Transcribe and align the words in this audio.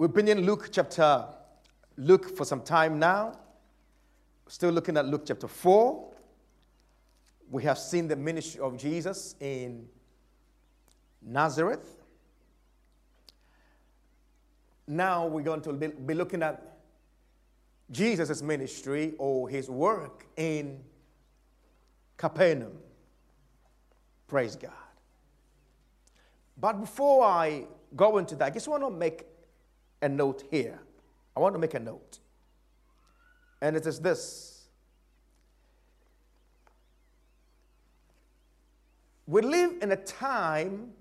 We've 0.00 0.12
been 0.12 0.28
in 0.28 0.42
Luke 0.42 0.68
chapter, 0.70 1.26
Luke 1.96 2.36
for 2.36 2.44
some 2.44 2.62
time 2.62 3.00
now. 3.00 3.36
Still 4.46 4.70
looking 4.70 4.96
at 4.96 5.06
Luke 5.06 5.24
chapter 5.26 5.48
4. 5.48 6.12
We 7.50 7.64
have 7.64 7.78
seen 7.78 8.06
the 8.06 8.14
ministry 8.14 8.60
of 8.60 8.76
Jesus 8.76 9.34
in 9.40 9.88
Nazareth. 11.20 11.96
Now 14.86 15.26
we're 15.26 15.42
going 15.42 15.62
to 15.62 15.72
be 15.72 16.14
looking 16.14 16.44
at 16.44 16.76
Jesus' 17.90 18.40
ministry 18.40 19.14
or 19.18 19.48
his 19.48 19.68
work 19.68 20.28
in 20.36 20.78
Capernaum. 22.16 22.78
Praise 24.28 24.54
God. 24.54 24.70
But 26.56 26.74
before 26.74 27.24
I 27.24 27.64
go 27.96 28.18
into 28.18 28.36
that, 28.36 28.44
I 28.44 28.50
just 28.50 28.68
want 28.68 28.84
to 28.84 28.90
make 28.90 29.26
a 30.02 30.08
note 30.08 30.44
here. 30.50 30.78
I 31.36 31.40
want 31.40 31.54
to 31.54 31.58
make 31.58 31.74
a 31.74 31.80
note. 31.80 32.18
And 33.60 33.76
it 33.76 33.86
is 33.86 34.00
this 34.00 34.58
We 39.28 39.42
live 39.42 39.82
in 39.82 39.92
a 39.92 39.96
time 39.96 40.92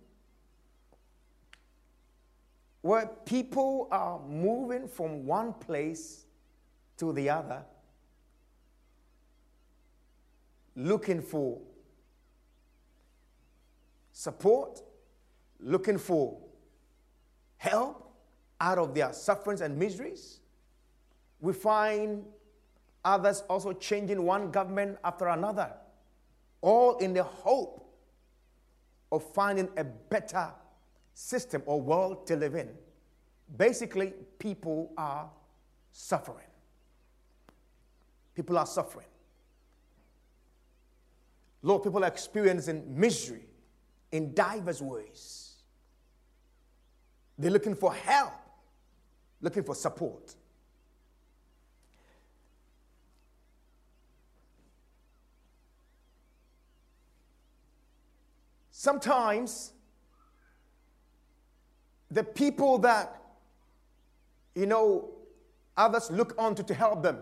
where 2.81 3.05
people 3.23 3.87
are 3.89 4.19
moving 4.27 4.89
from 4.89 5.25
one 5.25 5.53
place 5.53 6.25
to 6.97 7.13
the 7.13 7.29
other, 7.29 7.63
looking 10.75 11.21
for 11.21 11.61
support, 14.11 14.81
looking 15.61 15.97
for 15.97 16.37
help 17.55 18.06
out 18.59 18.77
of 18.77 18.93
their 18.93 19.13
sufferings 19.13 19.61
and 19.61 19.77
miseries. 19.77 20.39
We 21.39 21.53
find 21.53 22.25
others 23.05 23.43
also 23.49 23.73
changing 23.73 24.21
one 24.21 24.51
government 24.51 24.97
after 25.03 25.27
another, 25.27 25.71
all 26.61 26.97
in 26.97 27.13
the 27.13 27.23
hope 27.23 27.83
of 29.11 29.23
finding 29.33 29.69
a 29.77 29.83
better 29.83 30.49
system 31.13 31.63
or 31.65 31.81
world 31.81 32.27
to 32.27 32.35
live 32.35 32.55
in. 32.55 32.69
Basically, 33.57 34.13
people 34.39 34.91
are 34.97 35.29
suffering. 35.91 36.45
People 38.35 38.57
are 38.57 38.65
suffering. 38.65 39.07
Lord, 41.63 41.83
people 41.83 42.03
are 42.03 42.07
experiencing 42.07 42.83
misery 42.99 43.45
in 44.11 44.33
diverse 44.33 44.81
ways. 44.81 45.55
They're 47.37 47.51
looking 47.51 47.75
for 47.75 47.93
help, 47.93 48.33
looking 49.41 49.63
for 49.63 49.75
support. 49.75 50.35
Sometimes 58.71 59.73
the 62.11 62.23
people 62.23 62.77
that, 62.79 63.21
you 64.55 64.65
know, 64.65 65.09
others 65.75 66.09
look 66.11 66.33
onto 66.37 66.63
to 66.63 66.73
help 66.73 67.03
them 67.03 67.17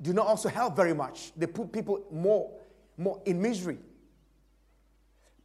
do 0.00 0.12
not 0.12 0.26
also 0.26 0.48
help 0.48 0.76
very 0.76 0.94
much. 0.94 1.32
They 1.36 1.46
put 1.46 1.72
people 1.72 2.04
more, 2.12 2.52
more 2.96 3.20
in 3.26 3.42
misery. 3.42 3.78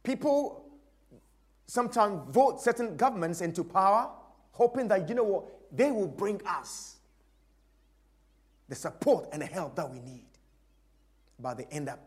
People 0.02 0.63
sometimes 1.66 2.20
vote 2.30 2.60
certain 2.60 2.96
governments 2.96 3.40
into 3.40 3.64
power, 3.64 4.10
hoping 4.52 4.88
that, 4.88 5.08
you 5.08 5.14
know 5.14 5.24
what, 5.24 5.44
they 5.72 5.90
will 5.90 6.08
bring 6.08 6.40
us 6.46 6.96
the 8.68 8.74
support 8.74 9.28
and 9.32 9.42
the 9.42 9.46
help 9.46 9.76
that 9.76 9.90
we 9.90 10.00
need. 10.00 10.26
But 11.38 11.58
they 11.58 11.64
end 11.70 11.88
up 11.88 12.00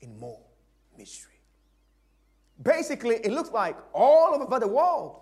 in 0.00 0.18
more 0.18 0.40
misery. 0.96 1.32
Basically, 2.62 3.16
it 3.16 3.32
looks 3.32 3.50
like 3.50 3.76
all 3.92 4.40
over 4.40 4.58
the 4.60 4.68
world, 4.68 5.20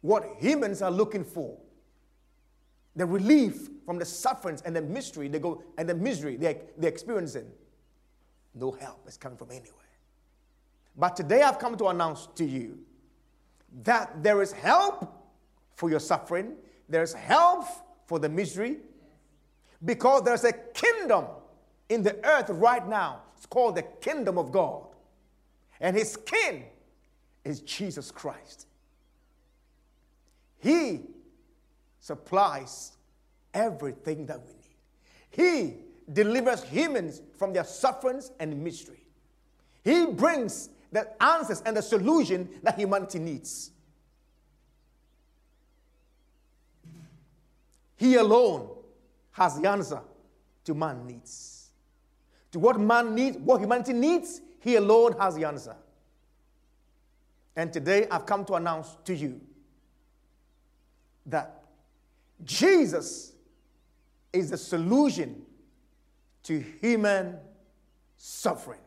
what 0.00 0.24
humans 0.38 0.82
are 0.82 0.90
looking 0.90 1.24
for, 1.24 1.56
the 2.96 3.06
relief 3.06 3.68
from 3.84 3.98
the 3.98 4.04
sufferings 4.04 4.62
and 4.62 4.74
the 4.74 4.82
mystery 4.82 5.28
they 5.28 5.38
go 5.38 5.62
and 5.76 5.88
the 5.88 5.94
misery 5.94 6.36
they're, 6.36 6.56
they're 6.78 6.90
experiencing, 6.90 7.46
no 8.54 8.72
help 8.72 9.06
is 9.06 9.16
coming 9.16 9.36
from 9.36 9.50
anywhere. 9.50 9.85
But 10.96 11.16
today 11.16 11.42
I've 11.42 11.58
come 11.58 11.76
to 11.76 11.88
announce 11.88 12.28
to 12.36 12.44
you 12.44 12.78
that 13.82 14.22
there 14.22 14.40
is 14.40 14.52
help 14.52 15.12
for 15.74 15.90
your 15.90 16.00
suffering, 16.00 16.54
there's 16.88 17.12
help 17.12 17.66
for 18.06 18.18
the 18.18 18.28
misery, 18.28 18.78
because 19.84 20.22
there's 20.22 20.44
a 20.44 20.52
kingdom 20.52 21.26
in 21.88 22.02
the 22.02 22.16
earth 22.26 22.48
right 22.48 22.86
now. 22.88 23.22
It's 23.36 23.46
called 23.46 23.76
the 23.76 23.82
kingdom 23.82 24.38
of 24.38 24.50
God. 24.50 24.86
And 25.80 25.94
his 25.94 26.16
king 26.16 26.64
is 27.44 27.60
Jesus 27.60 28.10
Christ. 28.10 28.66
He 30.58 31.02
supplies 32.00 32.92
everything 33.52 34.26
that 34.26 34.40
we 34.40 34.52
need. 34.54 34.76
He 35.30 35.74
delivers 36.12 36.64
humans 36.64 37.20
from 37.36 37.52
their 37.52 37.64
sufferings 37.64 38.30
and 38.40 38.62
misery. 38.64 39.06
He 39.84 40.06
brings 40.06 40.70
the 40.92 41.22
answers 41.22 41.62
and 41.64 41.76
the 41.76 41.82
solution 41.82 42.48
that 42.62 42.78
humanity 42.78 43.18
needs. 43.18 43.70
He 47.96 48.14
alone 48.16 48.68
has 49.32 49.58
the 49.58 49.68
answer 49.68 50.00
to 50.64 50.74
man 50.74 51.06
needs. 51.06 51.70
To 52.52 52.58
what 52.58 52.78
man 52.78 53.14
needs, 53.14 53.38
what 53.38 53.60
humanity 53.60 53.92
needs, 53.92 54.40
he 54.60 54.76
alone 54.76 55.14
has 55.18 55.34
the 55.34 55.44
answer. 55.44 55.76
And 57.54 57.72
today 57.72 58.06
I've 58.10 58.26
come 58.26 58.44
to 58.46 58.54
announce 58.54 58.96
to 59.04 59.14
you 59.14 59.40
that 61.26 61.62
Jesus 62.44 63.32
is 64.32 64.50
the 64.50 64.58
solution 64.58 65.42
to 66.44 66.60
human 66.80 67.38
suffering. 68.16 68.80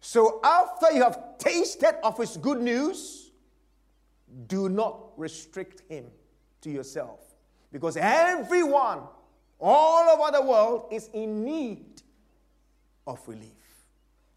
So 0.00 0.40
after 0.42 0.92
you 0.92 1.02
have 1.02 1.38
tasted 1.38 1.94
of 2.02 2.16
his 2.16 2.36
good 2.36 2.60
news, 2.60 3.30
do 4.46 4.68
not 4.68 5.12
restrict 5.16 5.82
him 5.88 6.06
to 6.62 6.70
yourself. 6.70 7.20
Because 7.72 7.96
everyone 7.96 9.00
all 9.58 10.08
over 10.08 10.32
the 10.32 10.42
world 10.42 10.86
is 10.90 11.08
in 11.12 11.44
need 11.44 12.02
of 13.06 13.20
relief. 13.28 13.50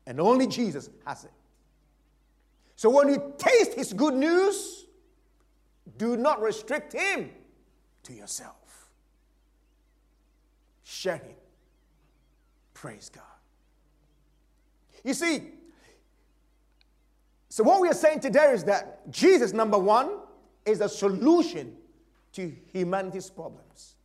And 0.06 0.20
only 0.20 0.48
Jesus 0.48 0.90
has 1.06 1.24
it. 1.24 1.32
So 2.76 2.90
when 2.90 3.08
you 3.08 3.34
taste 3.38 3.74
his 3.74 3.94
good 3.94 4.14
news, 4.14 4.86
do 5.98 6.18
not 6.18 6.42
restrict 6.42 6.94
him 6.94 7.32
to 8.04 8.14
yourself. 8.14 8.90
Share 10.84 11.18
him. 11.18 11.36
Praise 12.74 13.10
God. 13.10 13.24
You 15.04 15.14
see, 15.14 15.52
so 17.50 17.64
what 17.64 17.82
we 17.82 17.90
are 17.90 17.94
saying 17.94 18.22
today 18.22 18.52
is 18.54 18.64
that 18.64 19.12
Jesus, 19.12 19.54
number 19.54 19.78
one, 19.78 20.18
is 20.66 20.82
a 20.82 20.90
solution 20.90 21.76
to 22.34 22.52
humanity's 22.72 23.30
problems. 23.30 23.96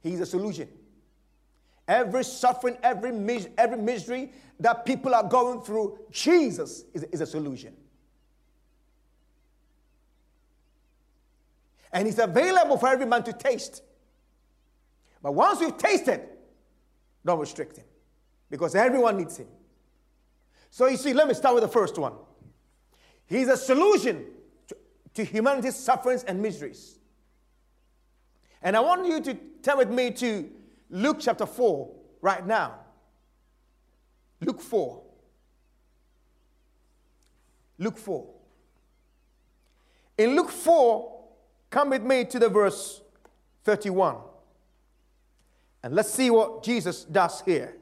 He's 0.00 0.20
a 0.20 0.26
solution. 0.26 0.68
Every 1.88 2.22
suffering, 2.22 2.76
every, 2.82 3.12
mis- 3.12 3.48
every 3.56 3.78
misery 3.78 4.30
that 4.60 4.84
people 4.84 5.14
are 5.14 5.24
going 5.24 5.62
through, 5.62 5.98
Jesus 6.10 6.84
is, 6.92 7.02
is 7.04 7.20
a 7.20 7.26
solution. 7.26 7.74
And 11.92 12.06
He's 12.06 12.18
available 12.18 12.76
for 12.76 12.88
every 12.88 13.06
man 13.06 13.24
to 13.24 13.32
taste. 13.32 13.82
But 15.22 15.32
once 15.32 15.60
you've 15.60 15.78
tasted, 15.78 16.28
don't 17.24 17.40
restrict 17.40 17.78
Him 17.78 17.86
because 18.50 18.74
everyone 18.74 19.16
needs 19.16 19.38
Him. 19.38 19.48
So 20.70 20.86
you 20.86 20.96
see, 20.96 21.12
let 21.12 21.28
me 21.28 21.34
start 21.34 21.54
with 21.54 21.62
the 21.62 21.68
first 21.68 21.98
one. 21.98 22.14
He's 23.26 23.48
a 23.48 23.56
solution 23.56 24.24
to, 24.68 24.76
to 25.14 25.24
humanity's 25.24 25.76
sufferings 25.76 26.24
and 26.24 26.40
miseries. 26.40 26.98
And 28.62 28.76
I 28.76 28.80
want 28.80 29.06
you 29.06 29.20
to 29.20 29.34
turn 29.62 29.78
with 29.78 29.90
me 29.90 30.10
to 30.12 30.50
Luke 30.90 31.18
chapter 31.20 31.46
4 31.46 31.90
right 32.20 32.46
now. 32.46 32.74
Luke 34.40 34.60
4. 34.60 35.02
Luke 37.78 37.98
4. 37.98 38.26
In 40.18 40.34
Luke 40.34 40.50
4, 40.50 41.24
come 41.70 41.90
with 41.90 42.02
me 42.02 42.24
to 42.24 42.38
the 42.38 42.48
verse 42.48 43.00
31. 43.64 44.16
And 45.82 45.94
let's 45.94 46.10
see 46.10 46.30
what 46.30 46.64
Jesus 46.64 47.04
does 47.04 47.40
here. 47.42 47.76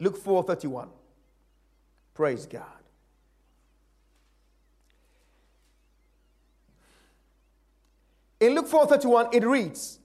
Luke 0.00 0.16
4 0.16 0.42
31. 0.42 0.88
Praise 2.14 2.46
God. 2.46 2.80
In 8.40 8.54
Luke 8.54 8.68
4:31, 8.68 9.34
it 9.34 9.46
reads, 9.46 9.98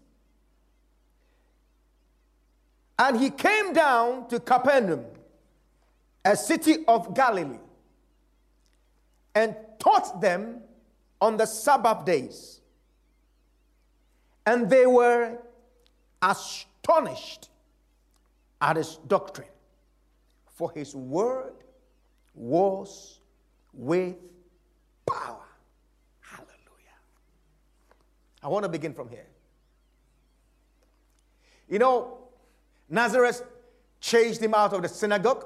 And 3.00 3.20
he 3.20 3.30
came 3.30 3.74
down 3.74 4.28
to 4.28 4.40
Capernaum, 4.40 5.06
a 6.24 6.36
city 6.36 6.86
of 6.88 7.14
Galilee, 7.14 7.60
and 9.34 9.56
taught 9.80 10.22
them 10.22 10.62
on 11.22 11.38
the 11.38 11.46
Sabbath 11.46 12.06
days. 12.06 12.62
And 14.46 14.70
they 14.70 14.86
were 14.86 15.38
astonished 16.22 17.50
at 18.62 18.76
his 18.76 18.98
doctrine, 19.08 19.48
for 20.56 20.72
his 20.72 20.96
word 20.96 21.54
was 22.34 23.20
with 23.74 24.16
power. 25.06 25.44
Hallelujah. 26.22 26.96
I 28.42 28.48
want 28.48 28.64
to 28.64 28.70
begin 28.70 28.94
from 28.94 29.10
here. 29.10 29.28
You 31.70 31.78
know, 31.80 32.20
Nazareth 32.90 33.44
chased 34.00 34.42
him 34.42 34.54
out 34.54 34.72
of 34.74 34.82
the 34.82 34.88
synagogue. 34.88 35.46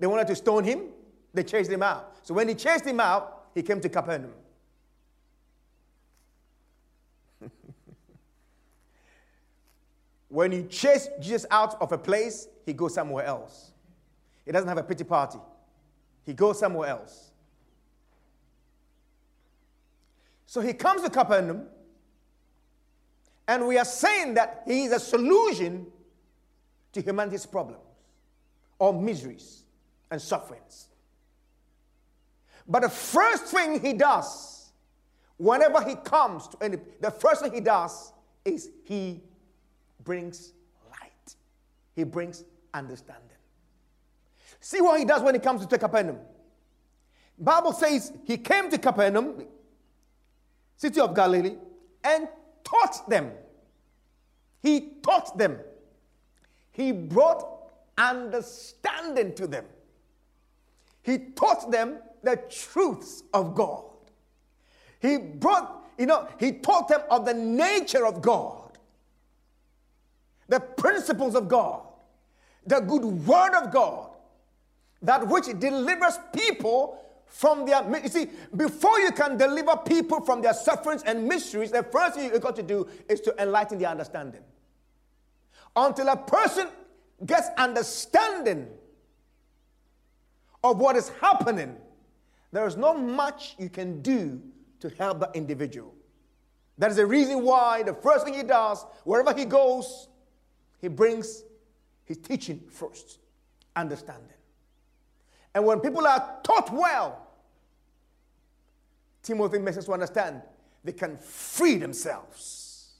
They 0.00 0.08
wanted 0.08 0.26
to 0.26 0.34
stone 0.34 0.64
him. 0.64 0.88
They 1.32 1.44
chased 1.44 1.70
him 1.70 1.84
out. 1.84 2.16
So 2.22 2.34
when 2.34 2.48
he 2.48 2.54
chased 2.54 2.84
him 2.84 2.98
out, 2.98 3.46
he 3.54 3.62
came 3.62 3.80
to 3.80 3.88
Capernaum. 3.88 4.32
when 10.28 10.50
he 10.50 10.64
chased 10.64 11.10
Jesus 11.20 11.46
out 11.50 11.80
of 11.80 11.92
a 11.92 11.98
place, 11.98 12.48
he 12.66 12.72
goes 12.72 12.94
somewhere 12.94 13.24
else. 13.24 13.72
He 14.48 14.52
doesn't 14.52 14.68
have 14.68 14.78
a 14.78 14.82
pity 14.82 15.04
party. 15.04 15.38
He 16.24 16.32
goes 16.32 16.58
somewhere 16.58 16.88
else. 16.88 17.32
So 20.46 20.62
he 20.62 20.72
comes 20.72 21.02
to 21.02 21.10
Capernaum, 21.10 21.66
and 23.46 23.68
we 23.68 23.76
are 23.76 23.84
saying 23.84 24.32
that 24.34 24.62
he 24.66 24.84
is 24.84 24.92
a 24.92 25.00
solution 25.00 25.86
to 26.94 27.02
humanity's 27.02 27.44
problems 27.44 27.82
or 28.78 28.98
miseries 28.98 29.64
and 30.10 30.18
sufferings. 30.18 30.86
But 32.66 32.80
the 32.80 32.88
first 32.88 33.44
thing 33.48 33.82
he 33.82 33.92
does, 33.92 34.70
whenever 35.36 35.86
he 35.86 35.94
comes 35.94 36.48
to 36.48 36.56
any, 36.62 36.78
the 37.02 37.10
first 37.10 37.42
thing 37.42 37.52
he 37.52 37.60
does 37.60 38.14
is 38.46 38.70
he 38.84 39.20
brings 40.04 40.54
light. 40.90 41.34
He 41.94 42.04
brings 42.04 42.44
understanding. 42.72 43.37
See 44.60 44.80
what 44.80 44.98
he 44.98 45.04
does 45.04 45.22
when 45.22 45.34
he 45.34 45.40
comes 45.40 45.64
to 45.66 45.78
Capernaum. 45.78 46.18
Bible 47.38 47.72
says 47.72 48.12
he 48.24 48.36
came 48.36 48.70
to 48.70 48.78
Capernaum, 48.78 49.46
city 50.76 51.00
of 51.00 51.14
Galilee, 51.14 51.56
and 52.02 52.28
taught 52.64 53.08
them. 53.08 53.30
He 54.62 54.94
taught 55.02 55.38
them. 55.38 55.58
He 56.72 56.92
brought 56.92 57.44
understanding 57.96 59.34
to 59.34 59.46
them. 59.46 59.64
He 61.02 61.18
taught 61.18 61.70
them 61.70 61.98
the 62.22 62.36
truths 62.50 63.22
of 63.32 63.54
God. 63.54 63.84
He 65.00 65.16
brought, 65.16 65.84
you 65.96 66.06
know, 66.06 66.28
he 66.38 66.52
taught 66.52 66.88
them 66.88 67.02
of 67.10 67.24
the 67.24 67.34
nature 67.34 68.04
of 68.04 68.20
God, 68.20 68.78
the 70.48 70.60
principles 70.60 71.34
of 71.34 71.48
God, 71.48 71.82
the 72.66 72.80
good 72.80 73.04
word 73.04 73.54
of 73.54 73.72
God, 73.72 74.10
that 75.02 75.26
which 75.26 75.46
delivers 75.58 76.18
people 76.32 77.04
from 77.26 77.66
their 77.66 77.84
you 78.02 78.08
see 78.08 78.28
before 78.56 78.98
you 79.00 79.12
can 79.12 79.36
deliver 79.36 79.76
people 79.76 80.20
from 80.20 80.40
their 80.40 80.54
sufferings 80.54 81.02
and 81.04 81.26
mysteries 81.26 81.70
the 81.70 81.82
first 81.82 82.16
thing 82.16 82.32
you 82.32 82.38
got 82.38 82.56
to 82.56 82.62
do 82.62 82.88
is 83.08 83.20
to 83.20 83.34
enlighten 83.40 83.78
their 83.78 83.90
understanding 83.90 84.42
until 85.76 86.08
a 86.08 86.16
person 86.16 86.68
gets 87.24 87.48
understanding 87.56 88.68
of 90.64 90.78
what 90.78 90.96
is 90.96 91.10
happening, 91.20 91.76
there 92.52 92.66
is 92.66 92.76
not 92.76 92.98
much 93.00 93.54
you 93.58 93.68
can 93.68 94.02
do 94.02 94.40
to 94.80 94.88
help 94.90 95.20
the 95.20 95.30
individual. 95.34 95.94
That 96.78 96.90
is 96.90 96.96
the 96.96 97.06
reason 97.06 97.42
why 97.42 97.82
the 97.82 97.94
first 97.94 98.24
thing 98.24 98.34
he 98.34 98.42
does, 98.42 98.84
wherever 99.04 99.36
he 99.36 99.44
goes, 99.44 100.08
he 100.80 100.88
brings 100.88 101.42
his 102.04 102.18
teaching 102.18 102.62
first, 102.70 103.18
understanding. 103.74 104.37
And 105.54 105.64
when 105.64 105.80
people 105.80 106.06
are 106.06 106.38
taught 106.42 106.72
well, 106.72 107.26
Timothy 109.22 109.58
makes 109.58 109.76
us 109.76 109.84
to 109.86 109.92
understand 109.92 110.42
they 110.84 110.92
can 110.92 111.18
free 111.18 111.76
themselves. 111.76 112.92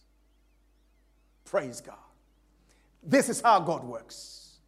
Praise 1.44 1.80
God. 1.80 1.96
This 3.02 3.28
is 3.28 3.40
how 3.40 3.60
God 3.60 3.84
works. 3.84 4.58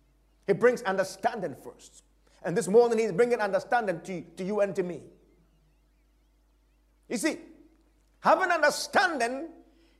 He 0.46 0.52
brings 0.52 0.82
understanding 0.82 1.54
first. 1.62 2.04
And 2.42 2.56
this 2.56 2.68
morning, 2.68 2.98
He's 2.98 3.12
bringing 3.12 3.40
understanding 3.40 4.00
to, 4.02 4.22
to 4.36 4.44
you 4.44 4.60
and 4.60 4.74
to 4.76 4.82
me. 4.82 5.02
You 7.08 7.18
see, 7.18 7.38
having 8.20 8.50
understanding 8.50 9.48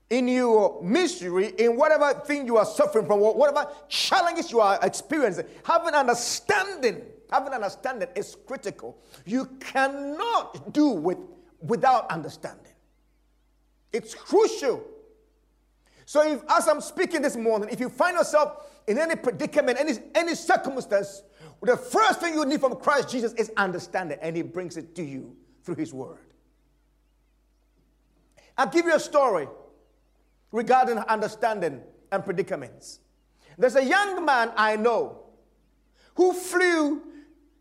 in 0.09 0.27
your 0.27 0.83
mystery, 0.83 1.53
in 1.59 1.77
whatever 1.77 2.13
thing 2.21 2.47
you 2.47 2.57
are 2.57 2.65
suffering 2.65 3.07
from, 3.07 3.21
whatever 3.21 3.69
challenges 3.89 4.51
you 4.51 4.61
are 4.61 4.79
experiencing, 4.83 5.47
having 5.65 5.95
understanding, 5.95 7.03
having 7.31 7.53
understanding 7.53 8.09
is 8.15 8.37
critical. 8.47 8.99
You 9.25 9.47
cannot 9.61 10.73
do 10.73 10.89
with 10.89 11.19
without 11.61 12.11
understanding. 12.11 12.73
It's 13.93 14.15
crucial 14.15 14.85
so, 16.11 16.29
if, 16.29 16.43
as 16.49 16.67
I'm 16.67 16.81
speaking 16.81 17.23
this 17.23 17.37
morning, 17.37 17.69
if 17.71 17.79
you 17.79 17.89
find 17.89 18.17
yourself 18.17 18.67
in 18.89 18.99
any 18.99 19.15
predicament, 19.15 19.79
any, 19.79 19.93
any 20.17 20.35
circumstance, 20.35 21.23
the 21.63 21.77
first 21.77 22.19
thing 22.19 22.35
you 22.35 22.45
need 22.45 22.59
from 22.59 22.75
Christ 22.75 23.11
Jesus 23.11 23.33
is 23.35 23.53
understanding, 23.57 24.19
and 24.21 24.35
He 24.35 24.43
brings 24.43 24.77
it 24.77 24.97
to 24.97 25.05
you 25.05 25.37
through 25.63 25.77
His 25.77 25.95
Word. 25.95 26.19
I'll 28.59 28.67
give 28.67 28.87
you 28.87 28.97
a 28.97 28.99
story 28.99 29.47
regarding 30.51 30.99
understanding 30.99 31.81
and 32.11 32.25
predicaments. 32.25 32.99
There's 33.57 33.77
a 33.77 33.85
young 33.85 34.25
man 34.25 34.51
I 34.57 34.75
know 34.75 35.27
who 36.17 36.33
flew 36.33 37.03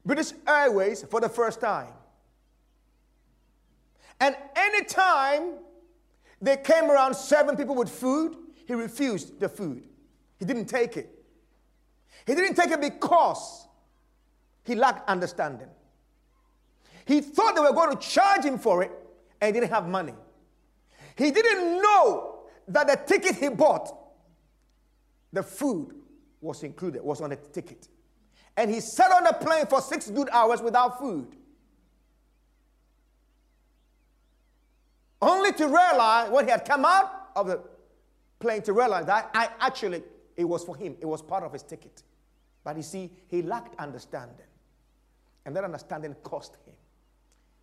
British 0.10 0.34
Airways 0.48 1.04
for 1.04 1.22
the 1.22 1.30
first 1.30 1.62
time. 1.62 1.94
And 4.20 4.36
anytime 4.56 5.60
they 6.42 6.58
came 6.58 6.90
around 6.90 7.14
seven 7.14 7.56
people 7.56 7.76
with 7.76 7.90
food. 7.90 8.36
He 8.66 8.74
refused 8.74 9.40
the 9.40 9.50
food. 9.50 9.84
He 10.38 10.46
didn't 10.46 10.66
take 10.66 10.96
it. 10.96 11.10
He 12.26 12.36
didn't 12.36 12.56
take 12.56 12.72
it 12.72 12.82
because 12.82 13.68
he 14.64 14.76
lacked 14.76 15.10
understanding. 15.10 15.68
He 17.06 17.22
thought 17.22 17.56
they 17.56 17.62
were 17.62 17.74
going 17.74 17.96
to 17.96 18.08
charge 18.08 18.46
him 18.46 18.60
for 18.60 18.84
it 18.84 18.92
and 19.42 19.54
he 19.54 19.60
didn't 19.60 19.74
have 19.74 19.88
money. 19.88 20.14
He 21.18 21.32
didn't 21.32 21.82
know 21.82 22.46
that 22.68 22.88
the 22.88 22.96
ticket 22.96 23.36
he 23.36 23.50
bought, 23.50 23.96
the 25.34 25.44
food 25.44 25.96
was 26.40 26.64
included, 26.64 27.02
was 27.02 27.22
on 27.22 27.32
the 27.32 27.36
ticket. 27.36 27.88
And 28.60 28.70
he 28.70 28.82
sat 28.82 29.10
on 29.10 29.24
the 29.24 29.32
plane 29.32 29.68
for 29.68 29.80
six 29.80 30.10
good 30.10 30.28
hours 30.34 30.62
without 30.62 31.00
food. 31.00 31.34
Only 35.22 35.54
to 35.54 35.66
realize 35.66 36.30
when 36.30 36.44
he 36.44 36.52
had 36.52 36.66
come 36.66 36.84
out 36.84 37.30
of 37.38 37.48
the 37.48 37.62
plane 38.38 38.62
to 38.64 38.74
realize 38.74 39.06
that 39.06 39.32
I 39.34 39.48
actually, 39.62 40.04
it 40.36 40.44
was 40.44 40.66
for 40.66 40.76
him, 40.76 40.98
it 41.00 41.06
was 41.06 41.22
part 41.22 41.46
of 41.46 41.54
his 41.54 41.64
ticket. 41.64 42.04
But 42.66 42.76
you 42.76 42.84
see, 42.84 43.10
he 43.30 43.42
lacked 43.42 43.80
understanding. 43.80 44.46
And 45.46 45.56
that 45.56 45.64
understanding 45.64 46.14
cost 46.22 46.58
him. 46.66 46.74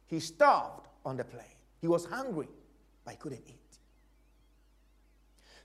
He 0.06 0.18
starved 0.18 0.86
on 1.04 1.18
the 1.18 1.24
plane. 1.24 1.44
He 1.82 1.88
was 1.88 2.06
hungry, 2.06 2.48
but 3.04 3.10
he 3.10 3.18
couldn't 3.18 3.42
eat. 3.46 3.65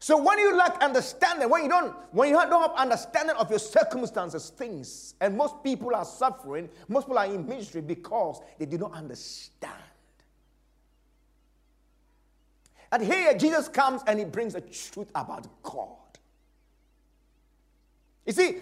So 0.02 0.18
when 0.18 0.40
you 0.40 0.56
lack 0.56 0.82
understanding, 0.82 1.48
when 1.48 1.62
you 1.62 1.70
don't, 1.70 1.96
when 2.12 2.30
you 2.30 2.36
don't 2.36 2.62
have 2.64 2.72
understanding 2.76 3.36
of 3.36 3.52
your 3.52 3.60
circumstances, 3.60 4.50
things, 4.50 5.14
and 5.22 5.38
most 5.38 5.64
people 5.64 5.94
are 5.94 6.04
suffering, 6.04 6.70
most 6.88 7.06
people 7.06 7.20
are 7.20 7.28
in 7.28 7.48
misery 7.48 7.82
because 7.82 8.42
they 8.58 8.66
do 8.66 8.80
not 8.80 8.94
understand. 8.94 9.76
And 12.92 13.04
here 13.04 13.38
Jesus 13.38 13.68
comes 13.68 14.02
and 14.08 14.18
he 14.18 14.26
brings 14.26 14.54
the 14.54 14.62
truth 14.62 15.12
about 15.14 15.46
God. 15.62 15.98
You 18.26 18.34
see, 18.34 18.58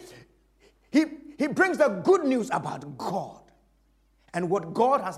he, 0.91 1.05
he 1.37 1.47
brings 1.47 1.77
the 1.77 1.87
good 1.87 2.25
news 2.25 2.49
about 2.51 2.97
God 2.97 3.39
and 4.33 4.49
what 4.49 4.73
God 4.73 4.99
has 4.99 5.17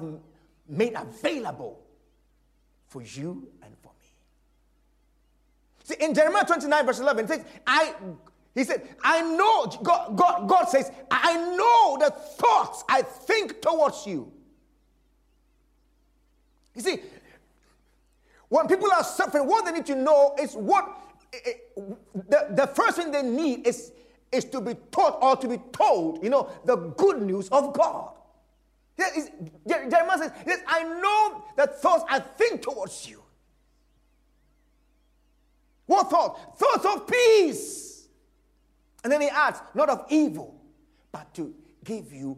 made 0.70 0.94
available 0.94 1.82
for 2.90 3.02
you 3.02 3.48
and. 3.64 3.76
See, 5.84 5.96
in 6.00 6.14
Jeremiah 6.14 6.46
29, 6.46 6.86
verse 6.86 7.00
11, 7.00 7.26
it 7.26 7.28
says, 7.28 7.46
I, 7.66 7.94
He 8.54 8.64
said, 8.64 8.88
I 9.04 9.22
know, 9.22 9.66
God, 9.84 10.18
God, 10.18 10.50
God 10.50 10.66
says, 10.66 10.92
I 11.10 11.36
know 11.56 11.98
the 12.00 12.12
thoughts 12.12 12.84
I 12.90 13.02
think 13.02 13.62
towards 13.62 14.06
you. 14.06 14.32
You 16.76 16.82
see, 16.82 17.00
when 18.50 18.68
people 18.68 18.92
are 18.92 19.04
suffering, 19.04 19.48
what 19.48 19.66
they 19.66 19.72
need 19.72 19.86
to 19.88 19.96
know 19.96 20.36
is 20.40 20.54
what 20.54 20.86
eh, 21.34 21.38
eh, 21.46 21.82
the, 22.30 22.48
the 22.52 22.68
first 22.68 22.98
thing 22.98 23.12
they 23.12 23.24
need 23.24 23.66
is, 23.66 23.92
is 24.32 24.46
to 24.46 24.62
be 24.62 24.76
taught 24.92 25.18
or 25.22 25.36
to 25.38 25.48
be 25.48 25.58
told, 25.72 26.24
you 26.24 26.30
know, 26.30 26.50
the 26.66 26.76
good 26.76 27.22
news 27.22 27.48
of 27.50 27.74
God. 27.74 28.12
Jeremiah 29.68 30.18
says, 30.18 30.32
yes, 30.46 30.60
I 30.68 30.84
know 30.84 31.44
the 31.56 31.68
thoughts 31.68 32.04
I 32.10 32.20
think 32.20 32.62
towards 32.62 33.08
you. 33.08 33.21
What 35.92 36.10
thought? 36.10 36.58
Thoughts 36.58 36.86
of 36.86 37.06
peace. 37.06 38.08
And 39.04 39.12
then 39.12 39.20
he 39.20 39.28
adds, 39.28 39.60
not 39.76 39.90
of 39.90 40.06
evil, 40.08 40.56
but 41.12 41.34
to 41.34 41.54
give 41.84 42.14
you 42.14 42.38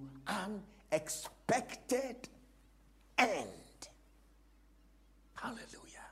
unexpected 0.91 2.29
end. 3.15 3.47
Hallelujah. 5.35 6.07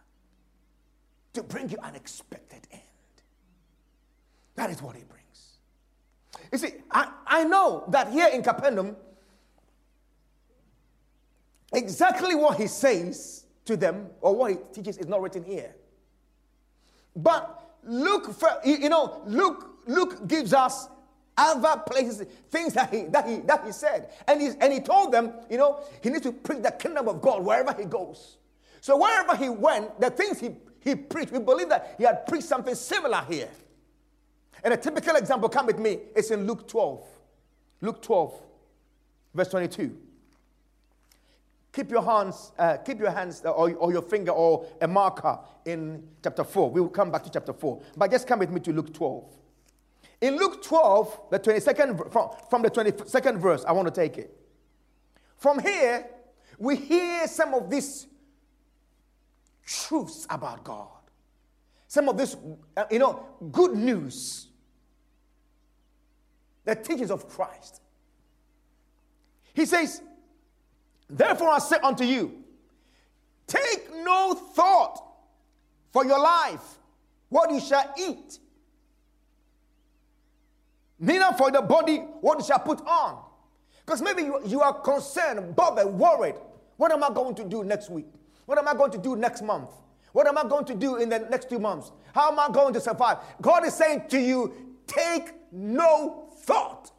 To 1.34 1.42
bring 1.42 1.68
you 1.72 1.78
unexpected 1.82 2.68
end. 2.72 2.82
That 4.54 4.70
is 4.70 4.80
what 4.80 4.96
he 4.96 5.02
brings. 5.02 5.58
You 6.52 6.60
see, 6.60 6.76
I, 6.92 7.12
I 7.26 7.44
know 7.46 7.86
that 7.88 8.12
here 8.12 8.28
in 8.28 8.44
Capernaum, 8.44 8.96
exactly 11.74 12.36
what 12.36 12.60
he 12.60 12.68
says 12.68 13.46
to 13.66 13.76
them 13.76 14.12
or 14.20 14.36
what 14.36 14.52
he 14.52 14.58
teaches 14.74 15.00
is 15.00 15.08
not 15.08 15.24
written 15.24 15.44
here. 15.44 15.74
But 17.16 17.78
Luke, 17.84 18.36
you 18.64 18.90
know, 18.90 19.22
Luke, 19.26 19.70
Luke 19.88 20.28
gives 20.28 20.54
us 20.54 20.88
other 21.38 21.82
places, 21.88 22.28
things 22.50 22.74
that 22.74 22.94
he 22.94 23.04
that 23.06 23.28
he 23.28 23.38
that 23.38 23.66
he 23.66 23.72
said, 23.72 24.12
and 24.28 24.42
he 24.42 24.50
and 24.60 24.72
he 24.72 24.80
told 24.80 25.12
them, 25.12 25.34
you 25.50 25.58
know, 25.58 25.84
he 26.02 26.10
needs 26.10 26.24
to 26.24 26.32
preach 26.32 26.62
the 26.62 26.72
kingdom 26.72 27.08
of 27.08 27.22
God 27.22 27.44
wherever 27.44 27.74
he 27.74 27.86
goes. 27.86 28.38
So 28.82 28.98
wherever 28.98 29.36
he 29.36 29.50
went, 29.50 30.00
the 30.00 30.10
things 30.10 30.40
he 30.40 30.52
he 30.82 30.96
preached, 30.96 31.32
we 31.32 31.40
believe 31.40 31.70
that 31.70 31.96
he 31.98 32.04
had 32.04 32.26
preached 32.26 32.48
something 32.48 32.76
similar 32.76 33.24
here. 33.28 33.50
And 34.64 34.74
a 34.74 34.78
typical 34.78 35.16
example, 35.16 35.50
come 35.50 35.66
with 35.66 35.80
me, 35.80 36.00
it's 36.16 36.32
in 36.32 36.46
Luke 36.46 36.68
12. 36.68 37.04
Luke 37.82 38.02
12, 38.02 38.42
verse 39.34 39.48
22. 39.50 39.98
Keep 41.74 41.90
your 41.90 42.04
hands, 42.04 42.52
uh, 42.60 42.78
keep 42.78 43.00
your 43.00 43.12
hands 43.12 43.44
uh, 43.46 43.52
or, 43.52 43.74
or 43.76 43.92
your 43.92 44.02
finger 44.02 44.32
or 44.32 44.66
a 44.82 44.88
marker 44.88 45.40
in 45.66 46.04
chapter 46.22 46.44
4. 46.44 46.70
We 46.70 46.82
will 46.82 46.90
come 46.90 47.12
back 47.12 47.24
to 47.24 47.30
chapter 47.30 47.54
4. 47.54 47.82
But 47.96 48.12
just 48.12 48.28
come 48.28 48.40
with 48.40 48.52
me 48.52 48.60
to 48.62 48.74
Luke 48.74 48.94
12. 48.94 49.24
In 50.20 50.36
Luke 50.36 50.62
12, 50.64 51.22
the 51.32 51.40
22nd, 51.40 52.12
from, 52.12 52.30
from 52.50 52.62
the 52.62 52.70
22nd 52.70 53.38
verse, 53.38 53.64
I 53.66 53.72
want 53.72 53.88
to 53.88 53.94
take 53.94 54.18
it. 54.18 54.38
From 55.38 55.60
here, 55.60 56.06
we 56.60 56.76
hear 56.76 57.28
some 57.28 57.54
of 57.54 57.70
these 57.70 58.06
truths 59.66 60.28
about 60.30 60.64
God. 60.64 60.90
Some 61.88 62.10
of 62.10 62.18
this, 62.18 62.36
uh, 62.76 62.86
you 62.92 63.00
know, 63.00 63.26
good 63.52 63.74
news. 63.74 64.48
The 66.66 66.76
teachings 66.76 67.12
of 67.12 67.28
Christ. 67.28 67.82
He 69.54 69.66
says, 69.66 70.02
Therefore 71.12 71.50
I 71.50 71.60
say 71.60 71.76
unto 71.84 72.06
you, 72.06 72.44
take 73.46 73.94
no 73.94 74.34
thought 74.34 75.04
for 75.92 76.06
your 76.06 76.20
life, 76.20 76.80
what 77.28 77.52
you 77.52 77.60
shall 77.60 77.94
eat, 78.00 78.40
neither 80.98 81.36
for 81.38 81.52
the 81.52 81.62
body, 81.62 81.98
what 82.22 82.40
you 82.40 82.46
shall 82.46 82.60
put 82.60 82.80
on. 82.88 83.22
Because 83.86 84.02
maybe 84.02 84.22
you, 84.22 84.40
you 84.46 84.62
are 84.62 84.74
concerned, 84.74 85.54
bothered, 85.54 85.88
worried. 85.88 86.36
What 86.78 86.94
am 86.94 87.04
I 87.04 87.10
going 87.10 87.36
to 87.36 87.44
do 87.44 87.64
next 87.66 87.90
week? 87.90 88.08
What 88.46 88.58
am 88.58 88.68
I 88.68 88.74
going 88.74 88.92
to 88.92 88.98
do 88.98 89.18
next 89.18 89.42
month? 89.42 89.70
What 90.14 90.28
am 90.28 90.38
I 90.38 90.44
going 90.44 90.66
to 90.66 90.76
do 90.76 90.96
in 90.96 91.10
the 91.10 91.20
next 91.20 91.50
two 91.50 91.60
months? 91.60 91.92
How 92.14 92.32
am 92.32 92.40
I 92.40 92.50
going 92.50 92.74
to 92.74 92.80
survive? 92.80 93.18
God 93.42 93.66
is 93.66 93.74
saying 93.74 94.04
to 94.10 94.20
you, 94.20 94.54
take 94.88 95.34
no 95.52 96.30
thought. 96.44 96.91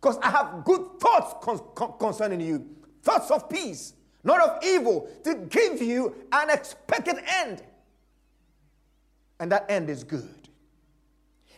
Because 0.00 0.18
I 0.18 0.30
have 0.30 0.64
good 0.64 0.98
thoughts 0.98 1.34
con- 1.42 1.60
con- 1.74 1.94
concerning 1.98 2.40
you, 2.40 2.66
thoughts 3.02 3.30
of 3.30 3.48
peace, 3.50 3.94
not 4.24 4.40
of 4.40 4.64
evil, 4.64 5.08
to 5.24 5.34
give 5.34 5.82
you 5.82 6.14
an 6.32 6.50
expected 6.50 7.16
end. 7.26 7.62
And 9.38 9.52
that 9.52 9.66
end 9.68 9.90
is 9.90 10.04
good. 10.04 10.48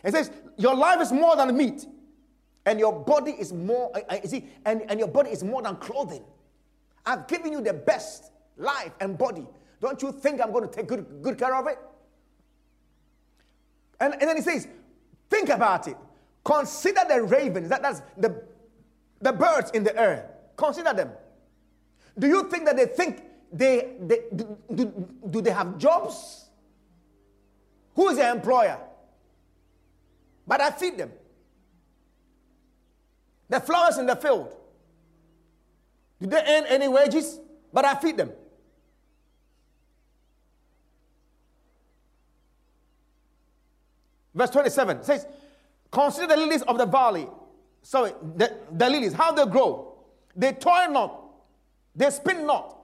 It 0.03 0.13
says, 0.13 0.31
Your 0.57 0.75
life 0.75 1.01
is 1.01 1.11
more 1.11 1.35
than 1.35 1.55
meat, 1.55 1.85
and 2.65 2.79
your 2.79 2.91
body 2.93 3.31
is 3.31 3.53
more, 3.53 3.91
uh, 3.95 4.01
uh, 4.09 4.17
you 4.23 4.29
see, 4.29 4.45
and, 4.65 4.83
and 4.89 4.99
your 4.99 5.07
body 5.07 5.29
is 5.29 5.43
more 5.43 5.61
than 5.61 5.77
clothing. 5.77 6.23
I've 7.05 7.27
given 7.27 7.51
you 7.51 7.61
the 7.61 7.73
best 7.73 8.31
life 8.57 8.91
and 8.99 9.17
body. 9.17 9.47
Don't 9.81 10.01
you 10.01 10.11
think 10.11 10.41
I'm 10.41 10.51
going 10.51 10.67
to 10.67 10.73
take 10.73 10.87
good, 10.87 11.05
good 11.21 11.37
care 11.37 11.55
of 11.55 11.67
it? 11.67 11.77
And, 13.99 14.13
and 14.13 14.21
then 14.21 14.35
he 14.35 14.41
says, 14.41 14.67
Think 15.29 15.49
about 15.49 15.87
it. 15.87 15.97
Consider 16.43 17.01
the 17.07 17.23
ravens, 17.23 17.69
that, 17.69 17.81
that's 17.81 18.01
the, 18.17 18.43
the 19.21 19.31
birds 19.31 19.71
in 19.71 19.83
the 19.83 19.97
air. 19.97 20.29
Consider 20.57 20.93
them. 20.93 21.11
Do 22.17 22.27
you 22.27 22.49
think 22.49 22.65
that 22.65 22.75
they 22.75 22.85
think 22.85 23.23
they, 23.51 23.95
they 23.99 24.19
do, 24.35 24.57
do, 24.73 25.07
do 25.29 25.41
they 25.41 25.51
have 25.51 25.77
jobs? 25.77 26.45
Who 27.95 28.09
is 28.09 28.17
their 28.17 28.33
employer? 28.33 28.79
But 30.45 30.61
I 30.61 30.71
feed 30.71 30.97
them. 30.97 31.11
The 33.49 33.59
flowers 33.59 33.97
in 33.97 34.05
the 34.05 34.15
field. 34.15 34.55
Do 36.21 36.27
they 36.27 36.37
earn 36.37 36.65
any 36.67 36.87
wages? 36.87 37.39
But 37.71 37.85
I 37.85 37.95
feed 37.95 38.17
them. 38.17 38.31
Verse 44.33 44.49
27 44.49 45.03
says, 45.03 45.27
Consider 45.93 46.25
the 46.25 46.37
lilies 46.37 46.63
of 46.63 46.79
the 46.79 46.87
valley. 46.87 47.27
Sorry, 47.83 48.13
the, 48.35 48.51
the 48.71 48.89
lilies, 48.89 49.13
how 49.13 49.31
they 49.31 49.45
grow. 49.45 49.93
They 50.35 50.51
toil 50.53 50.89
not, 50.89 51.21
they 51.95 52.09
spin 52.09 52.47
not. 52.47 52.75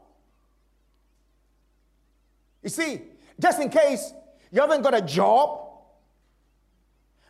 You 2.61 2.69
see, 2.69 3.01
just 3.39 3.59
in 3.59 3.69
case 3.69 4.13
you 4.51 4.61
haven't 4.61 4.83
got 4.83 4.93
a 4.93 5.01
job, 5.01 5.59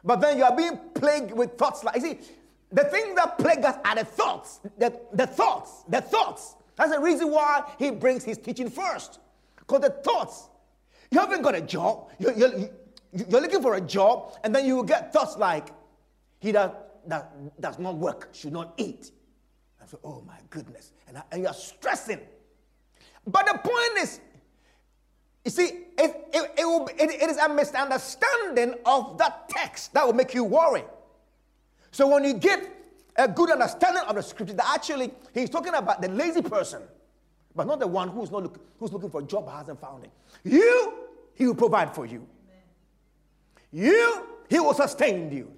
but 0.04 0.20
then 0.20 0.38
you 0.38 0.44
are 0.44 0.56
being 0.56 0.78
plagued 0.94 1.32
with 1.32 1.58
thoughts 1.58 1.84
like, 1.86 1.96
you 1.96 2.02
see, 2.02 2.20
the 2.72 2.84
thing 2.84 3.16
that 3.16 3.38
plague 3.38 3.64
us 3.64 3.78
are 3.86 3.96
the 3.96 4.04
thoughts, 4.04 4.60
the, 4.78 5.00
the 5.14 5.28
thoughts, 5.28 5.84
the 5.88 6.02
thoughts. 6.02 6.56
That's 6.76 6.92
the 6.92 7.00
reason 7.00 7.32
why 7.32 7.64
he 7.80 7.92
brings 7.92 8.26
his 8.26 8.38
teaching 8.38 8.70
first. 8.70 9.20
Because 9.58 9.80
the 9.82 9.92
thoughts, 9.92 10.50
you 11.10 11.20
haven't 11.20 11.42
got 11.42 11.56
a 11.56 11.62
job, 11.62 12.10
you, 12.20 12.36
you, 12.36 12.70
you're 13.12 13.42
looking 13.42 13.62
for 13.62 13.75
a 13.75 13.82
job, 13.82 14.38
and 14.44 14.54
then 14.54 14.66
you 14.66 14.75
will 14.75 14.84
get 14.84 15.12
thoughts 15.12 15.38
like, 15.38 15.70
he 16.39 16.51
that, 16.51 17.00
that 17.08 17.62
does 17.62 17.80
not 17.80 17.96
work 17.96 18.30
should 18.34 18.54
not 18.54 18.74
eat. 18.78 19.12
And 19.80 19.89
so, 19.89 20.00
oh 20.04 20.24
my 20.28 20.38
goodness. 20.50 20.92
And, 21.08 21.22
and 21.32 21.44
you're 21.44 21.54
stressing. 21.54 22.20
But 23.25 23.48
the 23.48 23.58
point 23.58 24.04
is, 24.04 24.20
you 25.46 25.51
see, 25.51 25.63
it, 25.98 26.28
it, 26.34 26.51
it, 26.58 26.66
will, 26.66 26.88
it, 26.88 27.10
it 27.10 27.30
is 27.30 27.38
a 27.38 27.50
misunderstanding 27.50 28.75
of 28.86 29.18
that 29.18 29.50
text 29.50 29.94
that 29.94 30.06
will 30.06 30.13
make 30.13 30.34
you 30.34 30.44
worry. 30.44 30.84
So 31.92 32.08
when 32.08 32.24
you 32.24 32.34
get 32.36 32.70
a 33.16 33.28
good 33.28 33.51
understanding 33.51 34.04
of 34.08 34.16
the 34.16 34.24
scripture, 34.24 34.54
that 34.54 34.72
actually 34.74 35.12
he's 35.34 35.50
talking 35.50 35.74
about 35.74 36.01
the 36.01 36.10
lazy 36.10 36.42
person, 36.42 36.84
but 37.56 37.66
not 37.66 37.80
the 37.80 37.88
one 37.88 38.10
who's 38.10 38.32
not 38.32 38.44
look, 38.44 38.60
who's 38.80 38.94
looking 38.94 39.10
for 39.10 39.22
a 39.22 39.24
job 39.24 39.46
but 39.46 39.56
hasn't 39.56 39.82
found 39.82 40.04
it. 40.04 40.12
You, 40.44 40.94
he 41.34 41.48
will 41.48 41.56
provide 41.56 41.96
for 41.96 42.06
you. 42.06 42.28
You, 43.72 44.26
he 44.50 44.60
will 44.60 44.74
sustain 44.74 45.32
you. 45.32 45.52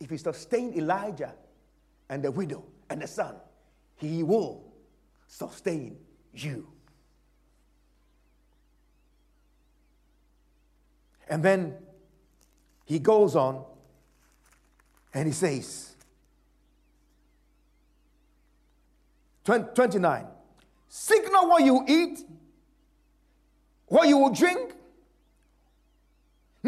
If 0.00 0.10
he 0.10 0.16
sustained 0.16 0.76
Elijah 0.76 1.34
and 2.08 2.22
the 2.22 2.30
widow 2.30 2.64
and 2.88 3.02
the 3.02 3.06
son, 3.06 3.34
he 3.96 4.22
will 4.22 4.64
sustain 5.26 5.98
you. 6.32 6.68
And 11.28 11.42
then 11.42 11.74
he 12.86 12.98
goes 12.98 13.36
on 13.36 13.64
and 15.12 15.26
he 15.26 15.32
says, 15.32 15.94
29, 19.44 20.26
seek 20.88 21.32
not 21.32 21.48
what 21.48 21.64
you 21.64 21.84
eat, 21.86 22.20
what 23.86 24.08
you 24.08 24.18
will 24.18 24.30
drink, 24.30 24.74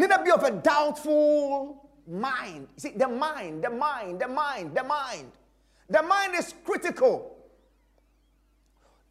Neither 0.01 0.23
be 0.23 0.31
of 0.31 0.41
a 0.41 0.49
doubtful 0.49 1.87
mind. 2.07 2.69
See, 2.75 2.89
the 2.89 3.07
mind, 3.07 3.63
the 3.63 3.69
mind, 3.69 4.19
the 4.19 4.27
mind, 4.27 4.73
the 4.73 4.83
mind. 4.83 5.31
The 5.87 6.01
mind 6.01 6.33
is 6.33 6.55
critical. 6.65 7.37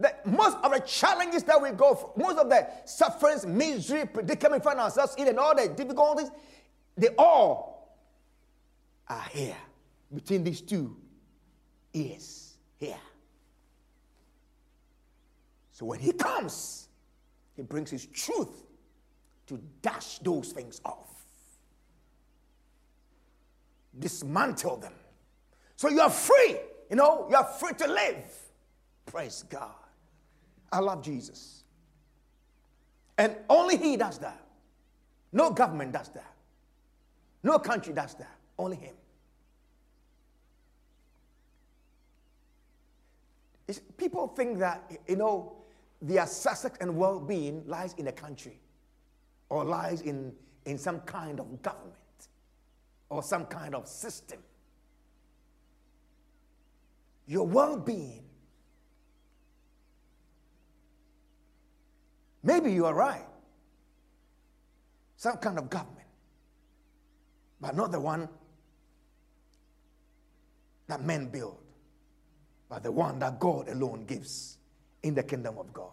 that 0.00 0.26
most 0.26 0.56
of 0.62 0.73
the 0.73 0.80
challenges 0.80 1.42
that 1.44 1.61
we 1.61 1.70
go 1.70 1.94
through, 1.94 2.12
most 2.16 2.38
of 2.38 2.49
the 2.49 2.66
sufferings, 2.87 3.47
misery, 3.47 4.06
predicament 4.06 4.64
find 4.64 4.80
ourselves 4.80 5.14
in, 5.16 5.28
and 5.28 5.38
all 5.38 5.54
the 5.54 5.68
difficulties, 5.68 6.30
they 6.97 7.09
all 7.18 7.94
are 9.06 9.26
here 9.30 9.56
between 10.12 10.42
these 10.42 10.61
two 10.61 10.97
ears 11.92 12.56
here. 12.78 12.99
So 15.73 15.85
when 15.85 16.00
he 16.00 16.12
comes, 16.12 16.88
he 17.54 17.62
brings 17.62 17.90
his 17.90 18.06
truth 18.06 18.70
to 19.50 19.61
dash 19.83 20.21
those 20.21 20.52
things 20.52 20.80
off, 20.85 21.11
dismantle 23.99 24.76
them. 24.76 24.92
So 25.75 25.88
you 25.88 26.00
are 26.00 26.09
free, 26.09 26.57
you 26.88 26.95
know, 26.95 27.26
you 27.28 27.35
are 27.35 27.45
free 27.45 27.73
to 27.78 27.88
live. 27.88 28.33
Praise 29.07 29.42
God. 29.50 29.75
I 30.73 30.78
love 30.78 31.02
Jesus. 31.02 31.64
And 33.19 33.35
only 33.49 33.76
he 33.76 33.97
does 33.97 34.19
that. 34.19 34.40
No 35.33 35.50
government 35.50 35.90
does 35.92 36.11
that. 36.11 36.33
No 37.42 37.59
country 37.59 37.92
does 37.92 38.14
that. 38.14 38.37
Only 38.57 38.76
him. 38.76 38.95
People 43.97 44.28
think 44.28 44.61
that, 44.61 44.92
you 45.09 45.16
know, 45.16 45.57
their 46.00 46.26
success 46.26 46.76
and 46.80 46.97
well 46.97 47.19
being 47.19 47.64
lies 47.66 47.95
in 47.95 48.07
a 48.07 48.12
country 48.12 48.61
or 49.50 49.64
lies 49.64 50.00
in, 50.00 50.33
in 50.64 50.78
some 50.78 51.00
kind 51.00 51.38
of 51.38 51.61
government 51.61 51.95
or 53.11 53.23
some 53.23 53.45
kind 53.45 53.75
of 53.75 53.87
system. 53.87 54.38
Your 57.26 57.47
well 57.47 57.76
being, 57.76 58.25
maybe 62.42 62.73
you 62.73 62.87
are 62.87 62.95
right, 62.95 63.26
some 65.16 65.37
kind 65.37 65.59
of 65.59 65.69
government, 65.69 65.99
but 67.61 67.76
not 67.76 67.92
the 67.92 68.00
one 68.00 68.28
that 70.88 71.02
men 71.02 71.28
build 71.28 71.61
but 72.71 72.85
the 72.85 72.92
one 72.92 73.19
that 73.19 73.38
God 73.40 73.69
alone 73.69 74.04
gives 74.07 74.57
in 75.02 75.14
the 75.14 75.25
kingdom 75.25 75.59
of 75.59 75.73
God, 75.73 75.90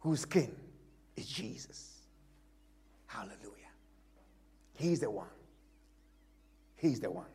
whose 0.00 0.24
king 0.24 0.54
is 1.16 1.26
Jesus. 1.26 1.98
Hallelujah. 3.06 3.38
He's 4.74 5.00
the 5.00 5.10
one. 5.10 5.26
He's 6.76 7.00
the 7.00 7.10
one. 7.10 7.26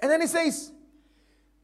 And 0.00 0.10
then 0.10 0.20
he 0.20 0.26
says, 0.26 0.72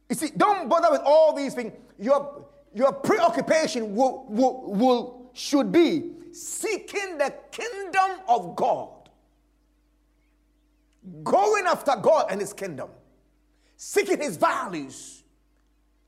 you 0.09 0.15
see, 0.15 0.29
don't 0.35 0.67
bother 0.67 0.89
with 0.91 1.01
all 1.05 1.33
these 1.33 1.53
things. 1.53 1.73
Your, 1.99 2.45
your 2.73 2.91
preoccupation 2.91 3.95
will, 3.95 4.25
will, 4.27 4.63
will, 4.73 5.29
should 5.33 5.71
be 5.71 6.11
seeking 6.31 7.17
the 7.17 7.33
kingdom 7.51 8.19
of 8.27 8.55
God 8.55 9.09
going 11.23 11.65
after 11.65 11.95
God 11.95 12.27
and 12.29 12.39
His 12.39 12.53
kingdom, 12.53 12.89
seeking 13.75 14.19
His 14.19 14.37
values 14.37 15.23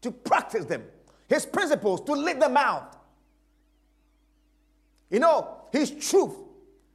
to 0.01 0.11
practice 0.11 0.65
them, 0.65 0.83
His 1.27 1.45
principles 1.45 2.01
to 2.01 2.13
live 2.13 2.39
them 2.39 2.57
out. 2.57 3.01
You 5.09 5.19
know, 5.19 5.61
His 5.71 5.91
truth 5.91 6.35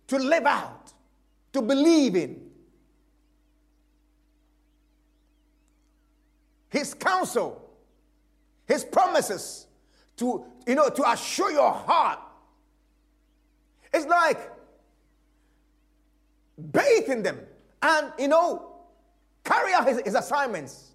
to 0.08 0.18
live 0.18 0.44
out, 0.44 0.92
to 1.52 1.62
believe 1.62 2.16
in. 2.16 2.40
His 6.70 6.94
counsel, 6.94 7.70
His 8.66 8.84
promises 8.84 9.66
to, 10.18 10.44
you 10.66 10.74
know, 10.74 10.88
to 10.88 11.10
assure 11.10 11.50
your 11.50 11.72
heart. 11.72 12.18
It's 13.92 14.06
like 14.06 14.38
bathe 16.72 17.08
in 17.08 17.22
them 17.22 17.40
and, 17.82 18.12
you 18.18 18.28
know, 18.28 18.74
carry 19.44 19.72
out 19.72 19.88
his, 19.88 20.00
his 20.00 20.14
assignments 20.14 20.90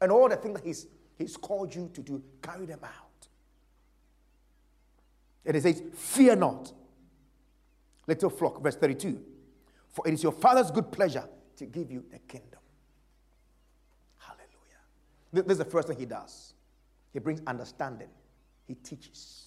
and 0.00 0.12
all 0.12 0.28
the 0.28 0.36
things 0.36 0.60
that 0.60 0.66
he's, 0.66 0.86
he's 1.18 1.36
called 1.36 1.74
you 1.74 1.90
to 1.92 2.00
do, 2.00 2.22
carry 2.40 2.64
them 2.64 2.80
out. 2.82 3.28
And 5.44 5.56
it 5.56 5.62
says, 5.62 5.82
Fear 5.94 6.36
not, 6.36 6.72
little 8.06 8.30
flock, 8.30 8.62
verse 8.62 8.76
32. 8.76 9.20
For 9.88 10.06
it 10.06 10.14
is 10.14 10.22
your 10.22 10.32
Father's 10.32 10.70
good 10.70 10.92
pleasure 10.92 11.24
to 11.56 11.66
give 11.66 11.90
you 11.90 12.04
the 12.10 12.18
kingdom. 12.20 12.60
Hallelujah. 14.18 14.46
This 15.32 15.44
is 15.52 15.58
the 15.58 15.64
first 15.64 15.88
thing 15.88 15.98
he 15.98 16.06
does. 16.06 16.54
He 17.12 17.18
brings 17.18 17.40
understanding, 17.46 18.08
he 18.66 18.74
teaches. 18.74 19.44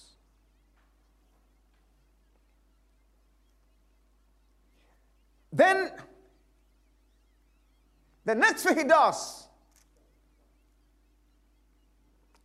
Then 5.52 5.90
the 8.24 8.34
next 8.34 8.62
thing 8.64 8.76
he 8.78 8.84
does 8.84 9.46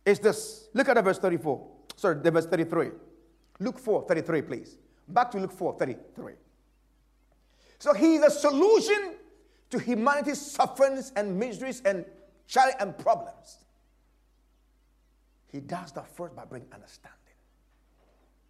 is 0.08 0.18
this. 0.18 0.68
Look 0.74 0.88
at 0.88 0.94
the 0.94 1.02
verse 1.02 1.18
34. 1.18 1.66
Sorry, 1.96 2.20
the 2.20 2.30
verse 2.30 2.46
33. 2.46 2.90
Luke 3.60 3.78
4, 3.78 4.06
33, 4.06 4.42
please. 4.42 4.78
Back 5.08 5.30
to 5.32 5.38
Luke 5.38 5.52
4, 5.52 5.78
33. 5.78 6.34
So 7.78 7.94
he 7.94 8.16
is 8.16 8.22
a 8.22 8.30
solution 8.30 9.14
to 9.70 9.78
humanity's 9.78 10.40
sufferings 10.40 11.12
and 11.16 11.38
miseries 11.38 11.82
and 11.84 12.04
challenge 12.46 12.76
and 12.80 12.96
problems. 12.96 13.58
He 15.50 15.60
does 15.60 15.92
that 15.92 16.08
first 16.14 16.36
by 16.36 16.44
bringing 16.44 16.68
understanding. 16.72 17.18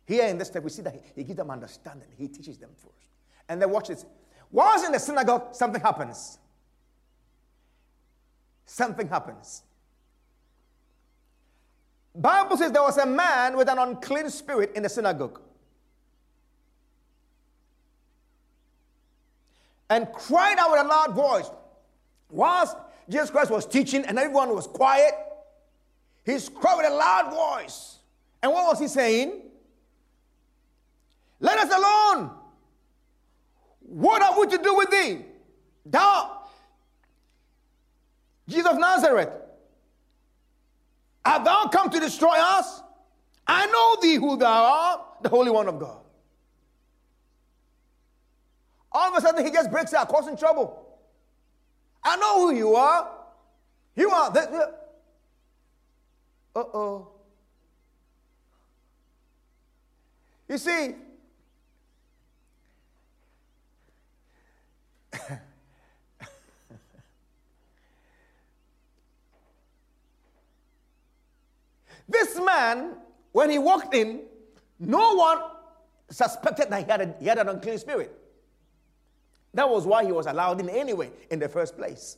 Here 0.07 0.27
in 0.27 0.39
this 0.39 0.49
step, 0.49 0.63
we 0.63 0.71
see 0.71 0.83
that 0.83 0.95
he, 0.95 1.01
he 1.17 1.25
gives 1.25 1.37
them 1.37 1.51
understanding. 1.51 2.09
He 2.17 2.29
teaches 2.29 2.59
them 2.59 2.71
first. 2.75 3.11
And 3.49 3.61
then 3.61 3.71
watch 3.71 3.89
this. 3.89 4.05
Whilst 4.51 4.85
in 4.85 4.93
the 4.93 4.99
synagogue, 4.99 5.55
something 5.55 5.81
happens 5.81 6.39
something 8.69 9.09
happens. 9.09 9.63
Bible 12.15 12.57
says 12.57 12.73
there 12.73 12.83
was 12.83 12.97
a 12.99 13.07
man 13.07 13.57
with 13.57 13.69
an 13.69 13.79
unclean 13.79 14.29
spirit 14.31 14.73
in 14.75 14.83
the 14.83 14.89
synagogue. 14.89 15.41
And 19.91 20.13
cried 20.13 20.59
out 20.59 20.71
with 20.73 20.81
a 20.81 20.85
loud 20.85 21.15
voice. 21.15 21.51
Whilst 22.31 22.77
Jesus 23.09 23.31
Christ 23.31 23.51
was 23.51 23.65
teaching 23.65 24.05
and 24.05 24.19
everyone 24.19 24.55
was 24.55 24.67
quiet, 24.67 25.15
he 26.25 26.39
cried 26.55 26.77
with 26.77 26.87
a 26.87 26.95
loud 26.95 27.31
voice. 27.31 27.99
And 28.43 28.53
what 28.53 28.67
was 28.67 28.79
he 28.79 28.89
saying? 28.89 29.43
Let 31.41 31.59
us 31.59 31.73
alone. 31.73 32.31
What 33.81 34.23
have 34.23 34.37
we 34.37 34.47
to 34.49 34.63
do 34.63 34.75
with 34.75 34.91
thee? 34.91 35.25
Thou 35.87 36.39
Jesus 38.49 38.73
of 38.73 38.79
Nazareth, 38.79 39.29
art 41.29 41.45
thou 41.45 41.69
come 41.69 41.91
to 41.91 42.01
destroy 42.01 42.35
us? 42.35 42.83
I 43.47 43.67
know 43.67 43.97
thee 44.01 44.17
who 44.17 44.37
thou 44.37 44.65
art, 44.65 45.01
the 45.23 45.29
Holy 45.29 45.51
One 45.51 45.69
of 45.69 45.79
God. 45.79 45.99
All 48.91 49.11
of 49.11 49.17
a 49.17 49.21
sudden, 49.27 49.45
he 49.45 49.53
just 49.53 49.71
breaks 49.71 49.93
out, 49.95 50.09
causing 50.09 50.37
trouble. 50.37 50.87
I 52.03 52.17
know 52.17 52.41
who 52.41 52.55
you 52.55 52.75
are. 52.75 53.11
You 53.97 54.11
are 54.11 54.31
the. 54.31 54.75
Uh 56.57 56.65
oh. 56.75 57.09
You 60.49 60.57
see, 60.57 60.95
This 72.09 72.41
man, 72.41 72.95
when 73.33 73.51
he 73.51 73.59
walked 73.59 73.95
in, 73.95 74.23
no 74.79 75.15
one 75.15 75.39
suspected 76.11 76.71
that 76.71 76.85
he 76.85 76.91
had, 76.91 77.01
a, 77.01 77.15
he 77.21 77.27
had 77.27 77.39
an 77.39 77.49
unclean 77.49 77.79
spirit. 77.79 78.13
That 79.55 79.69
was 79.69 79.87
why 79.87 80.05
he 80.05 80.13
was 80.13 80.27
allowed 80.27 80.61
in 80.61 80.69
anyway, 80.69 81.11
in 81.31 81.39
the 81.39 81.49
first 81.49 81.77
place. 81.77 82.17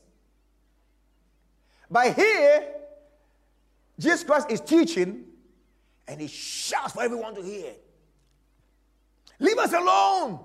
But 1.90 2.14
here, 2.14 2.68
Jesus 3.98 4.22
Christ 4.22 4.50
is 4.50 4.60
teaching, 4.60 5.24
and 6.06 6.20
he 6.20 6.28
shouts 6.28 6.92
for 6.92 7.02
everyone 7.02 7.34
to 7.34 7.42
hear. 7.42 7.72
Leave 9.38 9.58
us 9.58 9.72
alone. 9.72 10.38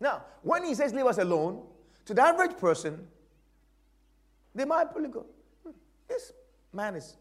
Now, 0.00 0.24
when 0.42 0.64
he 0.64 0.74
says 0.74 0.92
leave 0.92 1.06
us 1.06 1.18
alone, 1.18 1.62
to 2.06 2.14
the 2.14 2.22
average 2.22 2.56
person, 2.58 3.06
they 4.54 4.64
might 4.64 4.90
probably 4.90 5.10
go, 5.10 5.26
hmm, 5.62 5.70
this 6.08 6.32
man 6.74 6.96
is 6.96 7.16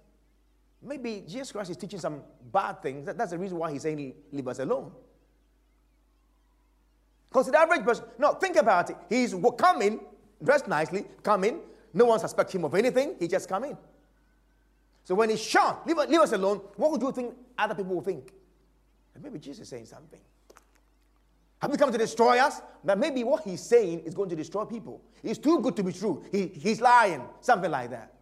maybe 0.82 1.24
Jesus 1.28 1.52
Christ 1.52 1.72
is 1.72 1.78
teaching 1.78 2.00
some 2.00 2.22
bad 2.52 2.82
things. 2.82 3.06
That, 3.06 3.18
that's 3.18 3.32
the 3.32 3.38
reason 3.38 3.58
why 3.58 3.72
he's 3.72 3.84
saying, 3.84 4.14
Leave 4.32 4.48
us 4.48 4.60
alone. 4.60 4.92
Because 7.30 7.48
the 7.50 7.60
average 7.60 7.84
person, 7.84 8.06
no, 8.20 8.34
think 8.34 8.58
about 8.58 8.90
it. 8.90 8.98
He's 9.10 9.36
coming, 9.58 10.00
dressed 10.44 10.68
nicely, 10.68 11.06
coming, 11.24 11.62
No 11.94 12.06
one 12.06 12.20
suspects 12.20 12.54
him 12.54 12.66
of 12.66 12.76
anything. 12.76 13.16
He 13.20 13.28
just 13.28 13.48
come 13.48 13.64
in. 13.64 13.78
So 15.04 15.16
when 15.16 15.30
he's 15.30 15.42
shot, 15.42 15.86
leave, 15.86 15.98
leave 15.98 16.22
us 16.22 16.32
alone, 16.32 16.58
what 16.76 16.92
would 16.92 17.02
you 17.02 17.12
think 17.12 17.34
other 17.58 17.76
people 17.76 17.96
will 17.96 18.02
think? 18.04 18.32
Maybe 19.22 19.40
Jesus 19.40 19.62
is 19.62 19.70
saying 19.70 19.86
something. 19.86 20.20
Have 21.62 21.72
you 21.72 21.78
come 21.78 21.92
to 21.92 21.98
destroy 21.98 22.40
us? 22.40 22.62
But 22.84 22.98
maybe 22.98 23.24
what 23.24 23.44
he's 23.44 23.62
saying 23.62 24.02
is 24.02 24.14
going 24.14 24.30
to 24.30 24.36
destroy 24.36 24.66
people. 24.66 25.02
He's 25.22 25.38
too 25.38 25.62
good 25.62 25.76
to 25.78 25.84
be 25.84 25.94
true. 25.94 26.24
He, 26.32 26.48
he's 26.48 26.82
lying. 26.82 27.24
Something 27.42 27.72
like 27.72 27.90
that. 27.92 28.13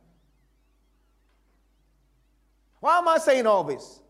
Why 2.81 2.97
am 2.97 3.07
I 3.07 3.17
saying 3.19 3.47
all 3.47 3.63
this? 3.63 4.01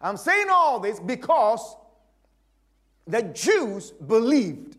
I'm 0.00 0.16
saying 0.16 0.46
all 0.50 0.80
this 0.80 0.98
because 0.98 1.76
the 3.06 3.22
Jews 3.22 3.90
believed 3.90 4.78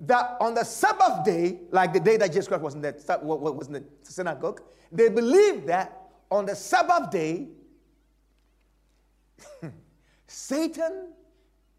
that 0.00 0.36
on 0.40 0.54
the 0.54 0.64
Sabbath 0.64 1.24
day, 1.24 1.60
like 1.70 1.92
the 1.92 2.00
day 2.00 2.16
that 2.16 2.28
Jesus 2.28 2.48
Christ 2.48 2.62
was 2.62 2.74
in 2.74 2.80
the, 2.80 2.94
was 3.22 3.66
in 3.66 3.74
the 3.74 3.84
synagogue, 4.02 4.62
they 4.90 5.10
believed 5.10 5.66
that 5.66 6.10
on 6.30 6.46
the 6.46 6.54
Sabbath 6.54 7.10
day, 7.10 7.48
Satan 10.26 11.08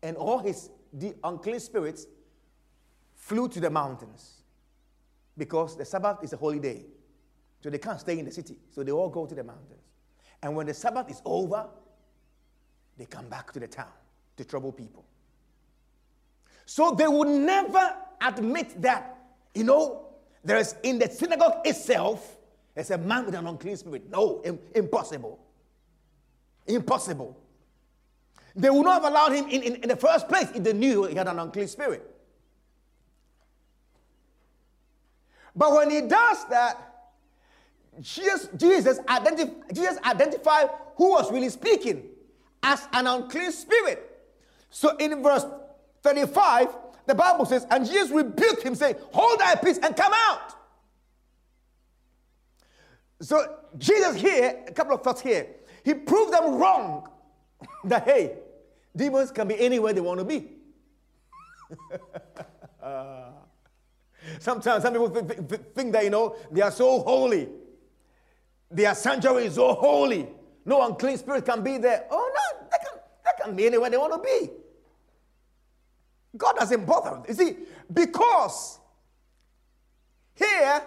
and 0.04 0.18
all 0.18 0.40
his 0.40 0.70
unclean 1.24 1.60
spirits 1.60 2.06
flew 3.16 3.48
to 3.48 3.60
the 3.60 3.70
mountains 3.70 4.44
because 5.38 5.78
the 5.78 5.86
Sabbath 5.86 6.18
is 6.22 6.34
a 6.34 6.38
holy 6.38 6.60
day. 6.60 6.86
So 7.62 7.70
they 7.70 7.78
can't 7.78 8.00
stay 8.00 8.20
in 8.20 8.26
the 8.26 8.32
city. 8.32 8.58
So 8.72 8.84
they 8.84 8.92
all 8.92 9.10
go 9.10 9.26
to 9.26 9.34
the 9.34 9.44
mountains. 9.44 9.91
And 10.44 10.56
when 10.56 10.68
the 10.68 10.74
Sabbath 10.74 11.10
is 11.10 11.22
over, 11.24 11.68
they 12.98 13.06
come 13.06 13.28
back 13.30 13.52
to 13.54 13.60
the 13.60 13.68
town 13.68 13.92
to 14.38 14.46
trouble 14.46 14.72
people. 14.72 15.06
So 16.66 16.92
they 16.92 17.08
would 17.08 17.28
never 17.28 17.96
admit 18.22 18.82
that, 18.82 19.18
you 19.54 19.64
know, 19.64 20.08
there 20.44 20.58
is 20.58 20.76
in 20.84 21.00
the 21.00 21.10
synagogue 21.10 21.66
itself, 21.66 22.38
there's 22.74 22.92
a 22.92 22.98
man 22.98 23.26
with 23.26 23.36
an 23.36 23.46
unclean 23.46 23.78
spirit. 23.78 24.10
No, 24.10 24.42
impossible. 24.74 25.40
Impossible. 26.68 27.38
They 28.56 28.70
would 28.70 28.84
not 28.84 29.02
have 29.02 29.12
allowed 29.12 29.34
him 29.34 29.46
in, 29.50 29.62
in, 29.62 29.76
in 29.76 29.90
the 29.90 29.96
first 29.96 30.28
place 30.28 30.48
if 30.54 30.64
they 30.64 30.74
knew 30.74 31.06
he 31.06 31.16
had 31.16 31.28
an 31.28 31.40
unclean 31.40 31.68
spirit. 31.68 32.08
But 35.56 35.74
when 35.74 35.90
he 35.90 36.02
does 36.02 36.46
that, 36.46 36.91
Jesus, 38.00 38.50
Jesus, 38.56 39.00
identif- 39.00 39.74
Jesus 39.74 39.98
identified 40.04 40.70
who 40.96 41.12
was 41.12 41.32
really 41.32 41.50
speaking 41.50 42.04
as 42.64 42.88
an 42.94 43.08
unclean 43.08 43.52
spirit. 43.52 44.08
So 44.70 44.96
in 44.98 45.22
verse 45.22 45.46
35, 46.04 46.70
the 47.06 47.16
Bible 47.16 47.46
says, 47.46 47.66
and 47.70 47.86
Jesus 47.86 48.10
rebuked 48.12 48.64
him, 48.64 48.76
saying, 48.76 48.96
Hold 49.12 49.40
thy 49.40 49.56
peace 49.56 49.80
and 49.80 49.96
come 49.96 50.14
out. 50.16 50.56
So 53.22 53.58
Jesus 53.78 54.16
here, 54.16 54.64
a 54.68 54.72
couple 54.72 54.96
of 54.96 55.04
thoughts 55.04 55.22
here, 55.22 55.48
he 55.84 55.94
proved 55.94 56.34
them 56.34 56.56
wrong 56.56 57.08
that 57.84 58.04
hey, 58.04 58.38
demons 58.96 59.32
can 59.32 59.48
be 59.48 59.60
anywhere 59.60 59.94
they 59.94 60.02
want 60.02 60.20
to 60.20 60.26
be. 60.26 60.50
uh, 62.82 63.30
sometimes 64.40 64.84
some 64.84 64.94
people 64.94 65.10
think, 65.10 65.50
think, 65.50 65.74
think 65.76 65.92
that 65.94 66.04
you 66.04 66.10
know 66.10 66.36
they 66.52 66.62
are 66.62 66.72
so 66.72 67.00
holy, 67.02 67.48
their 68.72 68.96
sanctuary 68.96 69.46
is 69.46 69.56
so 69.56 69.74
holy. 69.74 70.28
No 70.66 70.86
unclean 70.86 71.18
spirit 71.18 71.46
can 71.46 71.64
be 71.64 71.78
there. 71.78 72.06
Oh 72.10 72.32
no, 72.34 72.68
they 72.72 72.78
can, 72.78 73.00
they 73.24 73.44
can 73.44 73.56
be 73.56 73.66
anywhere 73.66 73.90
they 73.90 73.98
want 73.98 74.14
to 74.14 74.20
be. 74.20 74.52
God 76.38 76.56
doesn't 76.58 76.86
bother. 76.86 77.22
You 77.28 77.34
see, 77.34 77.56
because 77.92 78.80
here 80.36 80.82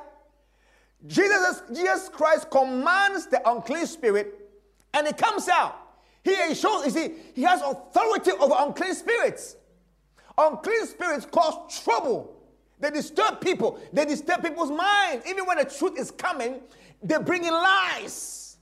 Jesus, 1.06 1.62
Jesus 1.68 2.08
Christ 2.08 2.50
commands 2.50 3.26
the 3.26 3.46
unclean 3.48 3.86
spirit 3.86 4.50
and 4.94 5.06
it 5.06 5.18
comes 5.18 5.48
out. 5.48 5.80
Here 6.22 6.48
he 6.48 6.54
shows, 6.54 6.86
you 6.86 6.90
see, 6.90 7.14
he 7.34 7.42
has 7.42 7.60
authority 7.60 8.30
over 8.32 8.54
unclean 8.58 8.94
spirits. 8.94 9.56
Unclean 10.38 10.86
spirits 10.86 11.26
cause 11.26 11.82
trouble. 11.84 12.33
They 12.80 12.90
disturb 12.90 13.40
people. 13.40 13.80
They 13.92 14.04
disturb 14.04 14.42
people's 14.42 14.70
minds. 14.70 15.26
Even 15.28 15.46
when 15.46 15.58
the 15.58 15.64
truth 15.64 15.98
is 15.98 16.10
coming, 16.10 16.60
they're 17.02 17.20
bringing 17.20 17.52
lies. 17.52 18.56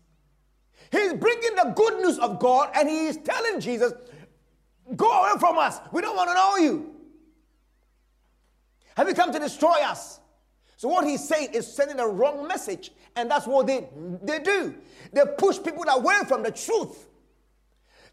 He's 0.91 1.15
bringing 1.15 1.55
the 1.57 1.73
good 1.75 2.01
news 2.01 2.19
of 2.19 2.39
God 2.39 2.71
and 2.75 2.89
he 2.89 3.07
is 3.07 3.17
telling 3.19 3.61
Jesus, 3.61 3.93
Go 4.97 5.11
away 5.11 5.39
from 5.39 5.59
us. 5.59 5.79
We 5.93 6.03
don't 6.03 6.17
want 6.17 6.31
to 6.31 6.35
know 6.35 6.57
you. 6.57 6.95
Have 8.97 9.09
you 9.09 9.15
come 9.15 9.33
to 9.33 9.39
destroy 9.39 9.81
us? 9.83 10.21
So, 10.77 10.89
what 10.89 11.07
he's 11.07 11.27
saying 11.27 11.51
is 11.55 11.73
sending 11.73 12.01
a 12.01 12.07
wrong 12.07 12.47
message. 12.47 12.91
And 13.15 13.31
that's 13.31 13.47
what 13.47 13.67
they, 13.67 13.89
they 14.23 14.41
do. 14.41 14.75
They 15.13 15.23
push 15.39 15.59
people 15.63 15.85
away 15.89 16.17
from 16.27 16.43
the 16.43 16.51
truth. 16.51 17.07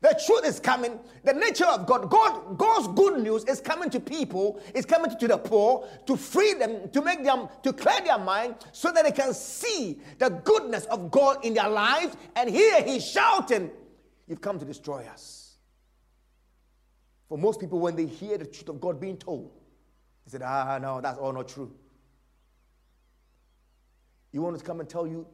The 0.02 0.22
truth 0.26 0.46
is 0.46 0.60
coming. 0.62 0.98
The 1.26 1.34
nature 1.34 1.66
of 1.66 1.86
God, 1.86 2.10
God, 2.10 2.58
God's 2.58 2.88
good 2.90 3.22
news 3.22 3.44
is 3.44 3.60
coming 3.60 3.90
to 3.90 4.00
people, 4.00 4.62
is 4.74 4.86
coming 4.86 5.12
to 5.18 5.28
the 5.28 5.38
poor, 5.38 5.88
to 6.06 6.16
free 6.16 6.54
them, 6.54 6.90
to 6.92 7.02
make 7.02 7.24
them, 7.24 7.50
to 7.64 7.74
clear 7.74 8.00
their 8.02 8.18
mind, 8.18 8.56
so 8.72 8.94
that 8.94 9.04
they 9.04 9.12
can 9.12 9.34
see 9.34 10.00
the 10.18 10.30
goodness 10.30 10.86
of 10.86 11.12
God 11.12 11.44
in 11.44 11.54
their 11.54 11.68
lives. 11.68 12.16
And 12.38 12.50
here 12.50 12.82
he's 12.82 13.06
shouting, 13.06 13.72
You've 14.28 14.42
come 14.42 14.60
to 14.60 14.66
destroy 14.66 15.06
us. 15.12 15.56
For 17.28 17.38
most 17.38 17.60
people, 17.60 17.80
when 17.80 17.96
they 17.96 18.06
hear 18.06 18.38
the 18.38 18.46
truth 18.46 18.70
of 18.70 18.80
God 18.80 19.02
being 19.02 19.18
told, 19.18 19.52
they 20.26 20.32
said, 20.32 20.44
Ah, 20.44 20.78
no, 20.82 21.02
that's 21.02 21.18
all 21.18 21.34
not 21.34 21.50
true. 21.50 21.72
You 24.32 24.42
want 24.42 24.58
to 24.58 24.64
come 24.64 24.80
and 24.80 24.88
tell 24.88 25.06
you 25.08 25.28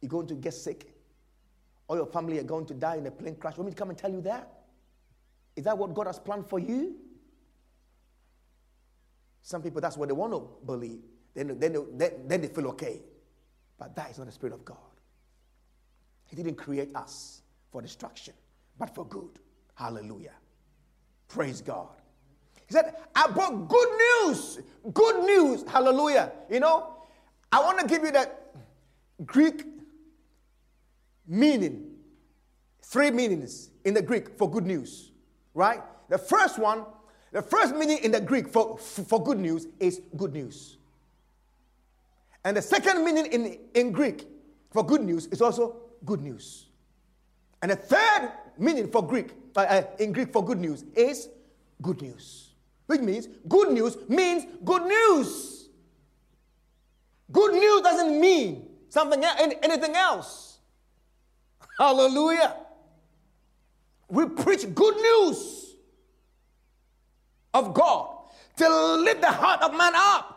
you're 0.00 0.08
going 0.08 0.28
to 0.28 0.34
get 0.34 0.54
sick? 0.54 0.93
Or 1.88 1.96
your 1.96 2.06
family 2.06 2.38
are 2.38 2.44
going 2.44 2.66
to 2.66 2.74
die 2.74 2.96
in 2.96 3.06
a 3.06 3.10
plane 3.10 3.36
crash. 3.36 3.56
Want 3.56 3.66
me 3.66 3.72
to 3.72 3.78
come 3.78 3.90
and 3.90 3.98
tell 3.98 4.10
you 4.10 4.20
that? 4.22 4.48
Is 5.56 5.64
that 5.64 5.76
what 5.76 5.94
God 5.94 6.06
has 6.06 6.18
planned 6.18 6.46
for 6.48 6.58
you? 6.58 6.96
Some 9.42 9.62
people, 9.62 9.80
that's 9.80 9.96
what 9.96 10.08
they 10.08 10.14
want 10.14 10.32
to 10.32 10.48
believe. 10.64 11.00
Then, 11.34 11.58
then, 11.58 11.76
then, 11.92 12.10
then 12.26 12.40
they 12.40 12.48
feel 12.48 12.68
okay. 12.68 13.02
But 13.78 13.94
that 13.96 14.10
is 14.10 14.18
not 14.18 14.26
the 14.26 14.32
Spirit 14.32 14.54
of 14.54 14.64
God. 14.64 14.76
He 16.26 16.36
didn't 16.36 16.54
create 16.54 16.94
us 16.94 17.42
for 17.70 17.82
destruction, 17.82 18.34
but 18.78 18.94
for 18.94 19.04
good. 19.04 19.38
Hallelujah. 19.74 20.32
Praise 21.28 21.60
God. 21.60 21.88
He 22.66 22.72
said, 22.72 22.94
I 23.14 23.26
brought 23.28 23.68
good 23.68 23.88
news. 24.24 24.60
Good 24.94 25.24
news. 25.24 25.64
Hallelujah. 25.68 26.32
You 26.50 26.60
know, 26.60 26.96
I 27.52 27.60
want 27.60 27.78
to 27.80 27.86
give 27.86 28.02
you 28.02 28.12
that 28.12 28.54
Greek 29.26 29.64
meaning, 31.26 31.90
three 32.82 33.10
meanings 33.10 33.70
in 33.84 33.94
the 33.94 34.02
Greek 34.02 34.38
for 34.38 34.50
good 34.50 34.66
news, 34.66 35.10
right? 35.54 35.80
The 36.08 36.18
first 36.18 36.58
one, 36.58 36.84
the 37.32 37.42
first 37.42 37.74
meaning 37.74 37.98
in 38.02 38.10
the 38.10 38.20
Greek 38.20 38.48
for, 38.48 38.78
for 38.78 39.22
good 39.22 39.38
news 39.38 39.66
is 39.80 40.00
good 40.16 40.32
news. 40.32 40.78
And 42.44 42.56
the 42.56 42.62
second 42.62 43.04
meaning 43.04 43.26
in, 43.26 43.58
in 43.74 43.92
Greek 43.92 44.26
for 44.70 44.84
good 44.84 45.00
news 45.00 45.26
is 45.26 45.40
also 45.40 45.76
good 46.04 46.20
news. 46.20 46.66
And 47.62 47.70
the 47.70 47.76
third 47.76 48.32
meaning 48.58 48.90
for 48.90 49.06
Greek, 49.06 49.30
uh, 49.56 49.60
uh, 49.60 49.82
in 49.98 50.12
Greek 50.12 50.32
for 50.32 50.44
good 50.44 50.60
news 50.60 50.84
is 50.94 51.28
good 51.80 52.02
news. 52.02 52.50
Which 52.86 53.00
means 53.00 53.28
good 53.48 53.70
news 53.70 53.96
means 54.08 54.44
good 54.64 54.82
news. 54.82 55.68
Good 57.32 57.54
news 57.54 57.80
doesn't 57.80 58.20
mean 58.20 58.68
something 58.90 59.24
anything 59.24 59.96
else. 59.96 60.53
Hallelujah. 61.78 62.56
We 64.08 64.26
preach 64.26 64.72
good 64.74 64.96
news 64.96 65.74
of 67.52 67.74
God 67.74 68.10
to 68.56 68.68
lift 68.96 69.20
the 69.20 69.30
heart 69.30 69.62
of 69.62 69.76
man 69.76 69.92
up. 69.94 70.30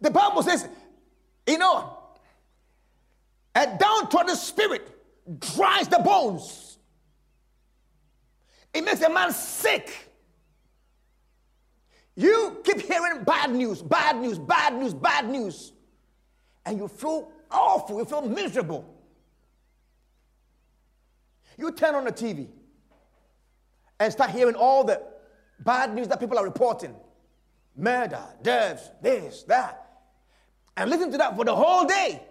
The 0.00 0.10
Bible 0.10 0.42
says, 0.42 0.68
you 1.46 1.58
know, 1.58 1.98
a 3.54 3.78
downtrodden 3.78 4.36
spirit 4.36 4.88
dries 5.38 5.88
the 5.88 5.98
bones. 5.98 6.78
It 8.74 8.84
makes 8.84 9.00
a 9.00 9.08
man 9.08 9.32
sick. 9.32 10.10
You 12.16 12.58
keep 12.64 12.80
hearing 12.80 13.24
bad 13.24 13.50
news, 13.52 13.80
bad 13.80 14.20
news, 14.20 14.38
bad 14.38 14.74
news, 14.74 14.94
bad 14.94 15.28
news, 15.28 15.72
and 16.66 16.78
you 16.78 16.88
feel 16.88 17.30
awful, 17.50 17.98
you 17.98 18.04
feel 18.04 18.22
miserable. 18.22 18.93
You 21.56 21.70
turn 21.72 21.94
on 21.94 22.04
the 22.04 22.12
TV 22.12 22.48
and 24.00 24.12
start 24.12 24.30
hearing 24.30 24.54
all 24.54 24.84
the 24.84 25.00
bad 25.60 25.94
news 25.94 26.08
that 26.08 26.20
people 26.20 26.38
are 26.38 26.44
reporting 26.44 26.94
murder, 27.76 28.22
deaths, 28.42 28.90
this, 29.02 29.42
that. 29.44 29.80
And 30.76 30.90
listen 30.90 31.10
to 31.12 31.18
that 31.18 31.36
for 31.36 31.44
the 31.44 31.54
whole 31.54 31.84
day. 31.84 32.22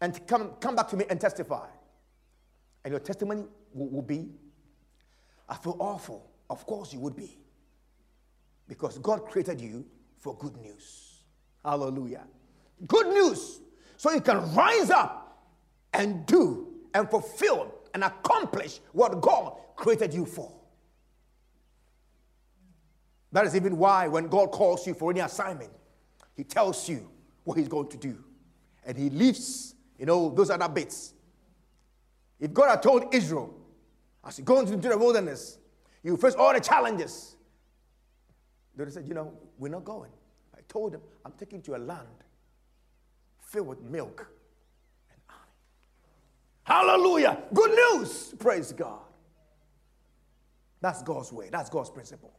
And 0.00 0.26
come, 0.26 0.52
come 0.60 0.76
back 0.76 0.88
to 0.88 0.96
me 0.96 1.04
and 1.10 1.20
testify. 1.20 1.66
And 2.84 2.92
your 2.92 3.00
testimony 3.00 3.44
will, 3.72 3.88
will 3.88 4.02
be 4.02 4.28
I 5.48 5.56
feel 5.56 5.76
awful. 5.78 6.30
Of 6.50 6.66
course, 6.66 6.92
you 6.92 7.00
would 7.00 7.16
be. 7.16 7.38
Because 8.68 8.98
God 8.98 9.24
created 9.24 9.60
you 9.60 9.86
for 10.18 10.36
good 10.36 10.56
news. 10.58 11.22
Hallelujah. 11.64 12.24
Good 12.86 13.08
news. 13.08 13.60
So 13.96 14.12
you 14.12 14.20
can 14.20 14.54
rise 14.54 14.90
up 14.90 15.46
and 15.92 16.26
do 16.26 16.67
and 16.94 17.08
fulfill 17.10 17.74
and 17.94 18.04
accomplish 18.04 18.80
what 18.92 19.20
God 19.20 19.54
created 19.76 20.12
you 20.14 20.24
for. 20.24 20.52
That 23.32 23.44
is 23.46 23.54
even 23.54 23.76
why 23.76 24.08
when 24.08 24.28
God 24.28 24.50
calls 24.50 24.86
you 24.86 24.94
for 24.94 25.10
any 25.10 25.20
assignment, 25.20 25.70
He 26.36 26.44
tells 26.44 26.88
you 26.88 27.08
what 27.44 27.58
He's 27.58 27.68
going 27.68 27.88
to 27.88 27.96
do. 27.96 28.18
And 28.84 28.96
He 28.96 29.10
leaves, 29.10 29.74
you 29.98 30.06
know, 30.06 30.30
those 30.30 30.50
other 30.50 30.68
bits. 30.68 31.14
If 32.40 32.52
God 32.52 32.70
had 32.70 32.82
told 32.82 33.14
Israel, 33.14 33.54
as 34.24 34.38
you 34.38 34.44
go 34.44 34.60
into 34.60 34.76
the 34.76 34.96
wilderness, 34.96 35.58
you 36.02 36.16
face 36.16 36.34
all 36.34 36.52
the 36.52 36.60
challenges, 36.60 37.36
they 38.76 38.90
said, 38.90 39.08
you 39.08 39.14
know, 39.14 39.32
we're 39.58 39.70
not 39.70 39.84
going. 39.84 40.10
I 40.56 40.60
told 40.68 40.92
them, 40.92 41.00
I'm 41.24 41.32
taking 41.32 41.58
you 41.58 41.64
to 41.64 41.76
a 41.76 41.78
land 41.78 42.06
filled 43.40 43.66
with 43.66 43.82
milk. 43.82 44.30
Hallelujah. 46.68 47.38
Good 47.54 47.70
news. 47.70 48.34
Praise 48.38 48.72
God. 48.72 49.00
That's 50.82 51.02
God's 51.02 51.32
way. 51.32 51.48
That's 51.50 51.70
God's 51.70 51.88
principle. 51.88 52.30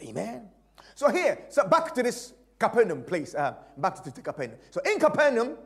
Amen. 0.00 0.48
So 0.94 1.10
here, 1.10 1.44
so 1.50 1.68
back 1.68 1.92
to 1.94 2.02
this 2.02 2.32
Capernaum 2.58 3.02
place. 3.02 3.34
Uh, 3.34 3.56
back 3.76 4.02
to, 4.02 4.10
to 4.10 4.22
Capernaum. 4.22 4.56
So 4.70 4.80
in 4.90 4.98
Capernaum, 4.98 5.58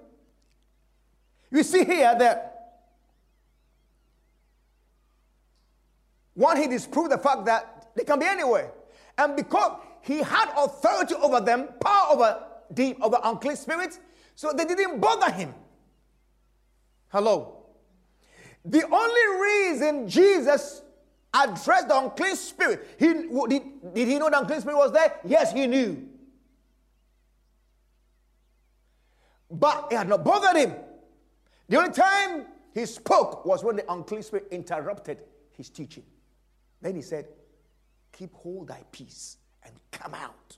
you 1.52 1.62
see 1.62 1.84
here 1.84 2.12
that 2.18 2.80
one, 6.34 6.56
he 6.56 6.66
disproved 6.66 7.12
the 7.12 7.18
fact 7.18 7.44
that 7.44 7.92
they 7.94 8.02
can 8.02 8.18
be 8.18 8.26
anywhere. 8.26 8.72
And 9.16 9.36
because 9.36 9.78
he 10.00 10.18
had 10.18 10.50
authority 10.56 11.14
over 11.14 11.40
them, 11.40 11.68
power 11.80 12.14
over 12.14 12.44
deep, 12.74 12.98
over 13.00 13.18
unclean 13.22 13.54
spirits, 13.54 14.00
so 14.34 14.52
they 14.52 14.64
didn't 14.64 14.98
bother 14.98 15.30
him. 15.30 15.54
Hello. 17.10 17.61
The 18.64 18.84
only 18.84 19.40
reason 19.42 20.08
Jesus 20.08 20.82
addressed 21.34 21.88
the 21.88 21.98
unclean 21.98 22.36
spirit, 22.36 22.86
he, 22.98 23.06
did, 23.48 23.94
did 23.94 24.08
he 24.08 24.18
know 24.18 24.30
the 24.30 24.38
unclean 24.38 24.60
spirit 24.60 24.76
was 24.76 24.92
there? 24.92 25.18
Yes, 25.24 25.52
he 25.52 25.66
knew. 25.66 26.08
But 29.50 29.88
it 29.90 29.96
had 29.96 30.08
not 30.08 30.24
bothered 30.24 30.56
him. 30.56 30.74
The 31.68 31.76
only 31.76 31.92
time 31.92 32.46
he 32.74 32.86
spoke 32.86 33.44
was 33.44 33.62
when 33.64 33.76
the 33.76 33.92
unclean 33.92 34.22
spirit 34.22 34.48
interrupted 34.50 35.18
his 35.56 35.68
teaching. 35.68 36.04
Then 36.80 36.94
he 36.94 37.02
said, 37.02 37.26
Keep 38.12 38.34
hold 38.34 38.68
thy 38.68 38.82
peace 38.92 39.38
and 39.64 39.72
come 39.90 40.14
out. 40.14 40.56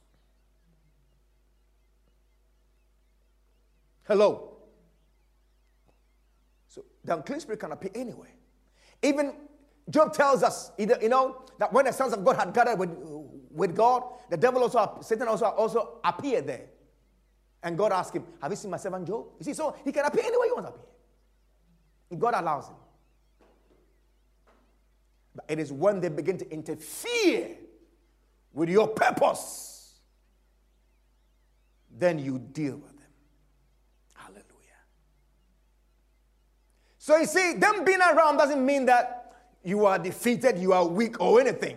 Hello. 4.04 4.53
So 6.74 6.84
the 7.04 7.14
unclean 7.14 7.38
spirit 7.38 7.60
can 7.60 7.70
appear 7.70 7.92
anywhere. 7.94 8.32
Even 9.00 9.34
Job 9.88 10.12
tells 10.12 10.42
us, 10.42 10.72
you 10.76 11.08
know, 11.08 11.42
that 11.58 11.72
when 11.72 11.84
the 11.84 11.92
sons 11.92 12.12
of 12.12 12.24
God 12.24 12.34
had 12.34 12.52
gathered 12.52 12.80
with, 12.80 12.90
with 13.50 13.76
God, 13.76 14.02
the 14.28 14.36
devil 14.36 14.60
also, 14.60 14.98
Satan 15.00 15.28
also, 15.28 15.46
also 15.46 16.00
appeared 16.02 16.48
there. 16.48 16.64
And 17.62 17.78
God 17.78 17.92
asked 17.92 18.12
him, 18.14 18.24
Have 18.42 18.50
you 18.50 18.56
seen 18.56 18.72
my 18.72 18.76
servant 18.76 19.06
Job? 19.06 19.26
You 19.38 19.44
see, 19.44 19.54
so 19.54 19.76
he 19.84 19.92
can 19.92 20.04
appear 20.04 20.24
anywhere 20.24 20.48
he 20.48 20.52
wants 20.52 20.70
to 20.70 20.74
appear. 20.74 20.88
If 22.10 22.18
God 22.18 22.34
allows 22.34 22.68
him. 22.68 22.76
But 25.36 25.44
it 25.48 25.60
is 25.60 25.72
when 25.72 26.00
they 26.00 26.08
begin 26.08 26.38
to 26.38 26.50
interfere 26.50 27.56
with 28.52 28.68
your 28.68 28.88
purpose, 28.88 30.00
then 31.96 32.18
you 32.18 32.38
deal 32.38 32.76
with. 32.76 32.92
Hallelujah. 34.14 34.44
So 37.04 37.18
you 37.18 37.26
see, 37.26 37.52
them 37.52 37.84
being 37.84 38.00
around 38.00 38.38
doesn't 38.38 38.64
mean 38.64 38.86
that 38.86 39.34
you 39.62 39.84
are 39.84 39.98
defeated, 39.98 40.58
you 40.58 40.72
are 40.72 40.86
weak, 40.86 41.20
or 41.20 41.38
anything. 41.38 41.76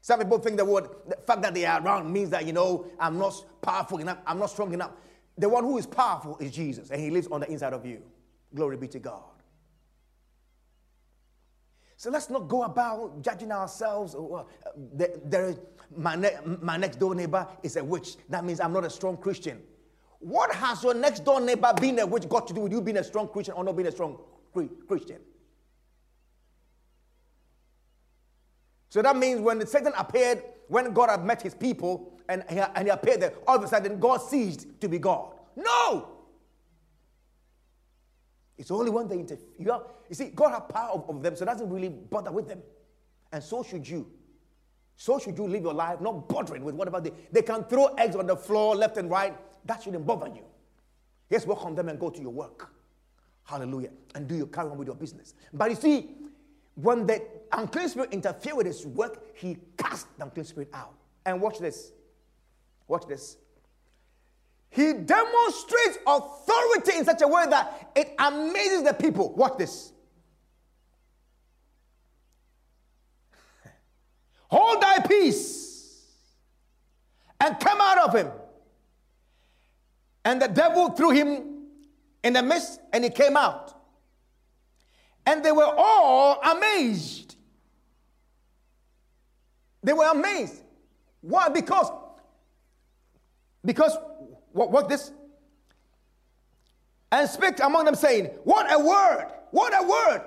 Some 0.00 0.18
people 0.18 0.38
think 0.38 0.56
the 0.56 0.64
word, 0.64 0.88
the 1.06 1.16
fact 1.16 1.42
that 1.42 1.52
they 1.52 1.66
are 1.66 1.78
around 1.78 2.10
means 2.10 2.30
that, 2.30 2.46
you 2.46 2.54
know, 2.54 2.86
I'm 2.98 3.18
not 3.18 3.34
powerful 3.60 3.98
enough, 3.98 4.16
I'm 4.26 4.38
not 4.38 4.48
strong 4.48 4.72
enough. 4.72 4.92
The 5.36 5.46
one 5.46 5.62
who 5.62 5.76
is 5.76 5.84
powerful 5.84 6.38
is 6.40 6.52
Jesus, 6.52 6.88
and 6.88 6.98
he 7.02 7.10
lives 7.10 7.26
on 7.26 7.40
the 7.40 7.50
inside 7.50 7.74
of 7.74 7.84
you. 7.84 8.00
Glory 8.54 8.78
be 8.78 8.88
to 8.88 8.98
God. 8.98 9.24
So 11.98 12.10
let's 12.10 12.30
not 12.30 12.48
go 12.48 12.62
about 12.62 13.20
judging 13.20 13.52
ourselves. 13.52 14.14
Uh, 14.14 14.22
well, 14.22 14.48
uh, 14.64 15.06
there 15.26 15.50
is, 15.50 15.58
my, 15.94 16.16
ne- 16.16 16.38
my 16.62 16.78
next 16.78 16.98
door 16.98 17.14
neighbor 17.14 17.46
is 17.62 17.76
a 17.76 17.84
witch. 17.84 18.16
That 18.30 18.42
means 18.42 18.58
I'm 18.58 18.72
not 18.72 18.86
a 18.86 18.90
strong 18.90 19.18
Christian. 19.18 19.60
What 20.24 20.54
has 20.54 20.82
your 20.82 20.94
next 20.94 21.22
door 21.22 21.38
neighbor 21.38 21.70
being 21.78 21.98
a 22.00 22.06
witch 22.06 22.26
got 22.30 22.46
to 22.48 22.54
do 22.54 22.62
with 22.62 22.72
you 22.72 22.80
being 22.80 22.96
a 22.96 23.04
strong 23.04 23.28
Christian 23.28 23.52
or 23.52 23.62
not 23.62 23.76
being 23.76 23.88
a 23.88 23.92
strong 23.92 24.18
Christian? 24.88 25.18
So 28.88 29.02
that 29.02 29.14
means 29.18 29.42
when 29.42 29.66
Satan 29.66 29.92
appeared, 29.98 30.42
when 30.68 30.94
God 30.94 31.10
had 31.10 31.26
met 31.26 31.42
his 31.42 31.52
people 31.54 32.18
and 32.26 32.42
he, 32.48 32.58
and 32.58 32.86
he 32.86 32.88
appeared 32.88 33.20
there, 33.20 33.34
all 33.46 33.56
of 33.56 33.64
a 33.64 33.68
sudden 33.68 34.00
God 34.00 34.16
ceased 34.16 34.66
to 34.80 34.88
be 34.88 34.98
God. 34.98 35.34
No! 35.56 36.08
It's 38.56 38.70
only 38.70 38.90
when 38.90 39.08
they 39.08 39.16
interfere. 39.16 39.46
You, 39.58 39.82
you 40.08 40.14
see, 40.14 40.28
God 40.28 40.52
has 40.52 40.62
power 40.70 40.92
over 41.06 41.20
them, 41.20 41.36
so 41.36 41.44
doesn't 41.44 41.68
really 41.68 41.90
bother 41.90 42.32
with 42.32 42.48
them. 42.48 42.62
And 43.30 43.44
so 43.44 43.62
should 43.62 43.86
you. 43.86 44.10
So 44.96 45.18
should 45.18 45.36
you 45.36 45.46
live 45.46 45.64
your 45.64 45.74
life, 45.74 46.00
not 46.00 46.30
bothering 46.30 46.64
with 46.64 46.76
whatever 46.76 46.98
they 46.98 47.12
they 47.30 47.42
can 47.42 47.64
throw 47.64 47.88
eggs 47.96 48.16
on 48.16 48.26
the 48.26 48.36
floor 48.36 48.74
left 48.74 48.96
and 48.96 49.10
right. 49.10 49.36
That 49.64 49.82
shouldn't 49.82 50.06
bother 50.06 50.28
you. 50.28 50.44
Yes, 51.30 51.46
welcome 51.46 51.74
them 51.74 51.88
and 51.88 51.98
go 51.98 52.10
to 52.10 52.20
your 52.20 52.30
work. 52.30 52.70
Hallelujah. 53.44 53.90
And 54.14 54.28
do 54.28 54.34
your 54.34 54.46
carry 54.46 54.70
on 54.70 54.78
with 54.78 54.88
your 54.88 54.96
business. 54.96 55.34
But 55.52 55.70
you 55.70 55.76
see, 55.76 56.10
when 56.74 57.06
the 57.06 57.22
unclean 57.52 57.88
spirit 57.88 58.12
interfered 58.12 58.56
with 58.56 58.66
his 58.66 58.86
work, 58.86 59.24
he 59.34 59.56
cast 59.76 60.06
the 60.16 60.24
unclean 60.24 60.44
spirit 60.44 60.68
out. 60.72 60.94
And 61.24 61.40
watch 61.40 61.58
this. 61.58 61.92
Watch 62.88 63.06
this. 63.06 63.36
He 64.70 64.92
demonstrates 64.92 65.98
authority 66.06 66.98
in 66.98 67.04
such 67.04 67.22
a 67.22 67.28
way 67.28 67.44
that 67.48 67.92
it 67.94 68.14
amazes 68.18 68.82
the 68.82 68.92
people. 68.92 69.32
Watch 69.34 69.56
this. 69.56 69.92
Hold 74.48 74.82
thy 74.82 74.98
peace 75.00 75.64
and 77.40 77.58
come 77.60 77.80
out 77.80 77.98
of 78.08 78.14
him. 78.14 78.30
And 80.24 80.40
the 80.40 80.48
devil 80.48 80.90
threw 80.90 81.10
him 81.10 81.54
in 82.22 82.32
the 82.32 82.42
midst 82.42 82.80
and 82.92 83.04
he 83.04 83.10
came 83.10 83.36
out. 83.36 83.74
And 85.26 85.44
they 85.44 85.52
were 85.52 85.72
all 85.76 86.40
amazed. 86.42 87.36
They 89.82 89.92
were 89.92 90.10
amazed. 90.10 90.62
Why? 91.20 91.48
Because, 91.48 91.90
because 93.64 93.96
what, 94.52 94.70
what 94.70 94.88
this? 94.88 95.10
And 97.12 97.28
speak 97.28 97.60
among 97.62 97.84
them, 97.84 97.94
saying, 97.94 98.26
What 98.44 98.72
a 98.72 98.78
word! 98.78 99.26
What 99.50 99.72
a 99.72 99.86
word! 99.86 100.22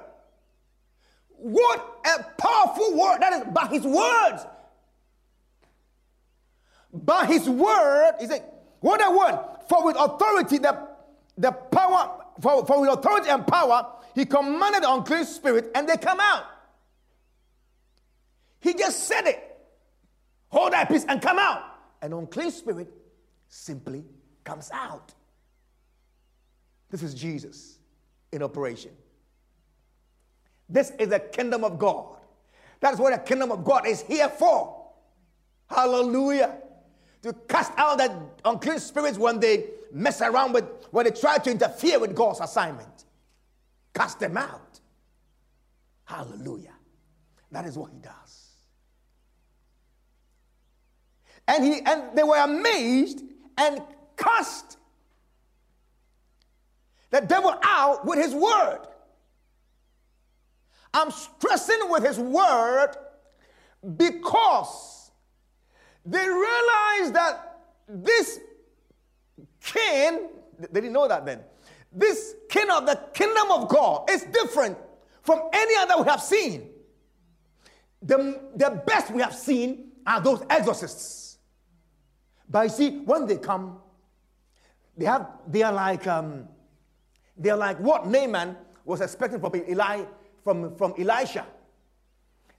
What 1.29 2.01
a 2.05 2.23
powerful 2.41 2.97
word! 2.97 3.19
That 3.19 3.33
is 3.33 3.53
by 3.53 3.67
his 3.67 3.83
words. 3.83 4.45
By 6.93 7.25
his 7.25 7.49
word, 7.49 8.13
he 8.19 8.27
said, 8.27 8.43
What 8.79 9.05
a 9.05 9.11
word! 9.11 9.56
For 9.67 9.85
with 9.85 9.97
authority, 9.99 10.57
the, 10.57 10.87
the 11.37 11.51
power, 11.51 12.23
for, 12.41 12.65
for 12.65 12.81
with 12.81 12.89
authority 12.89 13.29
and 13.29 13.45
power, 13.45 13.93
he 14.15 14.25
commanded 14.25 14.83
the 14.83 14.93
unclean 14.93 15.25
spirit, 15.25 15.71
and 15.75 15.87
they 15.87 15.97
come 15.97 16.19
out. 16.19 16.45
He 18.59 18.73
just 18.73 19.03
said 19.03 19.27
it. 19.27 19.43
Hold 20.49 20.73
that 20.73 20.87
peace 20.87 21.05
and 21.07 21.21
come 21.21 21.37
out. 21.37 21.63
An 22.01 22.13
unclean 22.13 22.51
spirit 22.51 22.91
simply 23.47 24.03
comes 24.43 24.71
out. 24.73 25.13
This 26.89 27.03
is 27.03 27.13
Jesus 27.13 27.77
in 28.31 28.41
operation. 28.41 28.91
This 30.69 30.91
is 30.99 31.09
the 31.09 31.19
kingdom 31.19 31.63
of 31.63 31.77
God. 31.77 32.17
That's 32.79 32.99
what 32.99 33.11
the 33.13 33.19
kingdom 33.19 33.51
of 33.51 33.63
God 33.63 33.87
is 33.87 34.01
here 34.01 34.29
for. 34.29 34.85
Hallelujah. 35.69 36.57
To 37.23 37.33
cast 37.47 37.71
out 37.77 37.97
that 37.97 38.11
unclean 38.45 38.79
spirits 38.79 39.17
when 39.17 39.39
they 39.39 39.65
mess 39.91 40.21
around 40.21 40.53
with, 40.53 40.65
when 40.91 41.05
they 41.05 41.11
try 41.11 41.37
to 41.37 41.51
interfere 41.51 41.99
with 41.99 42.15
God's 42.15 42.39
assignment. 42.39 43.05
Cast 43.93 44.19
them 44.19 44.37
out. 44.37 44.79
Hallelujah. 46.05 46.73
That 47.51 47.65
is 47.65 47.77
what 47.77 47.91
he 47.91 47.99
does. 47.99 48.47
And 51.47 51.63
he 51.63 51.81
and 51.85 52.03
they 52.13 52.23
were 52.23 52.37
amazed 52.37 53.23
and 53.57 53.81
cast 54.17 54.77
the 57.09 57.21
devil 57.21 57.57
out 57.63 58.05
with 58.05 58.19
his 58.19 58.33
word. 58.33 58.81
I'm 60.93 61.11
stressing 61.11 61.89
with 61.89 62.03
his 62.05 62.19
word 62.19 62.95
because 63.95 64.96
they 66.07 66.25
realized 66.27 67.13
that 67.13 67.59
this 67.87 68.39
king, 69.61 70.29
they 70.57 70.81
didn't 70.81 70.93
know 70.93 71.07
that 71.07 71.25
then. 71.25 71.41
This 71.91 72.35
king 72.49 72.69
of 72.69 72.85
the 72.85 72.95
kingdom 73.13 73.51
of 73.51 73.67
God 73.67 74.09
is 74.09 74.23
different 74.23 74.77
from 75.21 75.41
any 75.51 75.75
other 75.75 76.01
we 76.01 76.09
have 76.09 76.21
seen. 76.21 76.69
The, 78.01 78.39
the 78.55 78.81
best 78.87 79.11
we 79.11 79.21
have 79.21 79.35
seen 79.35 79.91
are 80.05 80.21
those 80.21 80.43
exorcists. 80.49 81.37
But 82.49 82.63
you 82.63 82.69
see, 82.69 82.89
when 82.99 83.25
they 83.25 83.37
come, 83.37 83.79
they 84.95 85.05
have 85.05 85.27
they 85.47 85.63
are 85.63 85.73
like 85.73 86.07
um, 86.07 86.47
they 87.37 87.49
are 87.49 87.57
like 87.57 87.79
what 87.79 88.07
Naaman 88.07 88.55
was 88.85 89.01
expecting 89.01 89.39
from 89.39 89.53
Eli 89.55 90.05
from, 90.43 90.75
from 90.77 90.93
Elisha. 90.97 91.45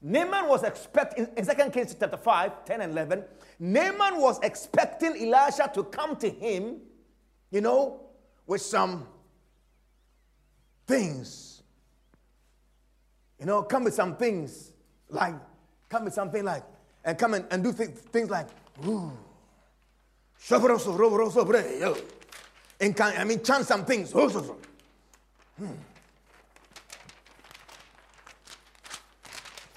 Naaman 0.01 0.49
was 0.49 0.63
expecting 0.63 1.29
in 1.37 1.45
2 1.45 1.71
Kings 1.71 1.97
chapter 1.99 2.17
5, 2.17 2.65
10 2.65 2.81
and 2.81 2.93
11, 2.93 3.25
Naaman 3.59 4.21
was 4.21 4.39
expecting 4.43 5.33
Elisha 5.33 5.71
to 5.75 5.85
come 5.85 6.17
to 6.17 6.31
him, 6.31 6.77
you 7.51 7.61
know, 7.61 8.01
with 8.47 8.63
some 8.63 9.07
things. 10.87 11.63
You 13.41 13.47
know, 13.47 13.63
come 13.63 13.85
with 13.85 13.95
some 13.95 14.17
things 14.17 14.73
like, 15.09 15.35
come 15.89 16.05
with 16.05 16.15
something 16.15 16.45
like, 16.45 16.65
and 17.05 17.19
come 17.19 17.35
and, 17.35 17.45
and 17.51 17.65
do 17.65 17.73
th- 17.73 17.91
things 17.91 18.31
like, 18.31 18.47
ooh, 18.87 19.13
I 23.17 23.25
mean, 23.25 23.43
chant 23.43 23.67
some 23.67 23.85
things. 23.85 24.13
Hmm. 25.59 25.73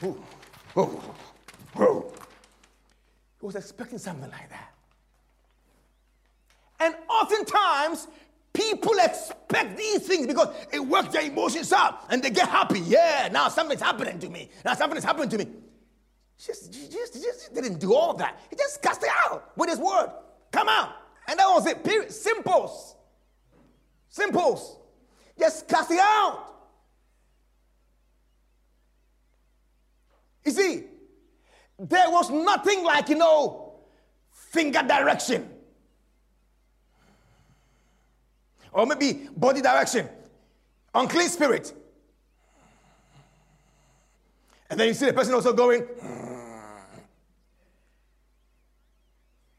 Ooh, 0.04 0.24
ooh, 0.78 1.02
ooh. 1.80 2.06
He 3.40 3.46
was 3.46 3.56
expecting 3.56 3.98
something 3.98 4.30
like 4.30 4.50
that. 4.50 4.74
And 6.80 6.96
oftentimes, 7.08 8.08
people 8.54 8.94
expect 9.04 9.78
these 9.78 10.06
things 10.08 10.28
because 10.28 10.56
it 10.72 10.80
works 10.80 11.10
their 11.10 11.24
emotions 11.24 11.72
up 11.72 12.08
and 12.10 12.24
they 12.24 12.32
get 12.32 12.50
happy. 12.50 12.80
Yeah, 12.80 13.30
now 13.32 13.50
something's 13.50 13.82
happening 13.82 14.18
to 14.20 14.30
me. 14.30 14.50
Now 14.66 14.74
something's 14.74 15.04
happening 15.04 15.30
to 15.30 15.38
me. 15.38 15.48
Just, 16.44 16.74
just, 16.92 17.14
just 17.14 17.54
didn't 17.54 17.80
do 17.80 17.94
all 17.94 18.16
that. 18.16 18.40
He 18.50 18.56
just 18.56 18.82
cast 18.82 19.04
it 19.04 19.10
out 19.28 19.56
with 19.56 19.70
his 19.70 19.78
word. 19.78 20.10
Come 20.52 20.68
out. 20.70 20.96
And 21.28 21.38
that 21.38 21.48
was 21.48 21.68
it. 21.68 21.84
Period. 21.84 22.12
Simples. 22.12 22.96
Simples. 24.10 24.78
Just 25.38 25.68
cast 25.68 25.92
it 25.92 26.00
out. 26.00 26.51
You 30.45 30.51
see, 30.51 30.84
there 31.77 32.10
was 32.10 32.30
nothing 32.30 32.84
like, 32.84 33.10
you 33.10 33.15
know, 33.15 33.80
finger 34.32 34.82
direction. 34.82 35.49
Or 38.71 38.86
maybe 38.86 39.27
body 39.36 39.62
direction. 39.62 40.08
Unclean 40.93 41.30
spirit. 41.30 41.73
And 44.69 44.80
then 44.80 44.88
you 44.88 44.93
see 44.93 45.08
the 45.08 45.13
person 45.13 45.34
also 45.34 45.54
going, 45.54 45.86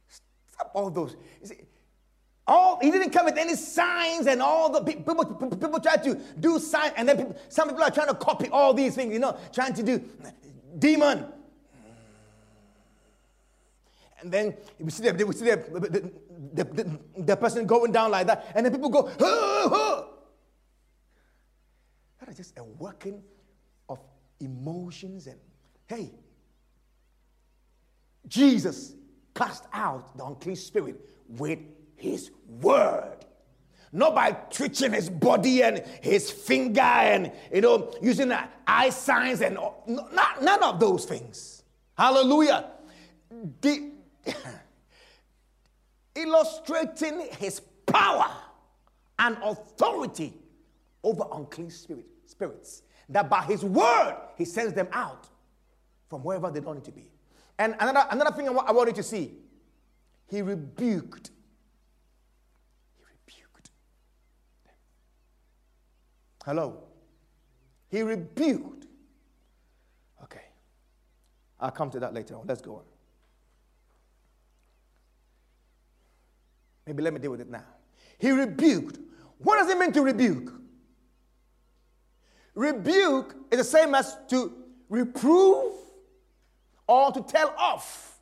stop 0.09 0.71
all 0.75 0.91
those. 0.91 1.17
You 1.43 1.47
see, 1.47 1.57
all 2.47 2.79
he 2.81 2.91
didn't 2.91 3.11
come 3.11 3.27
with 3.27 3.37
any 3.37 3.55
signs 3.55 4.27
and 4.27 4.43
all 4.43 4.71
the 4.71 4.81
people 4.83 5.15
people 5.25 5.81
try 5.81 5.97
to 5.97 6.15
do 6.41 6.59
signs 6.59 6.93
and 6.97 7.09
then 7.09 7.17
people, 7.17 7.37
some 7.49 7.69
people 7.69 7.85
are 7.85 7.91
trying 7.91 8.09
to 8.09 8.15
copy 8.15 8.49
all 8.49 8.75
these 8.75 8.97
things 8.97 9.13
you 9.13 9.21
know 9.21 9.37
trying 9.53 9.73
to 9.73 9.83
do 9.83 10.03
demon 10.79 11.27
and 14.23 14.33
then 14.33 14.57
we 14.79 14.91
see 14.91 15.11
the, 15.11 15.27
we 15.27 15.35
see 15.35 15.47
the, 15.47 15.57
the, 16.55 16.65
the, 16.65 16.99
the, 17.19 17.37
person 17.37 17.67
going 17.67 17.91
down 17.91 18.11
like 18.11 18.27
that, 18.29 18.53
and 18.55 18.65
then 18.65 18.73
people 18.73 18.89
go, 18.89 19.11
huh, 19.19 19.69
huh. 19.69 20.05
That 22.21 22.29
is 22.29 22.37
just 22.37 22.57
a 22.57 22.63
working 22.63 23.23
of 23.89 23.99
emotions 24.41 25.27
and 25.27 25.39
hey, 25.87 26.13
Jesus 28.29 28.95
cast 29.35 29.65
out 29.73 30.17
the 30.17 30.25
unclean 30.25 30.57
spirit 30.57 31.01
with 31.29 31.59
his 31.97 32.31
word. 32.47 33.25
Not 33.93 34.15
by 34.15 34.33
twitching 34.33 34.93
his 34.93 35.11
body 35.11 35.63
and 35.63 35.79
his 36.01 36.31
finger 36.31 36.81
and, 36.81 37.31
you 37.53 37.61
know, 37.61 37.95
using 38.01 38.33
eye 38.67 38.91
signs 38.91 39.43
and 39.43 39.55
not, 39.87 40.43
none 40.43 40.63
of 40.63 40.81
those 40.81 41.05
things. 41.05 41.63
Hallelujah. 41.97 42.71
The, 43.61 43.91
illustrating 46.15 47.29
his 47.39 47.61
power 47.87 48.31
and 49.19 49.37
authority 49.43 50.35
over 51.05 51.25
unclean 51.33 51.71
spirit, 51.71 52.07
spirits. 52.27 52.83
That 53.09 53.29
by 53.29 53.43
his 53.43 53.65
word, 53.65 54.17
he 54.37 54.45
sends 54.45 54.73
them 54.73 54.89
out 54.93 55.29
from 56.09 56.23
wherever 56.23 56.51
they 56.51 56.61
don't 56.61 56.75
need 56.75 56.85
to 56.85 56.93
be. 56.93 57.11
And 57.59 57.75
another, 57.79 58.07
another 58.11 58.33
thing 58.33 58.49
I, 58.49 58.53
I 58.53 58.73
want 58.73 58.89
you 58.89 58.95
to 58.95 59.03
see, 59.03 59.33
he 60.29 60.43
rebuked. 60.43 61.31
He 62.97 63.05
rebuked 63.05 63.71
them. 64.65 64.75
Hello? 66.45 66.83
He 67.89 68.03
rebuked. 68.03 68.87
Okay. 70.25 70.47
I'll 71.61 71.71
come 71.71 71.91
to 71.91 72.01
that 72.01 72.15
later 72.15 72.37
on. 72.37 72.47
Let's 72.47 72.63
go 72.63 72.77
on. 72.77 72.83
Maybe 76.87 77.03
let 77.03 77.13
me 77.13 77.21
deal 77.21 77.31
with 77.31 77.41
it 77.41 77.51
now. 77.51 77.65
He 78.19 78.31
rebuked. 78.31 78.99
What 79.39 79.59
does 79.59 79.69
it 79.69 79.79
mean 79.79 79.93
to 79.93 80.03
rebuke? 80.03 80.53
Rebuke 82.55 83.35
is 83.51 83.59
the 83.59 83.65
same 83.65 83.95
as 83.95 84.17
to 84.29 84.53
reprove 84.89 85.73
or 86.87 87.13
to 87.13 87.23
tell 87.23 87.55
off. 87.57 88.19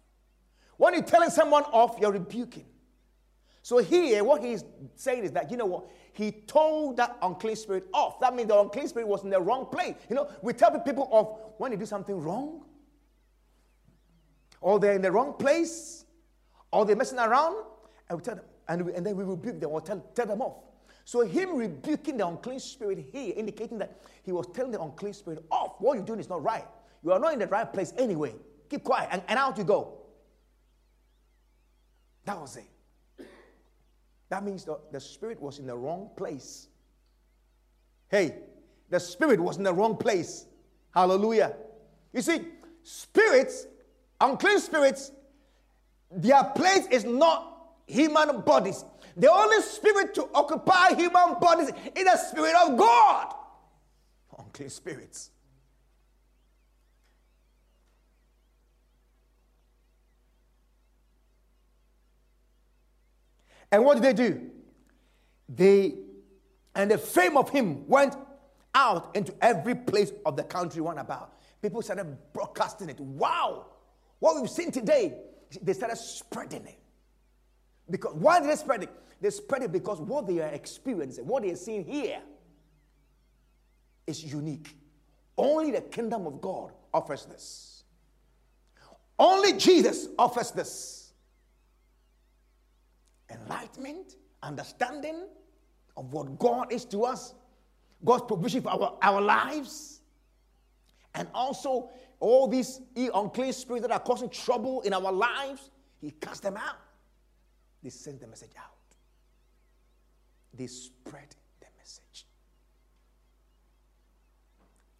When 0.76 0.94
you're 0.94 1.02
telling 1.02 1.30
someone 1.30 1.64
off, 1.64 1.96
you're 2.00 2.12
rebuking. 2.12 2.66
So 3.62 3.78
here, 3.78 4.24
what 4.24 4.42
he's 4.42 4.64
saying 4.94 5.24
is 5.24 5.32
that, 5.32 5.50
you 5.50 5.56
know 5.56 5.66
what? 5.66 5.88
He 6.20 6.32
told 6.32 6.98
that 6.98 7.16
unclean 7.22 7.56
spirit 7.56 7.86
off. 7.94 8.20
That 8.20 8.36
means 8.36 8.48
the 8.48 8.60
unclean 8.60 8.86
spirit 8.88 9.08
was 9.08 9.24
in 9.24 9.30
the 9.30 9.40
wrong 9.40 9.64
place. 9.64 9.94
You 10.10 10.16
know, 10.16 10.28
we 10.42 10.52
tell 10.52 10.70
the 10.70 10.78
people 10.78 11.08
off 11.10 11.54
when 11.56 11.70
they 11.70 11.78
do 11.78 11.86
something 11.86 12.14
wrong, 12.14 12.66
or 14.60 14.78
they're 14.78 14.92
in 14.92 15.00
the 15.00 15.10
wrong 15.10 15.32
place, 15.32 16.04
or 16.72 16.84
they're 16.84 16.94
messing 16.94 17.18
around, 17.18 17.64
and 18.10 18.18
we 18.18 18.22
tell 18.22 18.34
them, 18.34 18.44
and, 18.68 18.84
we, 18.84 18.92
and 18.92 19.06
then 19.06 19.16
we 19.16 19.24
rebuke 19.24 19.60
them 19.60 19.70
or 19.70 19.80
tell, 19.80 19.98
tell 20.14 20.26
them 20.26 20.42
off. 20.42 20.56
So 21.06 21.22
him 21.22 21.56
rebuking 21.56 22.18
the 22.18 22.26
unclean 22.26 22.60
spirit 22.60 22.98
here, 23.10 23.32
indicating 23.34 23.78
that 23.78 24.02
he 24.22 24.32
was 24.32 24.46
telling 24.52 24.72
the 24.72 24.82
unclean 24.82 25.14
spirit 25.14 25.42
off. 25.50 25.76
What 25.78 25.94
you're 25.94 26.04
doing 26.04 26.20
is 26.20 26.28
not 26.28 26.42
right. 26.42 26.66
You 27.02 27.12
are 27.12 27.18
not 27.18 27.32
in 27.32 27.38
the 27.38 27.46
right 27.46 27.72
place 27.72 27.94
anyway. 27.96 28.34
Keep 28.68 28.84
quiet, 28.84 29.08
and, 29.10 29.22
and 29.26 29.38
out 29.38 29.56
you 29.56 29.64
go. 29.64 30.02
That 32.26 32.38
was 32.38 32.58
it. 32.58 32.66
That 34.30 34.44
means 34.44 34.64
the, 34.64 34.78
the 34.92 35.00
spirit 35.00 35.40
was 35.40 35.58
in 35.58 35.66
the 35.66 35.76
wrong 35.76 36.10
place. 36.16 36.68
Hey, 38.08 38.36
the 38.88 38.98
spirit 38.98 39.38
was 39.38 39.58
in 39.58 39.64
the 39.64 39.72
wrong 39.74 39.96
place. 39.96 40.46
Hallelujah. 40.92 41.54
You 42.12 42.22
see, 42.22 42.40
spirits, 42.82 43.66
unclean 44.20 44.60
spirits, 44.60 45.12
their 46.10 46.42
place 46.44 46.86
is 46.90 47.04
not 47.04 47.74
human 47.86 48.40
bodies. 48.40 48.84
The 49.16 49.30
only 49.30 49.60
spirit 49.62 50.14
to 50.14 50.28
occupy 50.34 50.94
human 50.94 51.38
bodies 51.40 51.68
is 51.94 52.04
the 52.04 52.16
Spirit 52.16 52.54
of 52.64 52.76
God. 52.76 53.34
Unclean 54.38 54.70
spirits. 54.70 55.30
And 63.72 63.84
what 63.84 63.94
did 63.94 64.04
they 64.04 64.12
do? 64.12 64.50
They, 65.48 65.94
and 66.74 66.90
the 66.90 66.98
fame 66.98 67.36
of 67.36 67.50
him 67.50 67.86
went 67.86 68.16
out 68.74 69.14
into 69.14 69.34
every 69.40 69.74
place 69.74 70.12
of 70.24 70.36
the 70.36 70.44
country 70.44 70.80
one 70.80 70.98
about. 70.98 71.34
People 71.62 71.82
started 71.82 72.16
broadcasting 72.32 72.88
it. 72.88 73.00
Wow! 73.00 73.66
What 74.18 74.40
we've 74.40 74.50
seen 74.50 74.70
today, 74.70 75.18
they 75.62 75.72
started 75.72 75.96
spreading 75.96 76.66
it. 76.66 76.78
Because 77.88 78.14
why 78.14 78.40
did 78.40 78.48
they 78.48 78.56
spread 78.56 78.84
it? 78.84 78.90
They 79.20 79.30
spread 79.30 79.62
it 79.62 79.72
because 79.72 80.00
what 80.00 80.26
they 80.26 80.40
are 80.40 80.48
experiencing, 80.48 81.26
what 81.26 81.42
they 81.42 81.50
are 81.50 81.56
seeing 81.56 81.84
here, 81.84 82.20
is 84.06 84.24
unique. 84.24 84.76
Only 85.36 85.72
the 85.72 85.80
kingdom 85.80 86.26
of 86.26 86.40
God 86.40 86.72
offers 86.92 87.26
this. 87.26 87.84
Only 89.18 89.54
Jesus 89.54 90.08
offers 90.18 90.50
this. 90.50 90.99
Enlightenment, 93.30 94.16
understanding 94.42 95.26
of 95.96 96.12
what 96.12 96.38
God 96.38 96.72
is 96.72 96.84
to 96.86 97.04
us, 97.04 97.34
God's 98.04 98.24
provision 98.24 98.62
for 98.62 98.70
our, 98.70 98.98
our 99.02 99.20
lives, 99.20 100.00
and 101.14 101.28
also 101.34 101.90
all 102.18 102.46
these 102.48 102.80
unclean 102.96 103.52
spirits 103.52 103.86
that 103.86 103.92
are 103.92 104.00
causing 104.00 104.28
trouble 104.28 104.80
in 104.82 104.92
our 104.92 105.12
lives, 105.12 105.70
He 106.00 106.10
casts 106.12 106.40
them 106.40 106.56
out. 106.56 106.78
they 107.82 107.90
sent 107.90 108.20
the 108.20 108.26
message 108.26 108.52
out. 108.58 108.70
They 110.54 110.66
spread 110.66 111.34
the 111.60 111.66
message. 111.78 112.26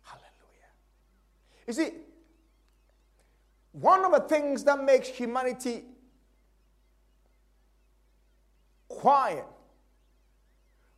Hallelujah. 0.03 0.71
You 1.67 1.73
see, 1.73 1.91
one 3.73 4.05
of 4.05 4.13
the 4.13 4.21
things 4.21 4.65
that 4.65 4.83
makes 4.83 5.09
humanity 5.09 5.85
quiet 9.01 9.47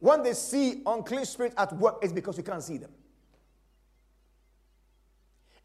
when 0.01 0.25
they 0.25 0.33
see 0.33 0.83
unclean 0.85 1.25
spirits 1.25 1.55
at 1.57 1.73
work 1.75 1.99
it's 2.03 2.13
because 2.13 2.37
we 2.37 2.43
can't 2.43 2.63
see 2.63 2.77
them. 2.77 2.91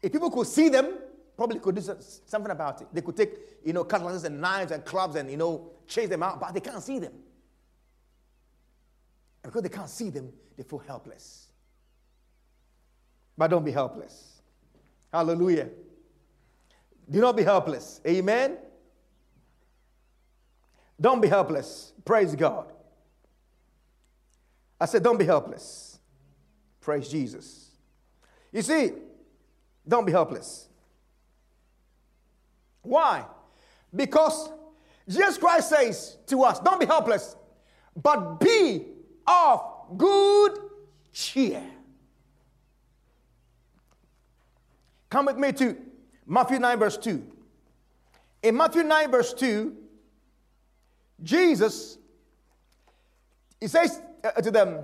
If 0.00 0.12
people 0.12 0.30
could 0.30 0.46
see 0.46 0.68
them, 0.68 0.98
probably 1.36 1.58
could 1.58 1.74
do 1.74 1.80
something 1.80 2.52
about 2.52 2.80
it. 2.82 2.88
They 2.92 3.00
could 3.00 3.16
take, 3.16 3.32
you 3.64 3.72
know, 3.72 3.82
cutlasses 3.82 4.22
and 4.24 4.40
knives 4.40 4.70
and 4.70 4.84
clubs 4.84 5.16
and, 5.16 5.28
you 5.28 5.36
know, 5.36 5.72
chase 5.88 6.08
them 6.08 6.22
out, 6.22 6.38
but 6.38 6.54
they 6.54 6.60
can't 6.60 6.82
see 6.82 7.00
them. 7.00 7.12
And 9.42 9.52
because 9.52 9.62
they 9.62 9.68
can't 9.68 9.90
see 9.90 10.10
them, 10.10 10.32
they 10.56 10.62
feel 10.62 10.78
helpless. 10.78 11.48
But 13.36 13.48
don't 13.48 13.64
be 13.64 13.72
helpless. 13.72 14.42
Hallelujah. 15.12 15.68
Do 17.10 17.20
not 17.20 17.36
be 17.36 17.42
helpless. 17.42 18.00
Amen. 18.06 18.58
Don't 21.00 21.20
be 21.20 21.28
helpless. 21.28 21.92
Praise 22.04 22.34
God. 22.34 22.72
I 24.80 24.86
said, 24.86 25.02
don't 25.02 25.18
be 25.18 25.24
helpless. 25.24 25.98
Praise 26.80 27.08
Jesus. 27.08 27.70
You 28.52 28.62
see, 28.62 28.92
don't 29.86 30.06
be 30.06 30.12
helpless. 30.12 30.68
Why? 32.82 33.24
Because 33.94 34.50
Jesus 35.08 35.38
Christ 35.38 35.70
says 35.70 36.16
to 36.26 36.42
us, 36.42 36.60
don't 36.60 36.80
be 36.80 36.86
helpless, 36.86 37.36
but 38.00 38.40
be 38.40 38.86
of 39.26 39.62
good 39.96 40.58
cheer. 41.12 41.62
Come 45.10 45.26
with 45.26 45.36
me 45.36 45.52
to 45.52 45.76
Matthew 46.26 46.58
9, 46.58 46.78
verse 46.78 46.96
2. 46.98 47.22
In 48.42 48.56
Matthew 48.56 48.82
9, 48.82 49.10
verse 49.10 49.32
2, 49.34 49.74
Jesus, 51.22 51.98
he 53.60 53.66
says 53.66 54.00
uh, 54.22 54.32
to 54.40 54.50
them, 54.50 54.80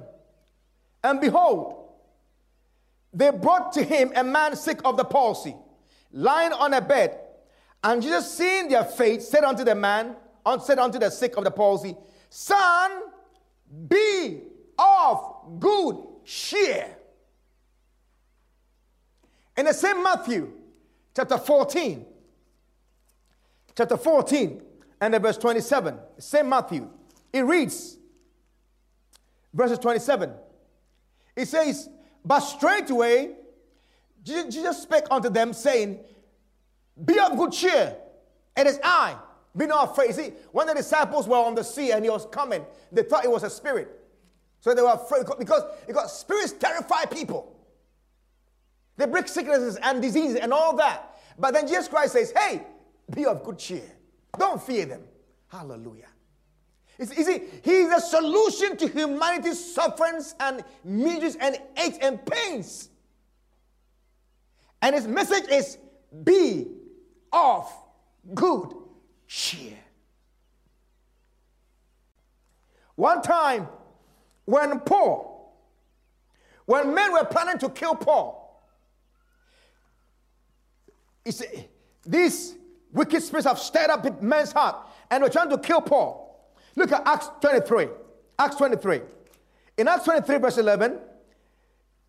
And 1.02 1.20
behold, 1.20 1.84
they 3.12 3.30
brought 3.30 3.72
to 3.74 3.82
him 3.82 4.12
a 4.16 4.24
man 4.24 4.56
sick 4.56 4.80
of 4.84 4.96
the 4.96 5.04
palsy, 5.04 5.54
lying 6.12 6.52
on 6.52 6.74
a 6.74 6.80
bed. 6.80 7.20
And 7.82 8.02
Jesus, 8.02 8.36
seeing 8.36 8.68
their 8.68 8.84
faith, 8.84 9.22
said 9.22 9.44
unto 9.44 9.64
the 9.64 9.74
man, 9.74 10.16
said 10.64 10.78
unto 10.78 10.98
the 10.98 11.10
sick 11.10 11.36
of 11.36 11.44
the 11.44 11.50
palsy, 11.50 11.96
Son, 12.28 12.90
be 13.88 14.40
of 14.78 15.60
good 15.60 15.96
cheer. 16.24 16.96
In 19.56 19.66
the 19.66 19.72
same 19.72 20.02
Matthew, 20.02 20.50
chapter 21.14 21.38
14, 21.38 22.04
chapter 23.76 23.96
14, 23.96 24.62
and 25.04 25.12
the 25.12 25.18
verse 25.18 25.36
27, 25.36 25.98
same 26.16 26.48
Matthew, 26.48 26.88
it 27.30 27.44
reads, 27.44 27.98
verses 29.52 29.78
27, 29.78 30.32
it 31.36 31.46
says, 31.46 31.90
But 32.24 32.40
straightway 32.40 33.34
Jesus 34.24 34.82
spake 34.82 35.04
unto 35.10 35.28
them, 35.28 35.52
saying, 35.52 36.00
Be 37.04 37.18
of 37.20 37.36
good 37.36 37.52
cheer, 37.52 37.96
it 38.56 38.66
is 38.66 38.80
I, 38.82 39.16
be 39.54 39.66
not 39.66 39.90
afraid. 39.90 40.14
See, 40.14 40.32
when 40.52 40.68
the 40.68 40.74
disciples 40.74 41.28
were 41.28 41.36
on 41.36 41.54
the 41.54 41.62
sea 41.62 41.92
and 41.92 42.02
he 42.02 42.10
was 42.10 42.24
coming, 42.26 42.64
they 42.90 43.02
thought 43.02 43.26
it 43.26 43.30
was 43.30 43.42
a 43.42 43.50
spirit. 43.50 44.00
So 44.60 44.74
they 44.74 44.80
were 44.80 44.92
afraid 44.92 45.26
because, 45.38 45.64
because 45.86 46.18
spirits 46.18 46.52
terrify 46.52 47.04
people. 47.04 47.54
They 48.96 49.04
bring 49.04 49.26
sicknesses 49.26 49.76
and 49.82 50.00
diseases 50.00 50.36
and 50.36 50.50
all 50.50 50.74
that. 50.76 51.18
But 51.38 51.52
then 51.52 51.66
Jesus 51.66 51.88
Christ 51.88 52.14
says, 52.14 52.32
Hey, 52.34 52.62
be 53.14 53.26
of 53.26 53.44
good 53.44 53.58
cheer. 53.58 53.82
Don't 54.38 54.62
fear 54.62 54.86
them. 54.86 55.02
Hallelujah. 55.48 56.08
You 56.98 57.06
see, 57.06 57.42
He's 57.62 57.88
a 57.90 58.00
solution 58.00 58.76
to 58.76 58.88
humanity's 58.88 59.74
sufferings 59.74 60.34
and 60.40 60.64
miseries 60.84 61.36
and 61.36 61.58
aches 61.76 61.98
and 62.00 62.24
pains. 62.24 62.88
And 64.82 64.94
His 64.94 65.06
message 65.06 65.48
is 65.50 65.78
be 66.22 66.68
of 67.32 67.72
good 68.34 68.74
cheer. 69.26 69.78
One 72.94 73.22
time, 73.22 73.68
when 74.44 74.78
Paul, 74.80 75.56
when 76.66 76.94
men 76.94 77.12
were 77.12 77.24
planning 77.24 77.58
to 77.58 77.68
kill 77.68 77.94
Paul, 77.94 78.40
he 81.24 81.30
said, 81.30 81.68
these 82.04 82.54
wicked 82.94 83.22
spirits 83.22 83.46
have 83.46 83.58
stirred 83.58 83.90
up 83.90 84.22
men's 84.22 84.52
heart 84.52 84.76
and 85.10 85.22
were 85.22 85.28
trying 85.28 85.50
to 85.50 85.58
kill 85.58 85.80
Paul. 85.80 86.24
Look 86.76 86.92
at 86.92 87.06
Acts 87.06 87.28
23. 87.40 87.88
Acts 88.38 88.56
23. 88.56 89.00
In 89.76 89.88
Acts 89.88 90.04
23, 90.04 90.38
verse 90.38 90.58
11, 90.58 90.98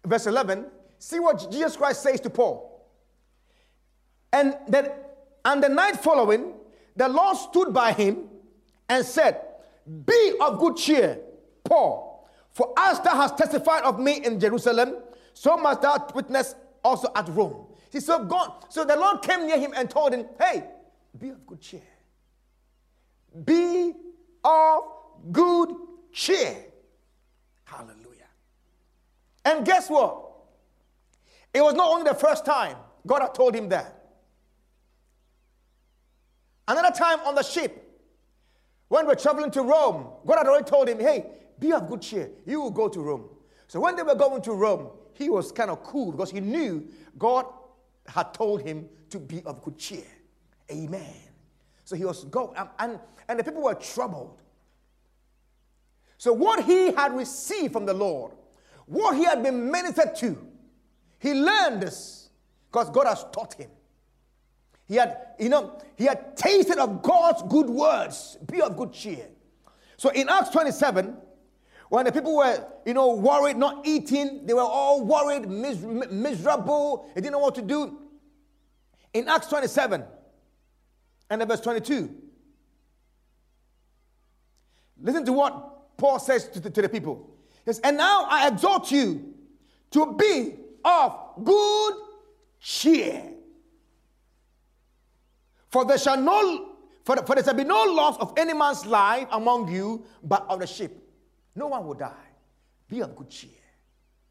verse 0.06 0.28
11, 0.28 0.66
see 1.00 1.20
what 1.20 1.52
Jesus 1.52 1.76
Christ 1.76 2.04
says 2.04 2.20
to 2.22 2.30
Paul. 2.30 2.88
And 4.32 4.56
then, 4.68 4.92
and 5.44 5.64
the 5.64 5.70
night 5.70 5.98
following, 5.98 6.54
the 6.96 7.10
Lord 7.10 7.38
stood 7.38 7.74
by 7.74 7.92
him 7.92 8.30
and 8.90 9.06
said, 9.06 9.42
Be 10.06 10.34
of 10.40 10.60
good 10.60 10.78
cheer, 10.78 11.20
Paul, 11.64 12.30
for 12.52 12.74
as 12.78 13.00
thou 13.02 13.16
hast 13.16 13.38
testified 13.38 13.84
of 13.84 14.00
me 14.00 14.24
in 14.24 14.40
Jerusalem, 14.40 14.96
so 15.34 15.58
must 15.58 15.82
thou 15.82 16.08
witness 16.14 16.56
also 16.84 17.12
at 17.16 17.28
Rome. 17.30 17.66
See, 17.92 18.00
so 18.00 18.24
God, 18.24 18.66
so 18.70 18.86
the 18.86 18.96
Lord 18.96 19.22
came 19.22 19.48
near 19.48 19.60
him 19.60 19.74
and 19.76 19.90
told 19.90 20.14
him, 20.14 20.26
Hey, 20.40 20.64
be 21.20 21.30
of 21.30 21.45
good 21.45 21.61
cheer. 21.61 21.82
Be 23.43 23.93
of 24.43 24.84
good 25.32 25.76
cheer. 26.11 26.55
Hallelujah. 27.63 28.30
And 29.43 29.66
guess 29.66 29.89
what? 29.89 30.24
It 31.53 31.61
was 31.61 31.74
not 31.74 31.89
only 31.89 32.03
the 32.03 32.16
first 32.16 32.45
time 32.45 32.76
God 33.05 33.22
had 33.22 33.34
told 33.34 33.55
him 33.55 33.70
that. 33.70 33.93
Another 36.68 36.95
time 36.95 37.20
on 37.26 37.36
the 37.36 37.43
ship, 37.43 37.82
when 38.88 39.05
we're 39.05 39.16
traveling 39.16 39.51
to 39.51 39.61
Rome, 39.61 40.07
God 40.26 40.38
had 40.38 40.47
already 40.47 40.66
told 40.66 40.89
him, 40.89 40.99
Hey, 40.99 41.26
be 41.59 41.72
of 41.72 41.88
good 41.88 42.01
cheer. 42.01 42.30
You 42.45 42.61
will 42.61 42.72
go 42.72 42.88
to 42.89 42.99
Rome. 42.99 43.30
So 43.68 43.80
when 43.80 43.95
they 43.95 44.03
were 44.03 44.16
going 44.16 44.41
to 44.43 44.53
Rome, 44.53 44.89
he 45.13 45.30
was 45.30 45.51
kind 45.51 45.70
of 45.70 45.84
cool 45.84 46.11
because 46.11 46.32
he 46.32 46.39
knew 46.39 46.88
God 47.18 47.45
had 48.07 48.34
told 48.34 48.61
him 48.61 48.88
to 49.09 49.20
be 49.20 49.41
of 49.43 49.63
good 49.63 49.78
cheer. 49.78 50.03
Amen. 50.72 51.13
So 51.84 51.95
he 51.95 52.05
was 52.05 52.24
going, 52.26 52.57
um, 52.57 52.70
and, 52.80 52.99
and 53.28 53.39
the 53.39 53.43
people 53.43 53.61
were 53.61 53.76
troubled. 53.76 54.41
So, 56.18 56.34
what 56.34 56.63
he 56.63 56.91
had 56.93 57.16
received 57.16 57.74
from 57.74 57.86
the 57.86 57.93
Lord, 57.93 58.32
what 58.86 59.16
he 59.16 59.26
had 59.26 59.43
been 59.43 59.70
ministered 59.70 60.16
to, 60.18 60.47
he 61.20 61.34
learned 61.34 61.82
this 61.82 62.30
because 62.72 62.89
God 62.89 63.05
has 63.05 63.26
taught 63.32 63.53
him. 63.55 63.70
He 64.88 64.95
had, 64.95 65.18
you 65.39 65.49
know, 65.49 65.80
he 65.95 66.05
had 66.05 66.38
tasted 66.38 66.78
of 66.78 67.01
God's 67.01 67.43
good 67.43 67.70
words. 67.70 68.38
Be 68.51 68.61
of 68.61 68.78
good 68.78 68.93
cheer. 68.93 69.28
So 69.97 70.09
in 70.09 70.30
Acts 70.30 70.49
27, 70.49 71.16
when 71.89 72.05
the 72.05 72.11
people 72.11 72.36
were, 72.36 72.66
you 72.86 72.93
know, 72.93 73.13
worried, 73.13 73.57
not 73.57 73.88
eating, 73.88 74.45
they 74.45 74.53
were 74.53 74.61
all 74.61 75.03
worried, 75.03 75.47
mis- 75.49 75.82
miserable, 76.11 77.09
they 77.16 77.22
didn't 77.22 77.34
know 77.34 77.39
what 77.39 77.55
to 77.55 77.61
do. 77.61 77.99
In 79.13 79.28
Acts 79.28 79.47
27 79.47 80.03
and 81.30 81.42
the 81.42 81.46
verse 81.46 81.62
22, 81.62 82.14
listen 85.02 85.26
to 85.26 85.34
what 85.34 85.98
Paul 85.98 86.20
says 86.20 86.48
to 86.50 86.60
the, 86.60 86.70
to 86.70 86.82
the 86.82 86.90
people. 86.90 87.30
He 87.66 87.74
says, 87.74 87.80
And 87.84 87.98
now 87.98 88.28
I 88.30 88.48
exhort 88.48 88.92
you 88.92 89.34
to 89.92 90.14
be 90.14 90.56
of 90.84 91.20
good 91.44 91.94
cheer. 92.60 93.32
For 95.70 95.84
there 95.86 95.98
shall 95.98 96.20
no 96.20 96.76
for, 97.06 97.16
for 97.18 97.36
there 97.36 97.44
shall 97.44 97.54
be 97.54 97.64
no 97.64 97.84
loss 97.84 98.18
of 98.18 98.34
any 98.36 98.54
man's 98.54 98.86
life 98.86 99.28
among 99.32 99.72
you, 99.72 100.06
but 100.24 100.46
of 100.50 100.60
the 100.60 100.68
sheep. 100.68 100.92
No 101.56 101.68
one 101.68 101.86
will 101.86 101.94
die. 101.94 102.12
Be 102.90 103.02
of 103.02 103.16
good 103.16 103.30
cheer. 103.30 103.52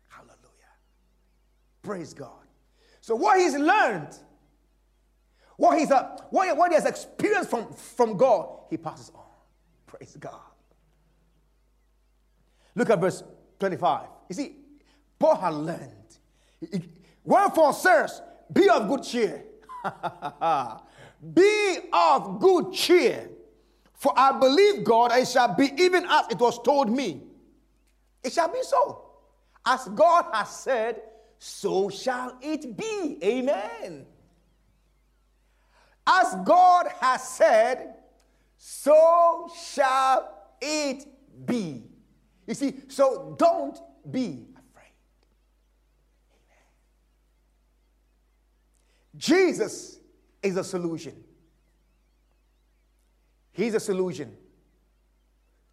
Hallelujah. 0.09 0.75
Praise 1.83 2.13
God. 2.13 2.31
So, 3.01 3.15
what 3.15 3.39
he's 3.39 3.55
learned, 3.55 4.19
what, 5.57 5.79
he's, 5.79 5.91
uh, 5.91 6.17
what, 6.31 6.57
what 6.57 6.71
he 6.71 6.75
has 6.75 6.87
experienced 6.87 7.51
from, 7.51 7.73
from 7.73 8.17
God, 8.17 8.49
he 8.71 8.77
passes 8.77 9.11
on. 9.15 9.23
Praise 9.87 10.17
God. 10.19 10.41
Look 12.75 12.91
at 12.91 13.01
verse 13.01 13.23
25. 13.61 14.09
You 14.29 14.35
see, 14.35 14.57
Paul 15.19 15.37
had 15.37 15.55
learned. 15.55 15.91
Wherefore, 17.25 17.73
sirs, 17.73 18.21
be 18.53 18.69
of 18.69 18.89
good 18.89 19.03
cheer. 19.05 19.45
be 21.35 21.79
of 21.93 22.41
good 22.41 22.73
cheer 22.73 23.29
For 24.05 24.13
I 24.15 24.39
believe 24.39 24.85
God, 24.85 25.13
and 25.13 25.23
it 25.23 25.29
shall 25.29 25.55
be 25.55 25.71
even 25.79 26.05
as 26.05 26.27
it 26.31 26.39
was 26.39 26.61
told 26.63 26.91
me. 26.91 27.23
It 28.23 28.35
shall 28.35 28.49
be 28.49 28.63
so. 28.63 29.03
As 29.65 29.89
God 29.95 30.27
has 30.33 30.51
said, 30.51 31.01
so 31.39 31.89
shall 31.89 32.37
it 32.43 32.77
be. 32.77 33.19
Amen. 33.25 34.05
As 36.07 36.35
God 36.45 36.87
has 37.01 37.27
said, 37.29 37.95
so 38.57 39.51
shall 39.73 40.29
it 40.61 41.07
be. 41.47 41.85
You 42.47 42.55
see, 42.55 42.81
so 42.89 43.35
don't 43.39 43.79
be 44.11 44.47
afraid. 44.53 44.93
Jesus 49.17 49.99
is 50.43 50.57
a 50.57 50.65
solution. 50.65 51.15
He's 53.53 53.75
a 53.75 53.81
solution 53.81 54.37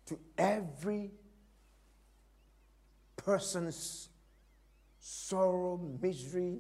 to 0.05 0.17
every 0.37 1.11
person's 3.17 4.09
sorrow, 4.99 5.79
misery, 6.01 6.59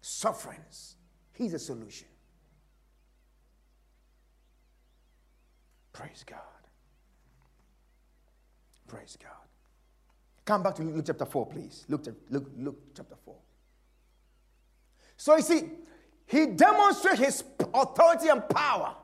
sufferings. 0.00 0.96
He's 1.32 1.52
a 1.54 1.58
solution. 1.58 2.08
Praise 5.92 6.24
God. 6.26 6.38
Praise 8.88 9.16
God. 9.22 9.30
Come 10.44 10.62
back 10.62 10.74
to 10.76 10.82
Luke 10.82 11.04
chapter 11.06 11.24
4, 11.24 11.46
please. 11.46 11.84
Luke, 11.88 12.04
Luke, 12.30 12.50
Luke 12.56 12.78
chapter 12.96 13.16
4. 13.24 13.34
So 15.16 15.36
you 15.36 15.42
see, 15.42 15.70
he 16.26 16.46
demonstrates 16.46 17.18
his 17.18 17.44
authority 17.72 18.28
and 18.28 18.48
power 18.48 18.96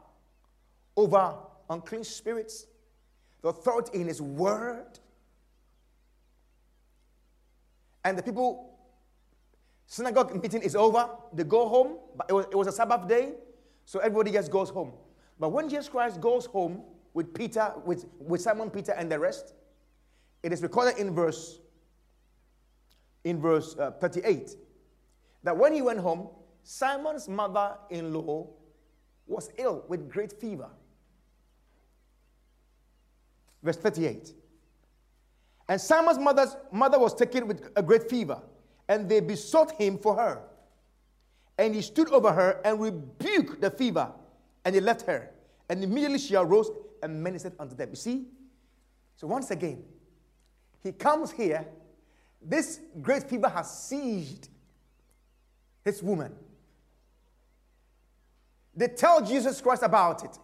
over 0.97 1.35
unclean 1.71 2.05
spirits, 2.05 2.67
the 3.43 3.49
authority 3.49 4.01
in 4.01 4.09
his 4.09 4.21
word. 4.21 4.99
And 8.05 8.19
the 8.19 8.23
people, 8.23 8.79
synagogue 9.87 10.43
meeting 10.43 10.63
is 10.63 10.75
over, 10.75 11.09
they 11.33 11.45
go 11.45 11.69
home, 11.69 11.99
but 12.17 12.27
it 12.29 12.33
was, 12.33 12.47
it 12.51 12.57
was 12.57 12.67
a 12.67 12.73
Sabbath 12.73 13.07
day, 13.07 13.35
so 13.85 14.01
everybody 14.01 14.33
just 14.33 14.51
goes 14.51 14.71
home. 14.71 14.93
But 15.39 15.51
when 15.51 15.69
Jesus 15.69 15.89
Christ 15.89 16.21
goes 16.21 16.47
home 16.47 16.83
with 17.15 17.33
Peter, 17.33 17.73
with, 17.85 18.07
with 18.19 18.41
Simon 18.41 18.71
Peter 18.71 18.93
and 18.93 19.11
the 19.11 19.19
rest, 19.19 19.55
it 20.43 20.53
is 20.53 20.63
recorded 20.63 20.99
in 20.99 21.15
verse 21.15 21.61
in 23.25 23.41
verse 23.41 23.77
uh, 23.79 23.91
38 24.01 24.55
that 25.43 25.57
when 25.57 25.73
he 25.73 25.83
went 25.83 25.99
home, 25.99 26.29
Simon's 26.63 27.29
mother-in-law 27.29 28.47
was 29.27 29.51
ill 29.59 29.85
with 29.89 30.11
great 30.11 30.33
fever. 30.41 30.69
Verse 33.63 33.77
38. 33.77 34.33
And 35.69 35.81
Simon's 35.81 36.19
mother's 36.19 36.57
mother 36.73 36.99
was 36.99 37.15
taken 37.15 37.47
with 37.47 37.71
a 37.77 37.83
great 37.83 38.09
fever, 38.09 38.41
and 38.89 39.09
they 39.09 39.21
besought 39.21 39.73
him 39.73 39.99
for 39.99 40.17
her. 40.17 40.43
And 41.59 41.75
he 41.75 41.83
stood 41.83 42.11
over 42.11 42.33
her 42.33 42.61
and 42.65 42.81
rebuked 42.81 43.61
the 43.61 43.71
fever, 43.71 44.13
and 44.65 44.75
he 44.75 44.81
left 44.81 45.07
her. 45.07 45.31
And 45.69 45.83
immediately 45.83 46.19
she 46.19 46.35
arose 46.35 46.71
and 47.03 47.23
ministered 47.23 47.55
unto 47.59 47.75
them. 47.75 47.91
You 47.91 47.97
see? 47.97 48.27
So 49.17 49.27
once 49.27 49.51
again, 49.51 49.83
he 50.83 50.93
comes 50.93 51.31
here. 51.31 51.67
This 52.41 52.81
great 53.03 53.25
fever 53.29 53.49
has 53.49 53.85
seized 53.85 54.49
his 55.85 56.03
woman. 56.03 56.33
They 58.75 58.89
tell 58.89 59.25
Jesus 59.25 59.61
Christ 59.61 59.83
about 59.83 60.25
it. 60.25 60.39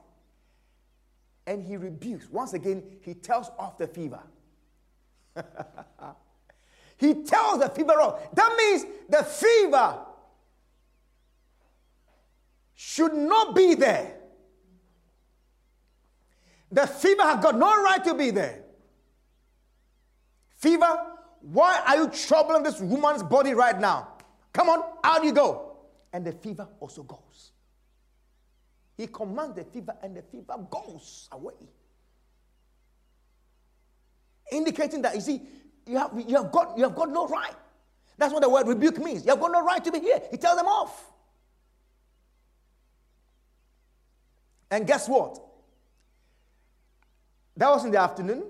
And 1.46 1.62
he 1.62 1.76
rebukes. 1.76 2.28
Once 2.30 2.52
again, 2.52 2.82
he 3.02 3.14
tells 3.14 3.50
off 3.58 3.78
the 3.78 3.86
fever. 3.86 4.20
he 6.96 7.14
tells 7.22 7.60
the 7.60 7.68
fever 7.68 7.92
off. 8.00 8.34
That 8.34 8.54
means 8.56 8.86
the 9.08 9.22
fever 9.22 9.98
should 12.75 13.14
not 13.14 13.55
be 13.55 13.75
there. 13.75 14.16
The 16.70 16.87
fever 16.87 17.22
has 17.22 17.43
got 17.43 17.57
no 17.57 17.83
right 17.83 18.03
to 18.05 18.14
be 18.14 18.31
there. 18.31 18.62
Fever, 20.57 20.99
why 21.41 21.83
are 21.87 21.97
you 21.97 22.09
troubling 22.09 22.62
this 22.62 22.81
woman's 22.81 23.22
body 23.22 23.55
right 23.55 23.79
now? 23.79 24.09
Come 24.53 24.68
on, 24.68 24.83
out 25.05 25.25
you 25.25 25.33
go. 25.33 25.77
And 26.12 26.25
the 26.25 26.33
fever 26.33 26.66
also 26.81 27.03
goes. 27.03 27.53
He 28.97 29.07
commands 29.09 29.57
the 29.57 29.64
fever, 29.64 29.95
and 30.03 30.16
the 30.16 30.22
fever 30.22 30.55
goes 30.70 31.29
away. 31.33 31.55
Indicating 34.51 35.03
that, 35.03 35.14
you 35.14 35.20
see, 35.20 35.43
you 35.87 35.99
have, 35.99 36.12
you 36.27 36.37
have, 36.37 36.51
got, 36.53 36.79
you 36.79 36.85
have 36.85 36.95
got 36.95 37.11
no 37.11 37.27
right. 37.27 37.55
That's 38.16 38.33
what 38.33 38.43
the 38.43 38.49
word 38.49 38.66
rebuke 38.66 38.99
means. 38.99 39.25
You 39.25 39.31
have 39.31 39.41
got 39.41 39.51
no 39.51 39.64
right 39.64 39.85
to 39.85 39.93
be 39.93 40.01
here. 40.01 40.20
He 40.31 40.37
tells 40.37 40.57
them 40.57 40.66
off. 40.66 41.11
And 44.75 44.89
guess 44.89 45.09
what? 45.09 45.41
That 47.57 47.68
was 47.70 47.85
in 47.85 47.93
the 47.93 48.01
afternoon 48.01 48.43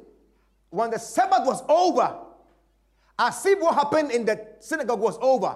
when 0.70 0.91
the 0.91 0.99
Sabbath 0.99 1.47
was 1.47 1.62
over, 1.68 2.16
as 3.18 3.45
if 3.45 3.61
what 3.61 3.75
happened 3.75 4.11
in 4.11 4.25
the 4.25 4.47
synagogue 4.59 5.01
was 5.01 5.18
over, 5.20 5.55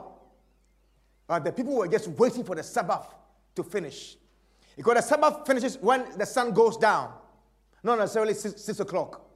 uh, 1.27 1.39
the 1.39 1.53
people 1.53 1.75
were 1.75 1.89
just 1.89 2.09
waiting 2.09 2.45
for 2.45 2.55
the 2.55 2.63
Sabbath 2.63 3.07
to 3.55 3.65
finish. 3.65 4.19
Because 4.77 4.97
the 4.97 5.01
Sabbath 5.01 5.47
finishes 5.47 5.79
when 5.79 6.05
the 6.19 6.27
sun 6.27 6.53
goes 6.53 6.77
down, 6.77 7.15
not 7.83 7.99
necessarily 7.99 8.35
six, 8.35 8.61
six 8.61 8.79
o'clock. 8.79 9.27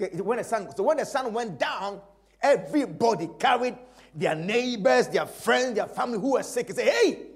Okay, 0.00 0.20
when 0.20 0.38
the 0.38 0.44
sun, 0.44 0.68
so 0.76 0.82
when 0.82 0.96
the 0.96 1.06
sun 1.06 1.32
went 1.32 1.60
down, 1.60 2.00
everybody 2.42 3.30
carried 3.38 3.76
their 4.16 4.34
neighbors, 4.34 5.06
their 5.06 5.26
friends, 5.26 5.76
their 5.76 5.86
family 5.86 6.18
who 6.18 6.32
were 6.32 6.42
sick 6.42 6.66
and 6.70 6.76
say, 6.76 6.90
Hey, 6.90 7.26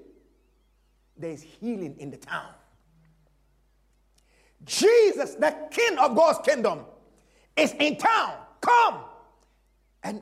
there's 1.15 1.41
healing 1.41 1.95
in 1.97 2.11
the 2.11 2.17
town. 2.17 2.49
Jesus, 4.65 5.35
the 5.35 5.55
King 5.71 5.97
of 5.97 6.15
God's 6.15 6.39
kingdom, 6.47 6.85
is 7.55 7.73
in 7.79 7.97
town. 7.97 8.37
Come. 8.61 8.99
And 10.03 10.21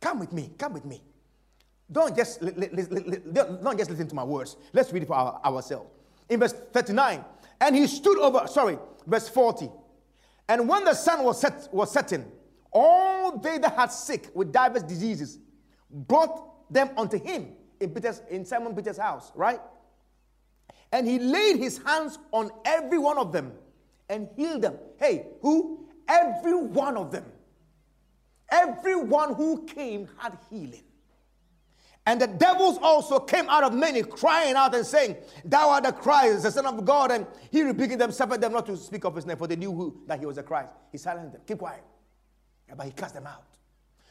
come 0.00 0.18
with 0.18 0.32
me. 0.32 0.52
Come 0.58 0.72
with 0.72 0.84
me. 0.84 1.02
Don't 1.90 2.16
just, 2.16 2.42
li- 2.42 2.52
li- 2.56 2.86
li- 2.88 3.18
don't 3.32 3.78
just 3.78 3.90
listen 3.90 4.08
to 4.08 4.14
my 4.14 4.24
words. 4.24 4.56
Let's 4.72 4.92
read 4.92 5.02
it 5.02 5.06
for 5.06 5.16
our, 5.16 5.40
ourselves. 5.44 5.90
In 6.28 6.40
verse 6.40 6.52
39, 6.52 7.24
and 7.60 7.76
he 7.76 7.86
stood 7.86 8.18
over, 8.18 8.46
sorry, 8.46 8.78
verse 9.06 9.28
40. 9.28 9.70
And 10.48 10.68
when 10.68 10.84
the 10.84 10.94
sun 10.94 11.24
was, 11.24 11.40
set, 11.40 11.68
was 11.72 11.92
setting, 11.92 12.24
all 12.72 13.38
they 13.38 13.58
that 13.58 13.74
had 13.74 13.92
sick 13.92 14.30
with 14.34 14.52
divers 14.52 14.82
diseases 14.82 15.38
brought 15.90 16.72
them 16.72 16.90
unto 16.96 17.18
him 17.18 17.52
in, 17.80 17.90
Peter's, 17.90 18.22
in 18.30 18.44
Simon 18.44 18.74
Peter's 18.74 18.98
house, 18.98 19.30
right? 19.34 19.60
And 20.94 21.08
he 21.08 21.18
laid 21.18 21.56
his 21.56 21.78
hands 21.78 22.20
on 22.30 22.52
every 22.64 22.98
one 22.98 23.18
of 23.18 23.32
them 23.32 23.52
and 24.08 24.28
healed 24.36 24.62
them. 24.62 24.78
Hey, 24.96 25.26
who? 25.42 25.88
Every 26.06 26.54
one 26.54 26.96
of 26.96 27.10
them, 27.10 27.24
everyone 28.48 29.34
who 29.34 29.64
came 29.64 30.08
had 30.18 30.38
healing. 30.48 30.84
And 32.06 32.20
the 32.20 32.28
devils 32.28 32.78
also 32.80 33.18
came 33.18 33.48
out 33.48 33.64
of 33.64 33.74
many, 33.74 34.02
crying 34.02 34.54
out 34.54 34.72
and 34.74 34.86
saying, 34.86 35.16
Thou 35.44 35.70
art 35.70 35.82
the 35.82 35.90
Christ, 35.90 36.44
the 36.44 36.52
Son 36.52 36.66
of 36.66 36.84
God. 36.84 37.10
And 37.10 37.26
he 37.50 37.62
rebuked 37.62 37.98
them, 37.98 38.12
suffered 38.12 38.40
them 38.40 38.52
not 38.52 38.66
to 38.66 38.76
speak 38.76 39.04
of 39.04 39.16
his 39.16 39.26
name, 39.26 39.36
for 39.36 39.48
they 39.48 39.56
knew 39.56 39.72
who, 39.72 40.00
that 40.06 40.20
he 40.20 40.26
was 40.26 40.36
the 40.36 40.44
Christ. 40.44 40.68
He 40.92 40.98
silenced 40.98 41.32
them, 41.32 41.42
keep 41.44 41.58
quiet. 41.58 41.82
But 42.76 42.86
he 42.86 42.92
cast 42.92 43.14
them 43.14 43.26
out. 43.26 43.42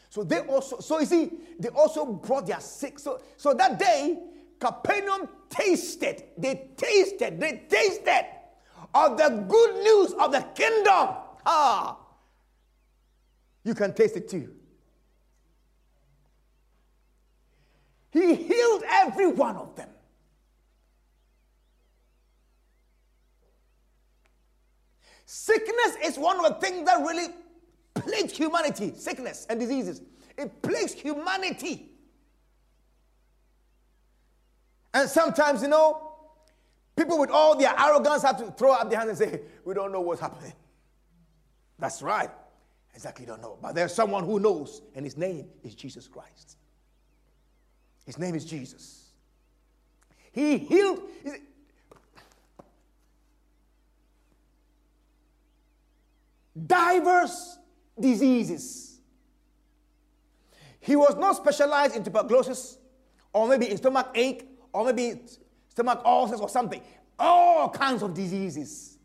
So 0.10 0.24
they 0.24 0.40
also, 0.40 0.80
so 0.80 1.00
you 1.00 1.06
see, 1.06 1.32
they 1.60 1.70
also 1.70 2.06
brought 2.06 2.46
their 2.46 2.60
sick. 2.60 3.00
So, 3.00 3.22
so 3.38 3.54
that 3.54 3.80
day, 3.80 4.20
Capernaum 4.60 5.28
tasted, 5.50 6.24
they 6.38 6.70
tasted, 6.78 7.40
they 7.40 7.64
tasted 7.70 8.26
of 8.94 9.18
the 9.18 9.30
good 9.48 9.84
news 9.84 10.14
of 10.14 10.32
the 10.32 10.42
kingdom. 10.56 11.16
Ah, 11.46 11.98
you 13.64 13.74
can 13.74 13.94
taste 13.94 14.18
it 14.18 14.30
too. 14.30 14.54
He 18.12 18.36
healed 18.36 18.84
every 18.88 19.28
one 19.28 19.56
of 19.56 19.76
them. 19.76 19.90
Sickness 25.26 25.98
is 26.04 26.20
one 26.20 26.38
of 26.38 26.46
the 26.46 26.60
things 26.60 26.86
that 26.86 27.02
really 27.02 27.30
plagues 27.96 28.38
humanity. 28.38 28.94
Sickness 28.96 29.48
and 29.50 29.60
diseases. 29.60 30.02
It 30.38 30.62
plagues 30.62 30.94
humanity. 30.94 31.93
And 34.94 35.10
sometimes, 35.10 35.62
you 35.62 35.68
know, 35.68 36.12
people 36.96 37.18
with 37.18 37.30
all 37.30 37.58
their 37.58 37.74
arrogance 37.78 38.24
have 38.24 38.38
to 38.38 38.52
throw 38.52 38.74
up 38.74 38.90
their 38.90 39.00
hands 39.00 39.20
and 39.20 39.32
say, 39.32 39.42
We 39.66 39.74
don't 39.74 39.92
know 39.92 40.02
what's 40.02 40.22
happening. 40.22 40.54
That's 41.80 42.02
right. 42.02 42.30
Exactly, 42.94 43.26
don't 43.26 43.42
know. 43.42 43.58
But 43.62 43.74
there's 43.74 43.94
someone 43.94 44.24
who 44.24 44.40
knows, 44.40 44.82
and 44.96 45.04
his 45.04 45.18
name 45.18 45.48
is 45.64 45.74
Jesus 45.74 46.08
Christ. 46.08 46.58
His 48.06 48.20
name 48.20 48.36
is 48.36 48.46
Jesus. 48.46 49.10
He 50.32 50.58
healed. 50.58 51.02
diverse 56.68 57.58
diseases. 58.00 59.00
He 60.80 60.96
was 60.96 61.16
not 61.16 61.36
specialized 61.36 61.96
in 61.96 62.04
tuberculosis 62.04 62.78
or 63.32 63.48
maybe 63.48 63.70
in 63.70 63.78
stomach 63.78 64.12
ache 64.16 64.48
or 64.74 64.92
maybe 64.92 65.22
stomach 65.70 66.02
ulcers 66.04 66.42
or 66.42 66.50
something. 66.50 66.82
All 67.18 67.70
kinds 67.70 68.02
of 68.02 68.14
diseases. 68.14 68.98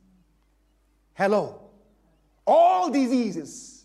Hello. 1.14 1.60
All 2.46 2.90
diseases. 2.90 3.84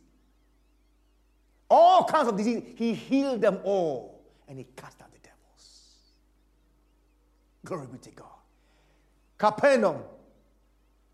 All 1.69 2.05
kinds 2.05 2.29
of 2.29 2.37
diseases. 2.37 2.63
He 2.75 2.93
healed 2.93 3.41
them 3.41 3.59
all 3.63 4.23
and 4.47 4.57
he 4.57 4.65
cast 4.75 5.01
out 5.01 5.11
the 5.11 5.19
devils. 5.19 5.85
Glory 7.65 7.87
be 7.91 7.97
to 7.97 8.11
God. 8.11 8.27
Capernaum 9.37 10.01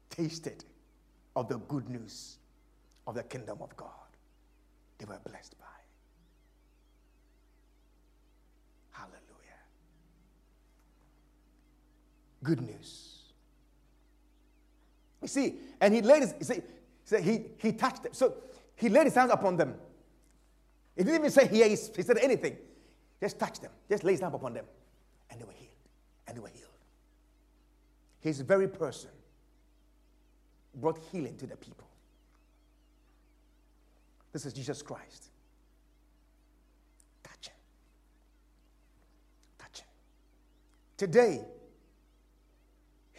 tasted 0.09 0.63
of 1.35 1.47
the 1.47 1.57
good 1.57 1.89
news 1.89 2.37
of 3.07 3.15
the 3.15 3.23
kingdom 3.23 3.57
of 3.61 3.75
God. 3.75 3.89
They 4.97 5.05
were 5.05 5.19
blessed 5.25 5.57
by 5.57 5.65
it. 5.65 5.87
Hallelujah. 8.91 9.63
Good 12.43 12.61
news. 12.61 13.19
You 15.21 15.27
see, 15.27 15.55
and 15.81 15.93
he 15.93 16.01
laid 16.01 16.21
his, 16.21 16.33
he, 16.39 16.61
said, 17.03 17.23
he, 17.23 17.45
he 17.57 17.73
touched 17.73 18.03
them. 18.03 18.13
So 18.13 18.35
he 18.75 18.89
laid 18.89 19.05
his 19.05 19.15
hands 19.15 19.31
upon 19.31 19.57
them. 19.57 19.75
He 20.95 21.03
didn't 21.03 21.19
even 21.19 21.31
say 21.31 21.47
he, 21.47 21.67
he 21.67 21.75
said 21.75 22.17
anything. 22.17 22.57
Just 23.19 23.37
touched 23.37 23.61
them. 23.61 23.71
Just 23.89 24.03
laid 24.03 24.13
his 24.13 24.21
hands 24.21 24.35
upon 24.35 24.53
them. 24.53 24.65
And 25.29 25.39
they 25.39 25.45
were 25.45 25.51
healed. 25.51 25.71
And 26.27 26.37
they 26.37 26.41
were 26.41 26.47
healed. 26.47 26.69
His 28.21 28.41
very 28.41 28.67
person 28.67 29.09
brought 30.75 30.99
healing 31.11 31.35
to 31.37 31.47
the 31.47 31.57
people. 31.57 31.87
This 34.31 34.45
is 34.45 34.53
Jesus 34.53 34.81
Christ. 34.81 35.29
Touch 37.23 37.47
him. 37.47 37.55
Touch 39.57 39.79
him. 39.79 39.87
Today, 40.97 41.41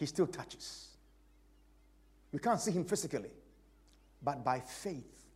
he 0.01 0.07
still 0.07 0.27
touches. 0.27 0.97
We 2.33 2.39
can't 2.39 2.59
see 2.59 2.71
him 2.71 2.85
physically, 2.85 3.31
but 4.23 4.43
by 4.43 4.61
faith. 4.61 5.27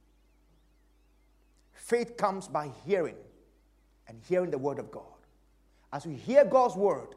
Faith 1.75 2.17
comes 2.17 2.49
by 2.49 2.71
hearing 2.87 3.17
and 4.09 4.19
hearing 4.27 4.51
the 4.51 4.57
word 4.57 4.79
of 4.79 4.91
God. 4.91 5.03
As 5.93 6.07
we 6.07 6.15
hear 6.15 6.47
God's 6.47 6.77
word, 6.77 7.09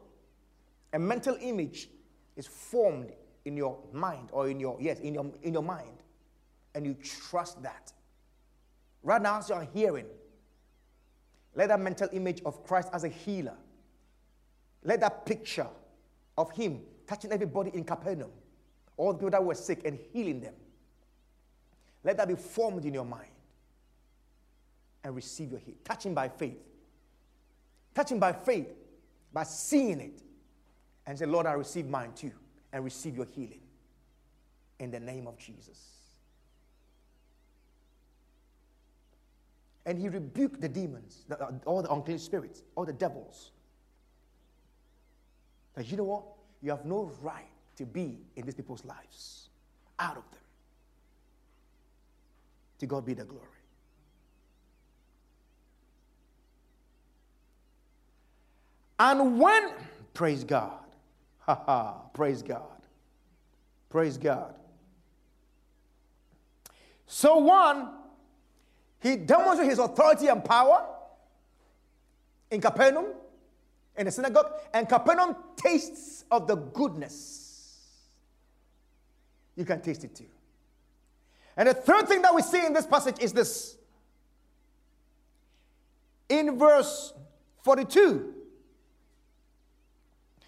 a 0.92 0.98
mental 0.98 1.38
image 1.40 1.88
is 2.36 2.46
formed 2.46 3.12
in 3.46 3.56
your 3.56 3.78
mind 3.92 4.28
or 4.32 4.50
in 4.50 4.60
your 4.60 4.76
yes 4.78 5.00
in 5.00 5.14
your 5.14 5.30
in 5.42 5.54
your 5.54 5.62
mind 5.62 6.02
and 6.74 6.84
you 6.84 6.94
trust 7.02 7.62
that 7.62 7.92
right 9.02 9.22
now 9.22 9.38
as 9.38 9.48
you're 9.48 9.66
hearing 9.72 10.04
let 11.54 11.68
that 11.68 11.80
mental 11.80 12.08
image 12.12 12.42
of 12.44 12.62
christ 12.64 12.88
as 12.92 13.04
a 13.04 13.08
healer 13.08 13.56
let 14.84 15.00
that 15.00 15.24
picture 15.24 15.68
of 16.36 16.50
him 16.52 16.80
touching 17.08 17.32
everybody 17.32 17.70
in 17.74 17.82
capernaum 17.82 18.30
all 18.96 19.12
the 19.12 19.18
people 19.18 19.30
that 19.30 19.44
were 19.44 19.54
sick 19.54 19.80
and 19.84 19.98
healing 20.12 20.40
them 20.40 20.54
let 22.04 22.16
that 22.16 22.28
be 22.28 22.34
formed 22.34 22.84
in 22.84 22.94
your 22.94 23.04
mind 23.04 23.30
and 25.02 25.14
receive 25.16 25.50
your 25.50 25.60
healing 25.60 25.80
touching 25.84 26.14
by 26.14 26.28
faith 26.28 26.58
touching 27.94 28.20
by 28.20 28.32
faith 28.32 28.68
by 29.32 29.42
seeing 29.42 30.00
it 30.00 30.22
and 31.06 31.18
say 31.18 31.26
lord 31.26 31.46
i 31.46 31.52
receive 31.52 31.86
mine 31.86 32.12
too 32.14 32.32
and 32.72 32.84
receive 32.84 33.16
your 33.16 33.26
healing 33.26 33.60
in 34.78 34.90
the 34.90 35.00
name 35.00 35.26
of 35.26 35.38
Jesus. 35.38 35.78
And 39.86 39.98
he 39.98 40.08
rebuked 40.08 40.60
the 40.60 40.68
demons, 40.68 41.24
the, 41.28 41.60
all 41.64 41.82
the 41.82 41.92
unclean 41.92 42.18
spirits, 42.18 42.62
all 42.74 42.84
the 42.84 42.92
devils. 42.92 43.52
That 45.74 45.90
you 45.90 45.96
know 45.96 46.04
what? 46.04 46.24
You 46.62 46.70
have 46.70 46.84
no 46.84 47.10
right 47.22 47.48
to 47.76 47.86
be 47.86 48.18
in 48.36 48.44
these 48.44 48.54
people's 48.54 48.84
lives. 48.84 49.48
Out 49.98 50.16
of 50.16 50.30
them. 50.30 50.40
To 52.80 52.86
God 52.86 53.04
be 53.04 53.14
the 53.14 53.24
glory. 53.24 53.44
And 58.98 59.38
when, 59.38 59.70
praise 60.12 60.42
God, 60.44 60.78
Ha 61.48 61.62
ha. 61.64 61.94
Praise 62.12 62.42
God. 62.42 62.62
Praise 63.88 64.18
God. 64.18 64.54
So, 67.06 67.38
one, 67.38 67.88
he 69.00 69.16
demonstrated 69.16 69.70
his 69.70 69.78
authority 69.78 70.26
and 70.26 70.44
power 70.44 70.84
in 72.50 72.60
Capernaum, 72.60 73.06
in 73.98 74.06
the 74.06 74.12
synagogue, 74.12 74.52
and 74.72 74.88
Capernaum 74.88 75.36
tastes 75.56 76.24
of 76.30 76.46
the 76.46 76.54
goodness. 76.54 77.48
You 79.56 79.64
can 79.64 79.80
taste 79.80 80.04
it 80.04 80.14
too. 80.14 80.26
And 81.56 81.68
the 81.68 81.74
third 81.74 82.08
thing 82.08 82.22
that 82.22 82.32
we 82.34 82.42
see 82.42 82.64
in 82.64 82.72
this 82.72 82.86
passage 82.86 83.16
is 83.20 83.32
this. 83.32 83.76
In 86.28 86.56
verse 86.56 87.12
42, 87.64 88.34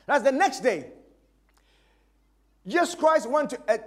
that's 0.06 0.22
the 0.22 0.32
next 0.32 0.60
day. 0.60 0.86
Jesus 2.66 2.94
Christ 2.94 3.28
went 3.28 3.50
to 3.50 3.60
a, 3.68 3.80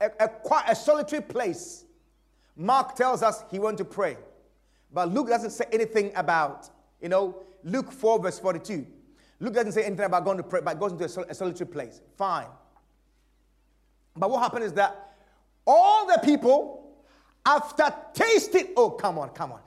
a, 0.00 0.10
a, 0.20 0.30
a 0.68 0.76
solitary 0.76 1.22
place. 1.22 1.84
Mark 2.56 2.94
tells 2.94 3.22
us 3.22 3.42
he 3.50 3.58
went 3.58 3.78
to 3.78 3.84
pray. 3.84 4.16
But 4.92 5.12
Luke 5.12 5.28
doesn't 5.28 5.50
say 5.50 5.64
anything 5.72 6.12
about, 6.14 6.68
you 7.00 7.08
know, 7.08 7.42
Luke 7.64 7.90
4, 7.90 8.20
verse 8.20 8.38
42. 8.38 8.86
Luke 9.40 9.54
doesn't 9.54 9.72
say 9.72 9.84
anything 9.84 10.04
about 10.04 10.24
going 10.24 10.36
to 10.36 10.42
pray, 10.42 10.60
but 10.62 10.78
goes 10.78 10.92
into 10.92 11.04
a, 11.04 11.08
sol- 11.08 11.26
a 11.28 11.34
solitary 11.34 11.68
place. 11.68 12.00
Fine. 12.16 12.48
But 14.16 14.30
what 14.30 14.42
happened 14.42 14.64
is 14.64 14.72
that 14.74 15.14
all 15.66 16.06
the 16.06 16.18
people, 16.24 16.96
after 17.46 17.94
tasting, 18.12 18.68
oh, 18.76 18.90
come 18.90 19.18
on, 19.18 19.30
come 19.30 19.52
on. 19.52 19.60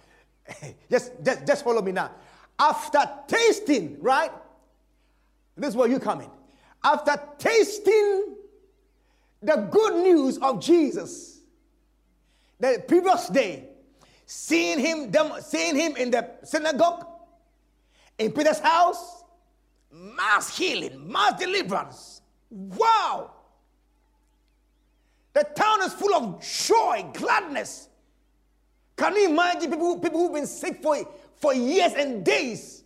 just, 0.89 1.11
just, 1.23 1.47
just 1.47 1.63
follow 1.63 1.81
me 1.81 1.91
now. 1.93 2.11
After 2.59 2.99
tasting, 3.27 3.97
right? 4.01 4.31
This 5.55 5.69
is 5.69 5.75
where 5.75 5.89
you 5.89 5.99
come 5.99 6.21
in. 6.21 6.29
After 6.83 7.15
tasting 7.37 8.35
the 9.41 9.55
good 9.71 10.03
news 10.03 10.37
of 10.39 10.61
Jesus, 10.61 11.39
the 12.59 12.83
previous 12.87 13.27
day, 13.29 13.69
seeing 14.25 14.79
him, 14.79 15.13
seeing 15.41 15.75
him 15.75 15.95
in 15.95 16.11
the 16.11 16.29
synagogue, 16.43 17.05
in 18.17 18.31
Peter's 18.31 18.59
house, 18.59 19.20
mass 19.91 20.57
healing, 20.57 21.11
mass 21.11 21.39
deliverance. 21.39 22.21
Wow! 22.49 23.31
The 25.33 25.43
town 25.55 25.83
is 25.83 25.93
full 25.93 26.13
of 26.13 26.41
joy, 26.41 27.05
gladness. 27.13 27.89
Can 28.97 29.15
you 29.15 29.29
imagine 29.29 29.71
people, 29.71 29.99
people 29.99 30.19
who've 30.19 30.33
been 30.33 30.47
sick 30.47 30.81
for, 30.83 30.97
for 31.37 31.53
years 31.53 31.93
and 31.93 32.23
days? 32.23 32.83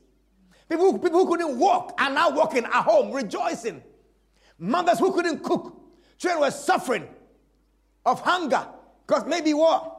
People, 0.70 0.98
people 0.98 1.26
who 1.26 1.28
couldn't 1.28 1.60
walk 1.60 2.00
are 2.00 2.10
now 2.10 2.30
walking 2.30 2.66
at 2.66 2.84
home, 2.84 3.12
rejoicing. 3.12 3.84
Mothers 4.58 5.00
who 5.00 5.12
couldn't 5.12 5.44
cook, 5.44 5.76
children 6.18 6.42
were 6.42 6.52
suffering 6.52 7.08
of 8.06 8.22
hunger 8.22 8.68
because 9.06 9.26
maybe 9.26 9.54
what? 9.54 9.92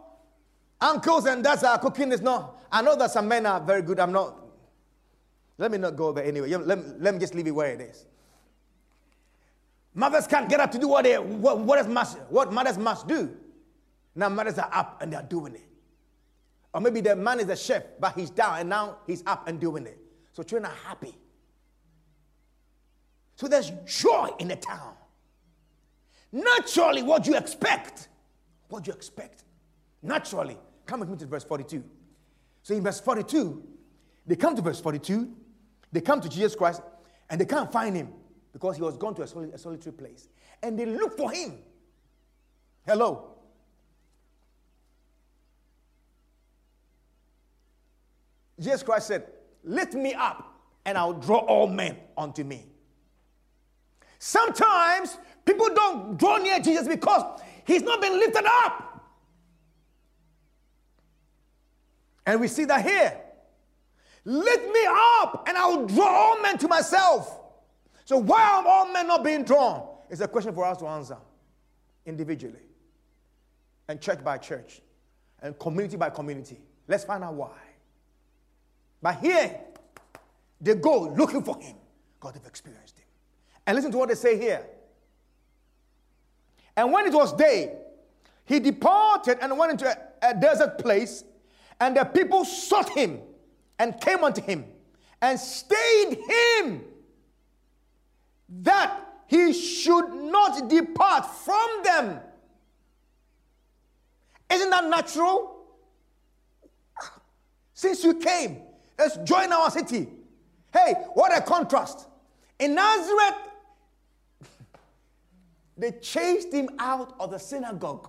Uncles 0.81 1.27
and 1.27 1.43
dads 1.43 1.63
are 1.63 1.79
cooking 1.79 2.13
is 2.13 2.21
not. 2.21 2.61
I 2.71 2.83
know 2.83 2.97
that 2.97 3.11
some 3.11 3.29
men 3.29 3.47
are 3.47 3.61
very 3.61 3.83
good. 3.83 4.01
I'm 4.01 4.13
not. 4.13 4.46
Let 5.59 5.71
me 5.71 5.79
not 5.79 5.97
go 5.97 6.13
there 6.13 6.25
anyway. 6.25 6.51
Let, 6.51 7.01
let 7.01 7.15
me 7.15 7.21
just 7.21 7.35
leave 7.35 7.47
it 7.47 7.53
where 7.53 7.73
it 7.73 7.81
is. 7.81 8.05
Mothers 9.95 10.27
can't 10.27 10.49
get 10.49 10.61
up 10.61 10.71
to 10.73 10.79
do 10.79 10.89
what 10.89 11.05
they 11.05 11.17
what, 11.17 11.59
what, 11.59 11.89
must, 11.89 12.19
what 12.29 12.53
mothers 12.53 12.77
must 12.77 13.09
do. 13.09 13.35
Now 14.15 14.29
mothers 14.29 14.59
are 14.59 14.71
up 14.73 15.01
and 15.01 15.13
they're 15.13 15.23
doing 15.23 15.55
it. 15.55 15.69
Or 16.75 16.81
maybe 16.81 17.01
the 17.01 17.17
man 17.17 17.41
is 17.41 17.49
a 17.49 17.57
chef, 17.57 17.83
but 17.99 18.15
he's 18.15 18.29
down 18.29 18.59
and 18.59 18.69
now 18.69 18.99
he's 19.07 19.23
up 19.27 19.49
and 19.49 19.59
doing 19.59 19.87
it. 19.87 19.99
So 20.35 20.43
children 20.43 20.71
are 20.71 20.77
happy. 20.85 21.15
So 23.37 23.49
there's 23.49 23.73
joy 23.87 24.29
in 24.39 24.49
the 24.49 24.57
town. 24.57 24.95
Naturally, 26.33 27.03
what 27.03 27.27
you 27.27 27.35
expect. 27.35 28.09
What 28.69 28.87
you 28.87 28.93
expect. 28.93 29.45
Naturally. 30.03 30.59
Come 30.85 31.01
with 31.01 31.09
me 31.09 31.17
to 31.17 31.27
verse 31.27 31.45
42. 31.45 31.83
So 32.63 32.75
in 32.75 32.83
verse 32.83 33.01
42, 33.01 33.63
they 34.27 34.37
come 34.37 34.55
to 34.57 34.63
verse 34.63 34.81
42, 34.81 35.33
they 35.97 36.03
come 36.03 36.21
to 36.21 36.29
Jesus 36.29 36.55
Christ 36.55 36.83
and 37.31 37.41
they 37.41 37.47
can't 37.47 37.73
find 37.73 37.97
him 37.97 38.13
because 38.53 38.77
he 38.77 38.83
was 38.83 38.99
gone 38.99 39.15
to 39.15 39.23
a, 39.23 39.27
soli- 39.27 39.51
a 39.51 39.57
solitary 39.57 39.95
place. 39.95 40.29
And 40.63 40.79
they 40.79 40.85
look 40.85 41.17
for 41.17 41.33
him. 41.33 41.55
Hello. 42.87 43.31
Jesus 48.61 48.83
Christ 48.83 49.07
said, 49.07 49.27
Lift 49.65 49.95
me 49.95 50.13
up 50.13 50.61
and 50.85 50.99
I'll 50.99 51.15
draw 51.15 51.39
all 51.39 51.67
men 51.67 51.97
unto 52.15 52.45
me. 52.45 52.67
Sometimes 54.19 55.17
people 55.47 55.71
don't 55.75 56.19
draw 56.19 56.37
near 56.37 56.61
Jesus 56.61 56.87
because 56.87 57.41
he's 57.67 57.81
not 57.81 58.03
been 58.03 58.19
lifted 58.21 58.45
up. 58.45 59.03
And 62.27 62.39
we 62.39 62.49
see 62.49 62.67
that 62.67 62.85
here. 62.85 63.23
Lift 64.29 64.73
me 64.73 64.81
up, 65.21 65.45
and 65.47 65.57
I 65.57 65.67
will 65.67 65.87
draw 65.87 66.09
all 66.09 66.43
men 66.43 66.59
to 66.59 66.67
myself. 66.67 67.39
So, 68.05 68.17
why 68.17 68.43
are 68.43 68.67
all 68.67 68.93
men 68.93 69.07
not 69.07 69.23
being 69.23 69.45
drawn? 69.45 69.87
It's 70.11 70.21
a 70.21 70.27
question 70.27 70.53
for 70.53 70.65
us 70.65 70.79
to 70.79 70.87
answer 70.87 71.17
individually, 72.05 72.67
and 73.87 74.01
church 74.01 74.25
by 74.25 74.39
church, 74.39 74.81
and 75.41 75.57
community 75.61 75.97
by 75.97 76.11
community. 76.11 76.59
Let's 76.89 77.05
find 77.05 77.23
out 77.23 77.35
why. 77.35 77.57
But 79.01 79.21
here, 79.21 79.61
they 80.61 80.75
go 80.75 81.03
looking 81.17 81.45
for 81.45 81.61
him. 81.61 81.77
because 82.19 82.35
they've 82.35 82.49
experienced 82.49 82.99
him. 82.99 83.07
And 83.65 83.77
listen 83.77 83.93
to 83.93 83.99
what 83.99 84.09
they 84.09 84.17
say 84.17 84.37
here. 84.37 84.67
And 86.77 86.93
when 86.93 87.07
it 87.07 87.13
was 87.13 87.33
day, 87.33 87.77
he 88.45 88.59
departed 88.59 89.39
and 89.41 89.57
went 89.57 89.71
into 89.71 89.89
a, 89.89 90.31
a 90.31 90.35
desert 90.35 90.79
place, 90.79 91.23
and 91.81 91.97
the 91.97 92.05
people 92.05 92.45
sought 92.45 92.89
him 92.89 93.21
and 93.79 94.01
came 94.01 94.25
unto 94.25 94.41
him 94.41 94.65
and 95.21 95.39
stayed 95.39 96.19
him 96.29 96.83
that 98.49 99.01
he 99.27 99.53
should 99.53 100.13
not 100.13 100.69
depart 100.69 101.27
from 101.27 101.83
them. 101.85 102.21
Isn't 104.51 104.71
that 104.71 104.85
natural? 104.85 105.57
Since 107.75 108.05
you 108.05 108.15
came, 108.15 108.63
let's 108.99 109.17
join 109.19 109.53
our 109.53 109.71
city. 109.71 110.09
Hey, 110.73 110.95
what 111.15 111.37
a 111.37 111.41
contrast. 111.41 112.07
In 112.59 112.75
Nazareth, 112.75 113.35
they 115.77 115.93
chased 115.93 116.53
him 116.53 116.71
out 116.79 117.15
of 117.19 117.33
the 117.33 117.39
synagogue, 117.39 118.09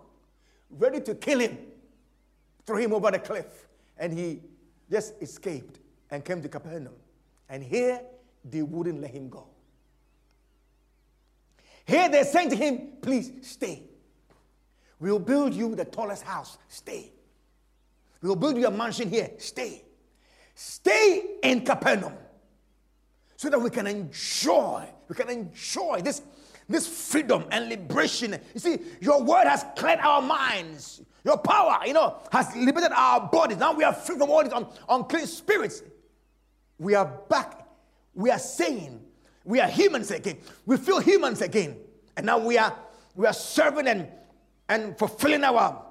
ready 0.69 1.01
to 1.01 1.15
kill 1.15 1.39
him, 1.39 1.57
throw 2.65 2.77
him 2.77 2.93
over 2.93 3.11
the 3.11 3.19
cliff. 3.19 3.67
And 3.97 4.13
he 4.13 4.41
just 4.89 5.13
escaped 5.21 5.79
and 6.09 6.23
came 6.23 6.41
to 6.41 6.49
Capernaum. 6.49 6.95
And 7.49 7.63
here, 7.63 8.01
they 8.43 8.61
wouldn't 8.61 9.01
let 9.01 9.11
him 9.11 9.29
go. 9.29 9.47
Here, 11.85 12.09
they're 12.09 12.25
saying 12.25 12.49
to 12.49 12.55
him, 12.55 12.89
Please 13.01 13.31
stay. 13.41 13.83
We'll 14.99 15.19
build 15.19 15.53
you 15.53 15.75
the 15.75 15.85
tallest 15.85 16.23
house. 16.23 16.57
Stay. 16.67 17.11
We'll 18.21 18.35
build 18.35 18.57
you 18.57 18.67
a 18.67 18.71
mansion 18.71 19.09
here. 19.09 19.29
Stay. 19.37 19.83
Stay 20.55 21.37
in 21.43 21.63
Capernaum 21.63 22.13
so 23.35 23.49
that 23.49 23.59
we 23.59 23.69
can 23.69 23.85
enjoy, 23.85 24.89
we 25.07 25.15
can 25.15 25.29
enjoy 25.29 26.01
this, 26.01 26.23
this 26.67 26.87
freedom 26.87 27.45
and 27.51 27.69
liberation. 27.69 28.37
You 28.53 28.59
see, 28.59 28.79
your 28.99 29.23
word 29.23 29.45
has 29.45 29.65
cleared 29.75 29.99
our 29.99 30.21
minds. 30.21 31.01
Your 31.23 31.37
power, 31.37 31.79
you 31.85 31.93
know, 31.93 32.17
has 32.31 32.55
liberated 32.55 32.91
our 32.93 33.27
bodies. 33.27 33.57
Now 33.57 33.73
we 33.73 33.83
are 33.83 33.93
free 33.93 34.17
from 34.17 34.29
all 34.29 34.43
these 34.43 34.53
un- 34.53 34.67
unclean 34.87 35.27
spirits. 35.27 35.83
We 36.77 36.95
are 36.95 37.05
back. 37.05 37.67
We 38.13 38.31
are 38.31 38.39
sane. 38.39 39.01
we 39.43 39.61
are 39.61 39.67
humans 39.67 40.11
again. 40.11 40.37
We 40.65 40.77
feel 40.77 40.99
humans 40.99 41.41
again. 41.41 41.77
And 42.15 42.25
now 42.25 42.37
we 42.37 42.57
are 42.57 42.77
we 43.15 43.25
are 43.25 43.33
serving 43.33 43.87
and, 43.87 44.07
and 44.69 44.97
fulfilling 44.97 45.43
our 45.43 45.85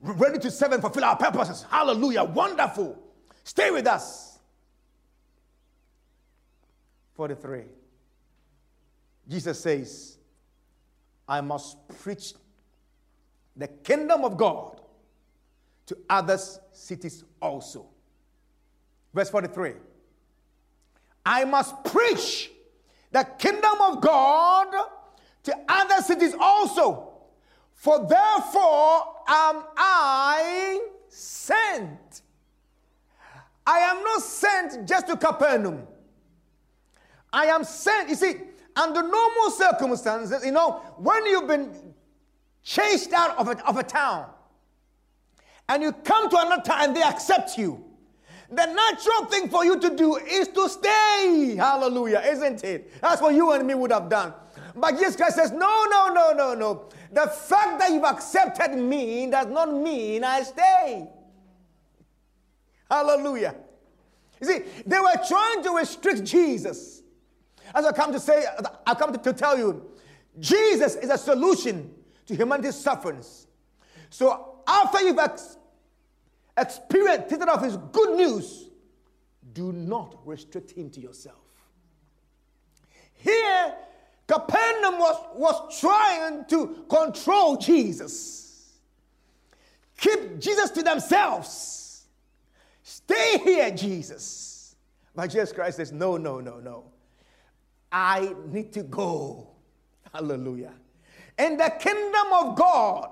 ready 0.00 0.38
to 0.38 0.50
serve 0.50 0.72
and 0.72 0.82
fulfill 0.82 1.04
our 1.04 1.16
purposes. 1.16 1.64
Hallelujah. 1.68 2.24
Wonderful. 2.24 2.98
Stay 3.44 3.70
with 3.70 3.86
us. 3.86 4.38
43. 7.14 7.64
Jesus 9.30 9.60
says, 9.60 10.18
I 11.28 11.40
must 11.40 11.76
preach 12.02 12.34
the 13.56 13.68
kingdom 13.68 14.24
of 14.24 14.36
God 14.36 14.80
to 15.86 15.96
other 16.08 16.36
cities 16.72 17.22
also. 17.40 17.86
Verse 19.14 19.30
43. 19.30 19.74
I 21.24 21.44
must 21.44 21.84
preach 21.84 22.50
the 23.12 23.22
kingdom 23.38 23.80
of 23.80 24.00
God 24.00 24.74
to 25.44 25.56
other 25.68 26.02
cities 26.02 26.34
also. 26.38 27.12
For 27.74 27.98
therefore 28.00 29.14
am 29.28 29.62
I 29.76 30.80
sent. 31.08 32.22
I 33.64 33.78
am 33.78 34.02
not 34.02 34.22
sent 34.22 34.88
just 34.88 35.06
to 35.06 35.16
Capernaum. 35.16 35.86
I 37.32 37.46
am 37.46 37.62
sent. 37.62 38.08
You 38.08 38.16
see, 38.16 38.34
under 38.80 39.02
normal 39.02 39.50
circumstances, 39.50 40.44
you 40.44 40.52
know, 40.52 40.82
when 40.96 41.26
you've 41.26 41.46
been 41.46 41.94
chased 42.62 43.12
out 43.12 43.36
of 43.38 43.48
a, 43.48 43.66
of 43.66 43.76
a 43.76 43.82
town 43.82 44.30
and 45.68 45.82
you 45.82 45.92
come 45.92 46.30
to 46.30 46.36
another 46.38 46.62
town 46.62 46.84
and 46.84 46.96
they 46.96 47.02
accept 47.02 47.58
you, 47.58 47.84
the 48.50 48.66
natural 48.66 49.26
thing 49.26 49.48
for 49.48 49.64
you 49.64 49.78
to 49.78 49.94
do 49.94 50.16
is 50.16 50.48
to 50.48 50.68
stay. 50.68 51.54
Hallelujah, 51.56 52.22
isn't 52.26 52.64
it? 52.64 53.00
That's 53.00 53.22
what 53.22 53.34
you 53.34 53.52
and 53.52 53.66
me 53.66 53.74
would 53.74 53.92
have 53.92 54.08
done. 54.08 54.34
But 54.74 54.92
Jesus 54.98 55.14
Christ 55.14 55.36
says, 55.36 55.52
No, 55.52 55.86
no, 55.88 56.12
no, 56.12 56.32
no, 56.32 56.54
no. 56.54 56.88
The 57.12 57.28
fact 57.28 57.78
that 57.78 57.90
you've 57.90 58.04
accepted 58.04 58.76
me 58.76 59.30
does 59.30 59.46
not 59.46 59.72
mean 59.72 60.24
I 60.24 60.42
stay. 60.42 61.08
Hallelujah. 62.90 63.54
You 64.40 64.46
see, 64.46 64.58
they 64.86 64.98
were 64.98 65.20
trying 65.28 65.62
to 65.62 65.70
restrict 65.70 66.24
Jesus. 66.24 66.99
As 67.74 67.84
I 67.84 67.92
come 67.92 68.12
to 68.12 68.20
say, 68.20 68.44
I 68.86 68.94
come 68.94 69.16
to, 69.16 69.32
tell 69.32 69.56
you, 69.56 69.90
Jesus 70.38 70.96
is 70.96 71.10
a 71.10 71.18
solution 71.18 71.94
to 72.26 72.34
humanity's 72.34 72.76
sufferings. 72.76 73.46
So 74.10 74.58
after 74.66 75.00
you've 75.02 75.18
ex- 75.18 75.56
experienced 76.56 77.32
of 77.32 77.62
his 77.62 77.76
good 77.92 78.16
news, 78.16 78.68
do 79.52 79.72
not 79.72 80.16
restrict 80.24 80.72
him 80.72 80.90
to 80.90 81.00
yourself. 81.00 81.36
Here, 83.14 83.74
Capernaum 84.26 84.98
was, 84.98 85.26
was 85.34 85.80
trying 85.80 86.44
to 86.46 86.84
control 86.88 87.56
Jesus, 87.56 88.78
keep 89.96 90.38
Jesus 90.38 90.70
to 90.70 90.82
themselves. 90.82 92.06
Stay 92.82 93.38
here, 93.38 93.70
Jesus. 93.70 94.76
But 95.14 95.26
Jesus 95.28 95.52
Christ 95.52 95.76
says, 95.76 95.92
No, 95.92 96.16
no, 96.16 96.40
no, 96.40 96.58
no. 96.60 96.84
I 97.92 98.34
need 98.46 98.72
to 98.74 98.82
go. 98.82 99.48
Hallelujah. 100.12 100.72
In 101.38 101.56
the 101.56 101.72
kingdom 101.80 102.32
of 102.32 102.56
God, 102.56 103.10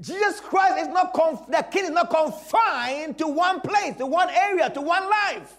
Jesus 0.00 0.40
Christ 0.40 0.78
is 0.82 0.88
not, 0.88 1.14
conf- 1.14 1.46
the 1.48 1.66
king 1.70 1.84
is 1.84 1.90
not 1.90 2.10
confined 2.10 3.18
to 3.18 3.26
one 3.28 3.60
place, 3.60 3.96
to 3.96 4.06
one 4.06 4.28
area, 4.30 4.70
to 4.70 4.80
one 4.80 5.08
life. 5.08 5.54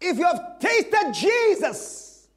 If 0.00 0.16
you 0.16 0.24
have 0.24 0.58
tasted 0.60 1.12
Jesus, 1.12 2.28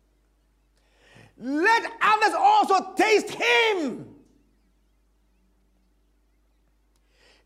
let 1.37 1.91
others 2.01 2.35
also 2.37 2.93
taste 2.95 3.29
him. 3.29 4.07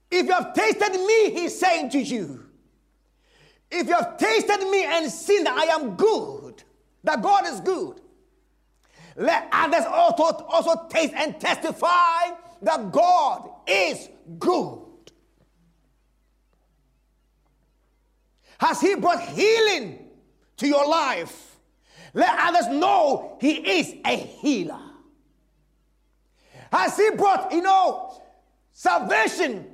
If 0.09 0.25
you 0.27 0.31
have 0.31 0.53
tasted 0.53 0.93
me, 0.93 1.31
he's 1.31 1.57
saying 1.57 1.89
to 1.91 1.99
you, 1.99 2.44
if 3.71 3.87
you 3.87 3.93
have 3.93 4.17
tasted 4.17 4.69
me 4.69 4.85
and 4.85 5.11
seen 5.11 5.43
that 5.43 5.57
I 5.57 5.73
am 5.73 5.95
good, 5.95 6.63
that 7.03 7.21
God 7.21 7.47
is 7.47 7.59
good, 7.61 8.01
let 9.15 9.47
others 9.51 9.85
also, 9.85 10.23
also 10.45 10.87
taste 10.89 11.13
and 11.15 11.39
testify 11.39 12.31
that 12.61 12.91
God 12.91 13.49
is 13.67 14.09
good. 14.39 14.79
Has 18.59 18.81
He 18.81 18.95
brought 18.95 19.21
healing 19.21 20.09
to 20.57 20.67
your 20.67 20.87
life? 20.87 21.57
Let 22.13 22.37
others 22.39 22.67
know 22.67 23.37
He 23.41 23.79
is 23.79 23.95
a 24.05 24.15
healer. 24.15 24.79
Has 26.71 26.97
He 26.97 27.11
brought, 27.11 27.51
you 27.51 27.61
know, 27.61 28.21
salvation 28.71 29.67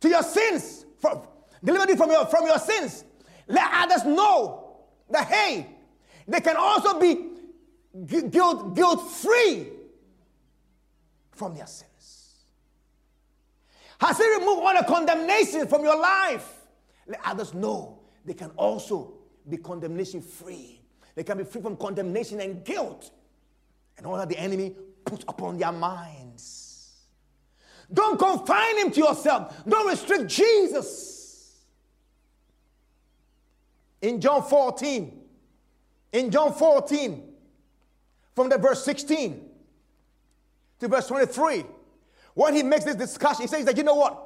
to 0.00 0.08
your 0.08 0.22
sins, 0.22 0.84
from, 0.98 1.22
delivered 1.64 1.88
you 1.88 1.96
from 1.96 2.10
your, 2.10 2.26
from 2.26 2.46
your 2.46 2.58
sins? 2.58 3.04
Let 3.48 3.68
others 3.72 4.04
know 4.04 4.76
that, 5.10 5.28
hey, 5.28 5.66
they 6.26 6.40
can 6.40 6.56
also 6.56 6.98
be 6.98 7.28
guilt, 8.30 8.74
guilt 8.74 9.10
free 9.10 9.68
from 11.32 11.54
their 11.54 11.66
sins. 11.66 12.34
Has 14.00 14.18
He 14.18 14.28
removed 14.34 14.62
all 14.62 14.76
the 14.76 14.84
condemnation 14.84 15.66
from 15.68 15.82
your 15.84 15.98
life? 15.98 16.52
Let 17.06 17.20
others 17.24 17.54
know 17.54 18.00
they 18.24 18.34
can 18.34 18.50
also 18.56 19.14
be 19.48 19.56
condemnation 19.56 20.20
free. 20.20 20.80
They 21.14 21.22
can 21.22 21.38
be 21.38 21.44
free 21.44 21.62
from 21.62 21.76
condemnation 21.76 22.40
and 22.40 22.64
guilt 22.64 23.10
and 23.96 24.06
all 24.06 24.16
that 24.16 24.28
the 24.28 24.38
enemy 24.38 24.74
puts 25.04 25.24
upon 25.28 25.58
their 25.58 25.72
minds. 25.72 27.06
Don't 27.92 28.18
confine 28.18 28.78
him 28.78 28.90
to 28.90 29.00
yourself. 29.00 29.64
Don't 29.66 29.86
restrict 29.86 30.26
Jesus. 30.26 31.15
In 34.02 34.20
John 34.20 34.42
14, 34.42 35.20
in 36.12 36.30
John 36.30 36.52
14, 36.52 37.22
from 38.34 38.48
the 38.48 38.58
verse 38.58 38.84
16 38.84 39.48
to 40.80 40.88
verse 40.88 41.06
23, 41.08 41.64
when 42.34 42.54
he 42.54 42.62
makes 42.62 42.84
this 42.84 42.96
discussion, 42.96 43.42
he 43.42 43.48
says 43.48 43.64
that, 43.64 43.76
you 43.76 43.82
know 43.82 43.94
what? 43.94 44.22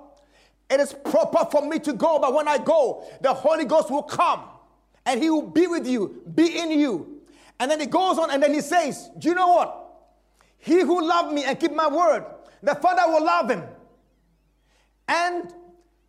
It 0.68 0.80
is 0.80 0.92
proper 0.92 1.48
for 1.50 1.66
me 1.66 1.78
to 1.80 1.92
go, 1.92 2.18
but 2.18 2.34
when 2.34 2.46
I 2.48 2.58
go, 2.58 3.04
the 3.20 3.32
Holy 3.32 3.64
Ghost 3.64 3.90
will 3.90 4.02
come 4.02 4.42
and 5.06 5.22
he 5.22 5.30
will 5.30 5.42
be 5.42 5.66
with 5.66 5.86
you, 5.86 6.22
be 6.34 6.58
in 6.58 6.70
you. 6.70 7.22
And 7.58 7.70
then 7.70 7.80
he 7.80 7.86
goes 7.86 8.18
on 8.18 8.30
and 8.30 8.42
then 8.42 8.54
he 8.54 8.60
says, 8.60 9.10
Do 9.18 9.28
you 9.28 9.34
know 9.34 9.48
what? 9.48 9.76
He 10.58 10.80
who 10.80 11.06
loved 11.06 11.32
me 11.32 11.44
and 11.44 11.58
keep 11.58 11.72
my 11.72 11.88
word, 11.88 12.24
the 12.62 12.74
Father 12.74 13.02
will 13.12 13.24
love 13.24 13.50
him. 13.50 13.64
And 15.08 15.52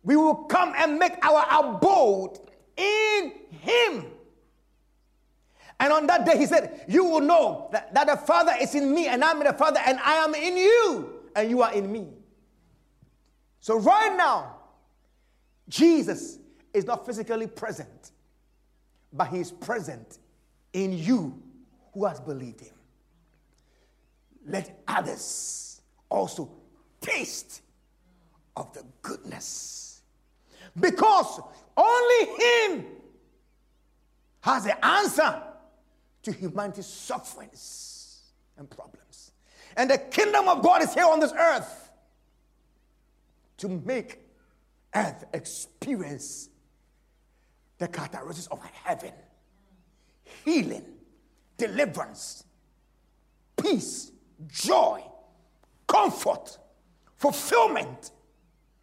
we 0.02 0.16
will 0.16 0.34
come 0.44 0.74
and 0.76 0.98
make 0.98 1.24
our 1.24 1.44
abode 1.50 2.38
in 2.76 3.32
him. 3.50 4.06
And 5.80 5.92
on 5.92 6.06
that 6.06 6.24
day, 6.24 6.38
he 6.38 6.46
said, 6.46 6.84
You 6.88 7.04
will 7.04 7.20
know 7.20 7.68
that, 7.72 7.92
that 7.94 8.06
the 8.06 8.16
Father 8.16 8.52
is 8.60 8.74
in 8.74 8.94
me, 8.94 9.08
and 9.08 9.24
I'm 9.24 9.38
in 9.38 9.46
the 9.46 9.52
Father, 9.52 9.80
and 9.84 9.98
I 9.98 10.14
am 10.14 10.34
in 10.34 10.56
you, 10.56 11.20
and 11.34 11.50
you 11.50 11.62
are 11.62 11.72
in 11.72 11.90
me. 11.90 12.06
So, 13.60 13.78
right 13.78 14.16
now, 14.16 14.56
Jesus 15.68 16.38
is 16.72 16.84
not 16.84 17.04
physically 17.06 17.46
present, 17.46 18.12
but 19.12 19.28
he 19.28 19.40
is 19.40 19.50
present 19.50 20.18
in 20.72 20.92
you 20.92 21.40
who 21.92 22.04
has 22.06 22.20
believed 22.20 22.60
him. 22.60 22.74
Let 24.46 24.82
others 24.88 25.80
also 26.08 26.50
taste 27.00 27.62
of 28.56 28.72
the 28.72 28.84
goodness. 29.02 30.02
Because 30.78 31.40
only 31.76 32.26
him 32.42 32.86
has 34.40 34.64
the 34.64 34.84
answer 34.84 35.42
to 36.22 36.32
humanity's 36.32 36.86
sufferings 36.86 38.32
and 38.56 38.68
problems. 38.68 39.32
And 39.76 39.90
the 39.90 39.98
kingdom 39.98 40.48
of 40.48 40.62
God 40.62 40.82
is 40.82 40.92
here 40.92 41.06
on 41.06 41.20
this 41.20 41.32
earth 41.32 41.90
to 43.58 43.68
make 43.68 44.18
earth 44.94 45.24
experience 45.32 46.48
the 47.78 47.88
characteristics 47.88 48.48
of 48.48 48.62
heaven 48.84 49.12
healing, 50.44 50.84
deliverance, 51.56 52.44
peace, 53.56 54.12
joy, 54.48 55.02
comfort, 55.86 56.58
fulfillment 57.16 58.10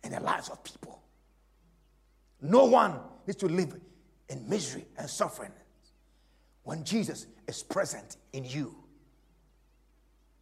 in 0.03 0.11
the 0.11 0.19
lives 0.19 0.49
of 0.49 0.63
people. 0.63 0.78
No 2.41 2.65
one 2.65 2.99
needs 3.27 3.37
to 3.39 3.47
live 3.47 3.79
in 4.29 4.47
misery 4.47 4.85
and 4.97 5.09
suffering 5.09 5.51
when 6.63 6.83
Jesus 6.83 7.25
is 7.47 7.63
present 7.63 8.17
in 8.31 8.45
you. 8.45 8.75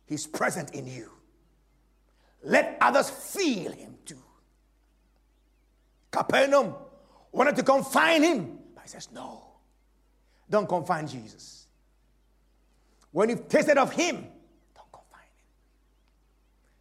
He's 0.05 0.27
present 0.27 0.71
in 0.71 0.87
you. 0.87 1.11
Let 2.43 2.77
others 2.81 3.09
feel 3.09 3.71
him 3.71 3.95
too. 4.05 4.21
Capernaum 6.11 6.75
wanted 7.31 7.55
to 7.57 7.63
confine 7.63 8.23
him, 8.23 8.59
but 8.73 8.83
he 8.83 8.89
says, 8.89 9.09
No, 9.11 9.43
don't 10.49 10.67
confine 10.67 11.07
Jesus. 11.07 11.67
When 13.11 13.29
you've 13.29 13.47
tasted 13.47 13.77
of 13.77 13.91
him, 13.91 14.15
don't 14.75 14.91
confine 14.91 15.21
him. 15.21 15.45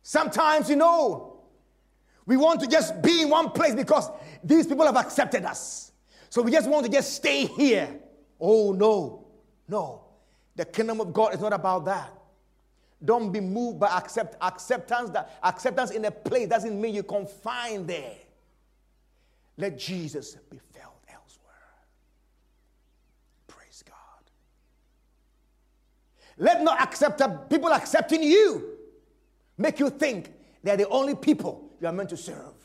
Sometimes, 0.03 0.71
you 0.71 0.77
know, 0.77 1.41
we 2.27 2.37
want 2.37 2.61
to 2.61 2.67
just 2.67 3.01
be 3.03 3.23
in 3.23 3.31
one 3.31 3.51
place 3.51 3.75
because 3.75 4.11
these 4.47 4.67
people 4.67 4.87
have 4.87 4.97
accepted 4.97 5.45
us. 5.45 5.93
So 6.31 6.43
we 6.43 6.51
just 6.51 6.69
want 6.69 6.87
to 6.87 6.93
just 6.93 7.15
stay 7.15 7.47
here. 7.47 7.99
Oh, 8.41 8.73
no. 8.73 9.27
No, 9.69 10.05
the 10.55 10.65
kingdom 10.65 11.01
of 11.01 11.13
God 11.13 11.35
is 11.35 11.41
not 11.41 11.53
about 11.53 11.85
that. 11.87 12.13
Don't 13.05 13.33
be 13.33 13.41
moved 13.41 13.81
by 13.81 13.89
accept, 13.89 14.37
acceptance. 14.41 15.11
That 15.11 15.39
acceptance 15.43 15.91
in 15.91 16.05
a 16.05 16.11
place 16.11 16.49
doesn't 16.49 16.81
mean 16.81 16.95
you 16.95 17.03
confine 17.03 17.87
there. 17.87 18.15
Let 19.59 19.79
Jesus 19.79 20.37
be 20.51 20.59
felt 20.73 21.03
elsewhere. 21.13 21.55
Praise 23.49 23.83
God. 23.87 23.95
Let 26.39 26.63
not 26.63 26.81
accept 26.81 27.21
uh, 27.21 27.29
people 27.29 27.73
accepting 27.73 28.23
you 28.23 28.77
make 29.59 29.79
you 29.79 29.91
think 29.91 30.33
they're 30.63 30.77
the 30.77 30.89
only 30.89 31.15
people 31.15 31.71
you 31.81 31.87
are 31.87 31.93
meant 31.93 32.11
to 32.11 32.17
serve. 32.17 32.56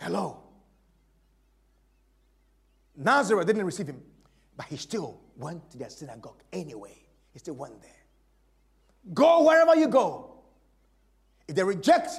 Hello. 0.00 0.42
Nazareth 2.96 3.46
didn't 3.46 3.64
receive 3.64 3.86
him, 3.86 4.02
but 4.56 4.66
he 4.66 4.76
still 4.76 5.20
went 5.36 5.70
to 5.70 5.78
their 5.78 5.90
synagogue 5.90 6.42
anyway. 6.52 6.96
He 7.32 7.38
still 7.38 7.54
went 7.54 7.80
there. 7.82 7.90
Go 9.12 9.44
wherever 9.44 9.76
you 9.76 9.88
go. 9.88 10.38
If 11.46 11.54
they 11.54 11.62
reject, 11.62 12.10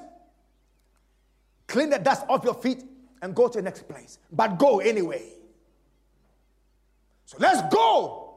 clean 1.67 1.89
the 1.89 1.99
dust 1.99 2.23
off 2.29 2.43
your 2.43 2.53
feet 2.53 2.83
and 3.21 3.35
go 3.35 3.47
to 3.47 3.57
the 3.57 3.63
next 3.63 3.87
place. 3.87 4.19
But 4.31 4.59
go 4.59 4.79
anyway. 4.79 5.23
So 7.25 7.37
let's 7.39 7.61
go 7.73 8.35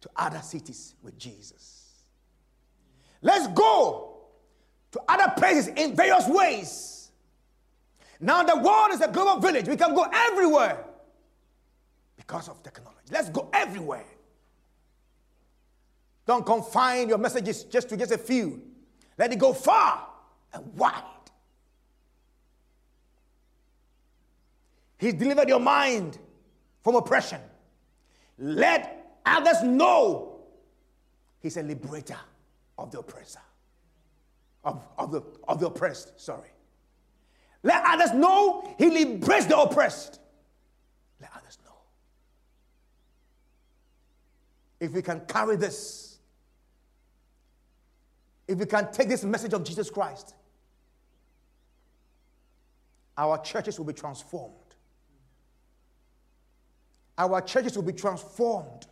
to 0.00 0.10
other 0.16 0.40
cities 0.40 0.94
with 1.02 1.18
Jesus. 1.18 1.92
Let's 3.22 3.46
go 3.48 4.16
to 4.92 5.00
other 5.08 5.32
places 5.36 5.68
in 5.68 5.94
various 5.94 6.26
ways. 6.26 6.93
Now 8.24 8.42
the 8.42 8.56
world 8.56 8.92
is 8.92 9.02
a 9.02 9.08
global 9.08 9.38
village. 9.38 9.68
We 9.68 9.76
can 9.76 9.94
go 9.94 10.06
everywhere 10.10 10.82
because 12.16 12.48
of 12.48 12.62
technology. 12.62 13.08
Let's 13.10 13.28
go 13.28 13.50
everywhere. 13.52 14.06
Don't 16.26 16.46
confine 16.46 17.10
your 17.10 17.18
messages 17.18 17.64
just 17.64 17.90
to 17.90 17.98
just 17.98 18.12
a 18.12 18.18
few. 18.18 18.62
Let 19.18 19.30
it 19.30 19.38
go 19.38 19.52
far 19.52 20.08
and 20.54 20.74
wide. 20.74 21.02
He's 24.96 25.12
delivered 25.14 25.50
your 25.50 25.60
mind 25.60 26.18
from 26.82 26.96
oppression. 26.96 27.42
Let 28.38 29.20
others 29.26 29.62
know 29.62 30.34
He's 31.40 31.58
a 31.58 31.62
liberator 31.62 32.16
of 32.78 32.90
the 32.90 33.00
oppressor, 33.00 33.42
of, 34.64 34.82
of, 34.96 35.12
the, 35.12 35.20
of 35.46 35.60
the 35.60 35.66
oppressed, 35.66 36.18
sorry. 36.18 36.53
Let 37.64 37.82
others 37.84 38.12
know 38.12 38.72
He 38.78 38.88
liberates 38.88 39.46
the 39.46 39.58
oppressed. 39.58 40.20
Let 41.20 41.30
others 41.34 41.58
know. 41.64 41.72
if 44.84 44.92
we 44.92 45.00
can 45.00 45.20
carry 45.20 45.56
this, 45.56 46.18
if 48.46 48.58
we 48.58 48.66
can 48.66 48.92
take 48.92 49.08
this 49.08 49.24
message 49.24 49.54
of 49.54 49.64
Jesus 49.64 49.88
Christ, 49.88 50.34
our 53.16 53.38
churches 53.38 53.78
will 53.78 53.86
be 53.86 53.94
transformed. 53.94 54.54
Our 57.16 57.40
churches 57.40 57.76
will 57.76 57.84
be 57.84 57.92
transformed. 57.92 58.86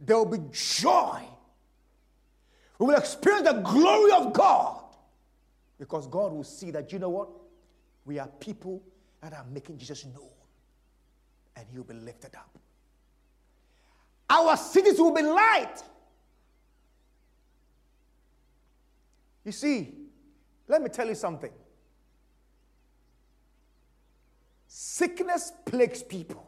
There 0.00 0.16
will 0.16 0.38
be 0.38 0.42
joy. 0.50 1.20
We 2.78 2.86
will 2.86 2.96
experience 2.96 3.46
the 3.46 3.60
glory 3.60 4.12
of 4.12 4.32
God 4.32 4.83
because 5.78 6.06
God 6.06 6.32
will 6.32 6.44
see 6.44 6.70
that, 6.70 6.92
you 6.92 6.98
know 6.98 7.08
what? 7.08 7.28
We 8.04 8.18
are 8.18 8.28
people 8.40 8.82
that 9.20 9.32
are 9.32 9.44
making 9.52 9.78
Jesus 9.78 10.04
known 10.04 10.28
and 11.56 11.66
He 11.70 11.78
will 11.78 11.84
be 11.84 11.94
lifted 11.94 12.34
up. 12.34 12.58
Our 14.28 14.56
cities 14.56 14.98
will 14.98 15.14
be 15.14 15.22
light. 15.22 15.82
You 19.44 19.52
see, 19.52 19.92
let 20.66 20.82
me 20.82 20.88
tell 20.88 21.06
you 21.06 21.14
something. 21.14 21.52
Sickness 24.66 25.52
plagues 25.64 26.02
people 26.02 26.44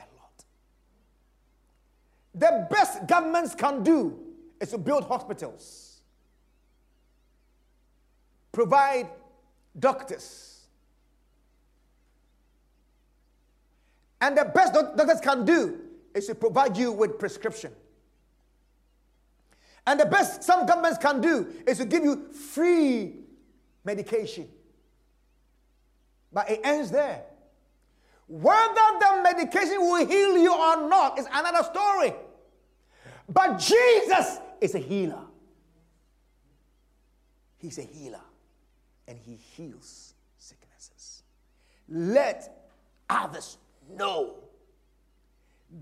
a 0.00 0.04
lot. 0.16 0.44
The 2.34 2.66
best 2.70 3.06
governments 3.06 3.54
can 3.54 3.82
do 3.82 4.18
is 4.60 4.70
to 4.70 4.78
build 4.78 5.04
hospitals, 5.04 5.85
provide 8.56 9.06
doctors. 9.78 10.62
And 14.18 14.34
the 14.34 14.46
best 14.46 14.72
doctors 14.72 15.20
can 15.20 15.44
do 15.44 15.78
is 16.14 16.26
to 16.28 16.34
provide 16.34 16.74
you 16.74 16.90
with 16.90 17.18
prescription. 17.18 17.70
And 19.86 20.00
the 20.00 20.06
best 20.06 20.42
some 20.42 20.64
governments 20.64 20.96
can 20.96 21.20
do 21.20 21.46
is 21.66 21.76
to 21.76 21.84
give 21.84 22.02
you 22.02 22.32
free 22.32 23.16
medication. 23.84 24.48
But 26.32 26.50
it 26.50 26.60
ends 26.64 26.90
there. 26.90 27.24
Whether 28.26 28.88
the 29.00 29.20
medication 29.22 29.82
will 29.82 30.06
heal 30.06 30.38
you 30.38 30.54
or 30.54 30.88
not 30.88 31.18
is 31.18 31.26
another 31.30 31.62
story. 31.62 32.14
But 33.28 33.58
Jesus 33.58 34.38
is 34.62 34.74
a 34.74 34.78
healer. 34.78 35.24
He's 37.58 37.76
a 37.76 37.82
healer 37.82 38.22
and 39.08 39.18
he 39.18 39.36
heals 39.36 40.14
sicknesses. 40.38 41.22
Let 41.88 42.68
others 43.08 43.58
know 43.96 44.34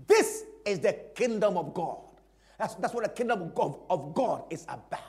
this 0.07 0.43
is 0.65 0.79
the 0.79 0.93
kingdom 1.15 1.57
of 1.57 1.73
God. 1.73 1.99
That's, 2.57 2.75
that's 2.75 2.93
what 2.93 3.03
the 3.03 3.09
kingdom 3.09 3.41
of 3.41 3.55
God, 3.55 3.75
of 3.89 4.13
God 4.13 4.43
is 4.49 4.63
about. 4.63 5.01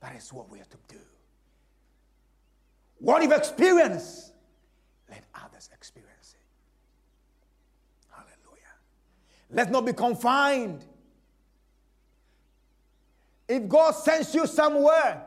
That 0.00 0.14
is 0.16 0.32
what 0.32 0.50
we 0.50 0.60
are 0.60 0.64
to 0.64 0.76
do. 0.88 1.00
What 2.98 3.22
you've 3.22 3.32
experienced, 3.32 4.32
let 5.10 5.24
others 5.34 5.70
experience 5.72 6.34
it. 6.34 6.46
Hallelujah. 8.10 8.74
Let's 9.50 9.70
not 9.70 9.84
be 9.84 9.92
confined. 9.92 10.84
If 13.48 13.68
God 13.68 13.92
sends 13.92 14.34
you 14.34 14.46
somewhere, 14.46 15.24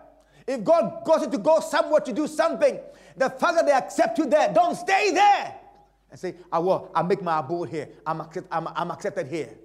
if 0.50 0.64
God 0.64 1.04
goes 1.06 1.22
you 1.22 1.30
to 1.30 1.38
go 1.38 1.60
somewhere 1.60 2.02
to 2.02 2.12
do 2.12 2.26
something, 2.26 2.80
the 3.16 3.30
fact 3.30 3.56
that 3.56 3.68
they 3.68 3.72
accept 3.72 4.18
you 4.18 4.26
there, 4.26 4.52
don't 4.52 4.76
stay 4.76 5.12
there 5.12 5.56
and 6.10 6.20
say, 6.20 6.34
I 6.52 6.58
will, 6.58 6.90
I 6.96 7.04
make 7.04 7.22
my 7.22 7.38
abode 7.38 7.70
here. 7.70 7.88
I'm, 8.04 8.20
accept, 8.20 8.48
I'm, 8.52 8.68
I'm 8.70 8.90
accepted 8.90 9.28
here. 9.28 9.56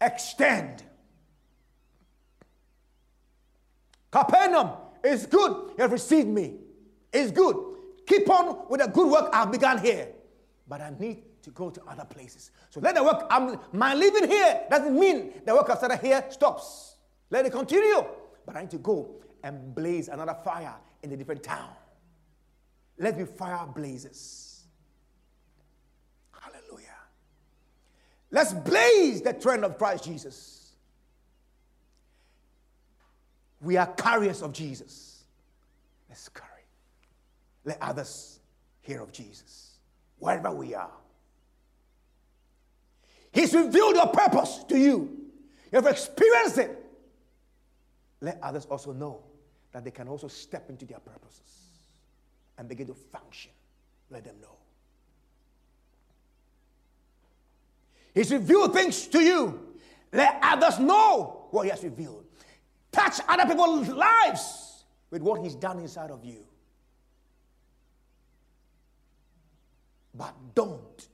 Extend. 0.00 0.82
Capernaum 4.10 4.70
is 5.04 5.26
good. 5.26 5.74
You 5.78 5.82
have 5.82 5.92
received 5.92 6.26
me. 6.26 6.56
It's 7.12 7.30
good. 7.30 7.56
Keep 8.04 8.28
on 8.30 8.68
with 8.68 8.80
the 8.80 8.88
good 8.88 9.08
work 9.08 9.30
I've 9.32 9.52
begun 9.52 9.78
here. 9.78 10.08
But 10.66 10.80
I 10.80 10.90
need 10.98 11.22
to 11.42 11.50
go 11.50 11.70
to 11.70 11.80
other 11.86 12.04
places. 12.04 12.50
So 12.70 12.80
let 12.80 12.96
the 12.96 13.04
work, 13.04 13.26
I'm, 13.30 13.60
my 13.72 13.94
living 13.94 14.28
here 14.28 14.62
doesn't 14.68 14.98
mean 14.98 15.34
the 15.44 15.54
work 15.54 15.70
I 15.70 15.76
started 15.76 16.00
here 16.00 16.24
stops. 16.30 16.95
Let 17.30 17.46
it 17.46 17.52
continue. 17.52 18.04
But 18.44 18.56
I 18.56 18.62
need 18.62 18.70
to 18.70 18.78
go 18.78 19.16
and 19.42 19.74
blaze 19.74 20.08
another 20.08 20.36
fire 20.44 20.74
in 21.02 21.12
a 21.12 21.16
different 21.16 21.42
town. 21.42 21.70
Let 22.98 23.18
me 23.18 23.24
fire 23.24 23.66
blazes. 23.66 24.64
Hallelujah. 26.32 26.86
Let's 28.30 28.52
blaze 28.52 29.22
the 29.22 29.32
trend 29.32 29.64
of 29.64 29.76
Christ 29.78 30.04
Jesus. 30.04 30.72
We 33.60 33.76
are 33.76 33.86
carriers 33.86 34.42
of 34.42 34.52
Jesus. 34.52 35.24
Let's 36.08 36.28
carry. 36.28 36.50
Let 37.64 37.78
others 37.82 38.40
hear 38.80 39.02
of 39.02 39.12
Jesus 39.12 39.78
wherever 40.18 40.50
we 40.50 40.74
are. 40.74 40.90
He's 43.32 43.52
revealed 43.54 43.96
your 43.96 44.06
purpose 44.06 44.64
to 44.68 44.78
you. 44.78 45.26
You 45.72 45.82
have 45.82 45.86
experienced 45.86 46.58
it. 46.58 46.85
Let 48.20 48.38
others 48.42 48.66
also 48.66 48.92
know 48.92 49.22
that 49.72 49.84
they 49.84 49.90
can 49.90 50.08
also 50.08 50.28
step 50.28 50.70
into 50.70 50.84
their 50.86 50.98
purposes 50.98 51.40
and 52.58 52.68
begin 52.68 52.86
to 52.86 52.94
function. 52.94 53.52
Let 54.10 54.24
them 54.24 54.36
know. 54.40 54.56
He's 58.14 58.32
revealed 58.32 58.72
things 58.72 59.06
to 59.08 59.20
you. 59.20 59.76
Let 60.12 60.38
others 60.42 60.78
know 60.78 61.48
what 61.50 61.64
He 61.64 61.70
has 61.70 61.82
revealed. 61.84 62.24
Touch 62.90 63.20
other 63.28 63.44
people's 63.44 63.88
lives 63.88 64.84
with 65.10 65.20
what 65.20 65.42
He's 65.42 65.54
done 65.54 65.78
inside 65.80 66.10
of 66.10 66.24
you. 66.24 66.46
But 70.14 70.34
don't, 70.54 71.08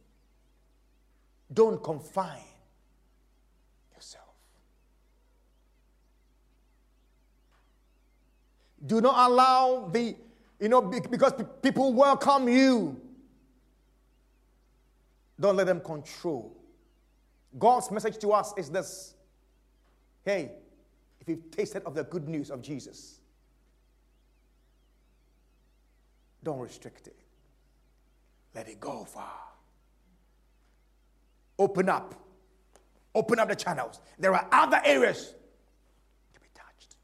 don't 1.53 1.83
confine 1.83 2.39
yourself. 3.93 4.23
Do 8.85 9.01
not 9.01 9.31
allow 9.31 9.89
the, 9.93 10.17
you 10.61 10.69
know, 10.69 10.83
because 10.83 11.33
people 11.63 11.93
welcome 11.93 12.49
you. 12.49 13.01
Don't 15.39 15.57
let 15.57 15.67
them 15.67 15.81
control. 15.81 16.57
God's 17.59 17.91
message 17.91 18.19
to 18.19 18.31
us 18.31 18.55
is 18.57 18.71
this 18.71 19.15
hey, 20.25 20.53
if 21.21 21.29
you've 21.29 21.51
tasted 21.51 21.83
of 21.85 21.95
the 21.95 22.05
good 22.05 22.29
news 22.29 22.51
of 22.51 22.63
Jesus, 22.63 23.21
don't 26.43 26.59
restrict 26.59 27.07
it. 27.09 27.17
Let 28.55 28.69
it 28.69 28.81
go 28.81 29.05
far. 29.05 29.39
Open 31.59 31.89
up. 31.89 32.15
Open 33.15 33.39
up 33.39 33.49
the 33.49 33.57
channels. 33.57 34.01
There 34.19 34.35
are 34.35 34.47
other 34.53 34.81
areas 34.85 35.35
to 36.35 36.41
be 36.41 36.47
touched. 36.55 36.97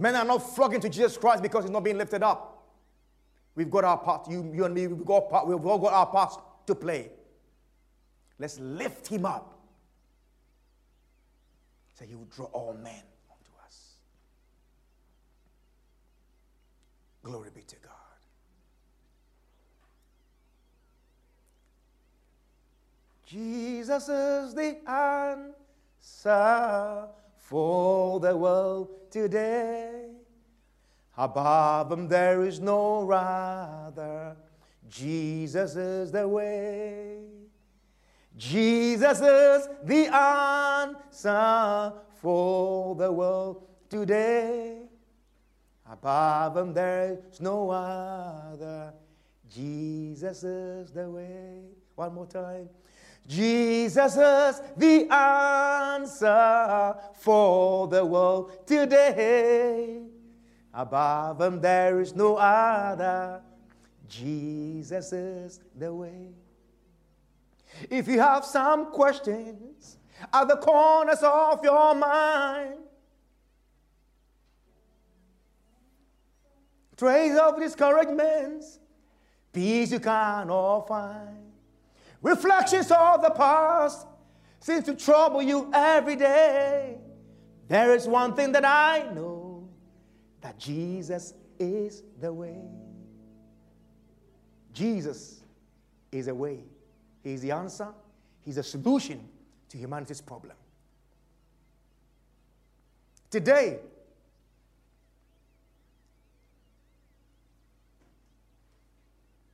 Men 0.00 0.14
are 0.14 0.24
not 0.24 0.38
flocking 0.54 0.80
to 0.80 0.88
Jesus 0.88 1.16
Christ 1.16 1.42
because 1.42 1.64
he's 1.64 1.72
not 1.72 1.82
being 1.82 1.98
lifted 1.98 2.22
up. 2.22 2.66
We've 3.54 3.70
got 3.70 3.84
our 3.84 3.98
part. 3.98 4.30
You, 4.30 4.52
you 4.54 4.64
and 4.64 4.74
me, 4.74 4.86
we've, 4.86 5.04
got 5.04 5.28
part, 5.28 5.46
we've 5.48 5.64
all 5.66 5.78
got 5.78 5.92
our 5.92 6.06
parts 6.06 6.38
to 6.66 6.74
play. 6.74 7.10
Let's 8.38 8.60
lift 8.60 9.08
him 9.08 9.24
up. 9.24 9.58
So 11.94 12.04
he 12.04 12.14
will 12.14 12.26
draw 12.26 12.46
all 12.46 12.74
men 12.74 13.02
unto 13.28 13.50
us. 13.66 13.96
Glory 17.24 17.50
be 17.52 17.62
to 17.62 17.76
God. 17.82 17.94
Jesus 23.26 24.08
is 24.08 24.54
the 24.54 24.76
answer 26.00 27.08
for 27.36 28.20
the 28.20 28.36
world 28.36 28.97
today. 29.10 30.06
Above 31.16 31.90
him 31.92 32.08
there 32.08 32.44
is 32.44 32.60
no 32.60 33.10
other. 33.10 34.36
Jesus 34.88 35.74
is 35.76 36.12
the 36.12 36.26
way. 36.26 37.18
Jesus 38.36 39.20
is 39.20 39.68
the 39.82 40.06
answer 40.14 41.92
for 42.14 42.94
the 42.94 43.10
world 43.10 43.66
today. 43.90 44.82
Above 45.90 46.56
him 46.56 46.72
there 46.72 47.18
is 47.30 47.40
no 47.40 47.70
other. 47.70 48.94
Jesus 49.50 50.44
is 50.44 50.92
the 50.92 51.10
way. 51.10 51.62
One 51.96 52.14
more 52.14 52.26
time. 52.26 52.68
Jesus 53.28 54.16
is 54.16 54.62
the 54.74 55.06
answer 55.12 56.94
for 57.12 57.86
the 57.86 58.02
world 58.02 58.66
today. 58.66 60.00
Above 60.72 61.40
him 61.42 61.60
there 61.60 62.00
is 62.00 62.14
no 62.14 62.36
other. 62.36 63.42
Jesus 64.08 65.12
is 65.12 65.60
the 65.76 65.92
way. 65.92 66.30
If 67.90 68.08
you 68.08 68.18
have 68.18 68.46
some 68.46 68.90
questions 68.92 69.98
at 70.32 70.48
the 70.48 70.56
corners 70.56 71.22
of 71.22 71.62
your 71.62 71.94
mind, 71.94 72.78
trace 76.96 77.36
of 77.38 77.60
discouragements, 77.60 78.78
peace 79.52 79.92
you 79.92 80.00
cannot 80.00 80.88
find, 80.88 81.52
reflections 82.22 82.90
of 82.90 83.22
the 83.22 83.30
past 83.30 84.06
seem 84.60 84.82
to 84.82 84.94
trouble 84.94 85.42
you 85.42 85.70
every 85.72 86.16
day. 86.16 86.98
There 87.68 87.94
is 87.94 88.06
one 88.08 88.34
thing 88.34 88.52
that 88.52 88.64
I 88.64 89.10
know 89.14 89.68
that 90.40 90.58
Jesus 90.58 91.34
is 91.58 92.02
the 92.20 92.32
way. 92.32 92.62
Jesus 94.72 95.42
is 96.12 96.28
a 96.28 96.34
way. 96.34 96.60
He's 97.22 97.42
the 97.42 97.50
answer, 97.50 97.88
He's 98.44 98.56
a 98.56 98.62
solution 98.62 99.28
to 99.68 99.76
humanity's 99.76 100.20
problem. 100.20 100.56
Today, 103.30 103.80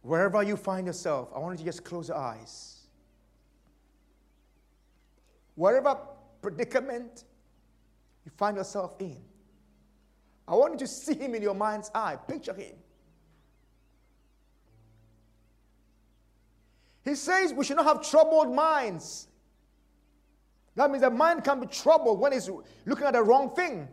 wherever 0.05 0.43
you 0.43 0.57
find 0.57 0.87
yourself, 0.87 1.31
I 1.35 1.39
want 1.39 1.59
you 1.59 1.65
to 1.65 1.65
just 1.65 1.83
close 1.83 2.09
your 2.09 2.19
eyes. 2.19 2.83
Whatever 5.55 5.97
predicament 6.43 7.25
you 8.25 8.31
find 8.37 8.57
yourself 8.57 8.97
in, 9.01 9.17
I 10.47 10.55
want 10.55 10.75
you 10.75 10.79
to 10.81 10.87
see 10.87 11.15
him 11.15 11.35
in 11.35 11.43
your 11.43 11.55
mind's 11.55 11.91
eye. 11.95 12.17
Picture 12.29 12.53
him. 12.53 12.75
He 17.03 17.15
says 17.15 17.55
we 17.55 17.65
should 17.65 17.77
not 17.77 17.87
have 17.87 18.09
troubled 18.09 18.55
minds. 18.55 19.29
That 20.75 20.91
means 20.91 21.03
the 21.03 21.11
mind 21.11 21.45
can 21.45 21.61
be 21.61 21.67
troubled 21.67 22.21
when 22.21 22.35
it's 22.35 22.51
looking 22.85 23.07
at 23.07 23.15
the 23.15 23.23
wrong 23.23 23.55
thing. 23.55 23.89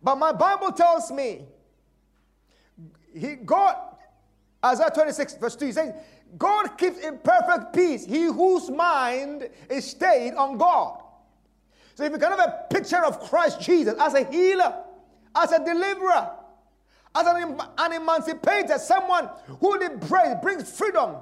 But 0.00 0.16
my 0.16 0.30
Bible 0.32 0.70
tells 0.70 1.10
me, 1.10 1.46
he, 3.14 3.34
God, 3.36 3.76
Isaiah 4.64 4.90
26, 4.94 5.34
verse 5.36 5.56
2, 5.56 5.66
he 5.66 5.72
says, 5.72 5.94
God 6.38 6.78
keeps 6.78 6.98
in 6.98 7.18
perfect 7.18 7.74
peace 7.74 8.04
he 8.04 8.24
whose 8.24 8.70
mind 8.70 9.48
is 9.68 9.90
stayed 9.90 10.34
on 10.34 10.58
God. 10.58 11.02
So 11.94 12.04
if 12.04 12.12
you 12.12 12.18
can 12.18 12.30
have 12.30 12.40
a 12.40 12.66
picture 12.70 13.04
of 13.04 13.20
Christ 13.20 13.60
Jesus 13.60 13.94
as 13.98 14.14
a 14.14 14.24
healer, 14.24 14.74
as 15.34 15.52
a 15.52 15.64
deliverer, 15.64 16.30
as 17.14 17.26
an, 17.26 17.60
an 17.78 17.92
emancipator, 17.92 18.78
someone 18.78 19.28
who 19.60 19.78
liberates, 19.78 20.40
brings 20.40 20.70
freedom, 20.70 21.16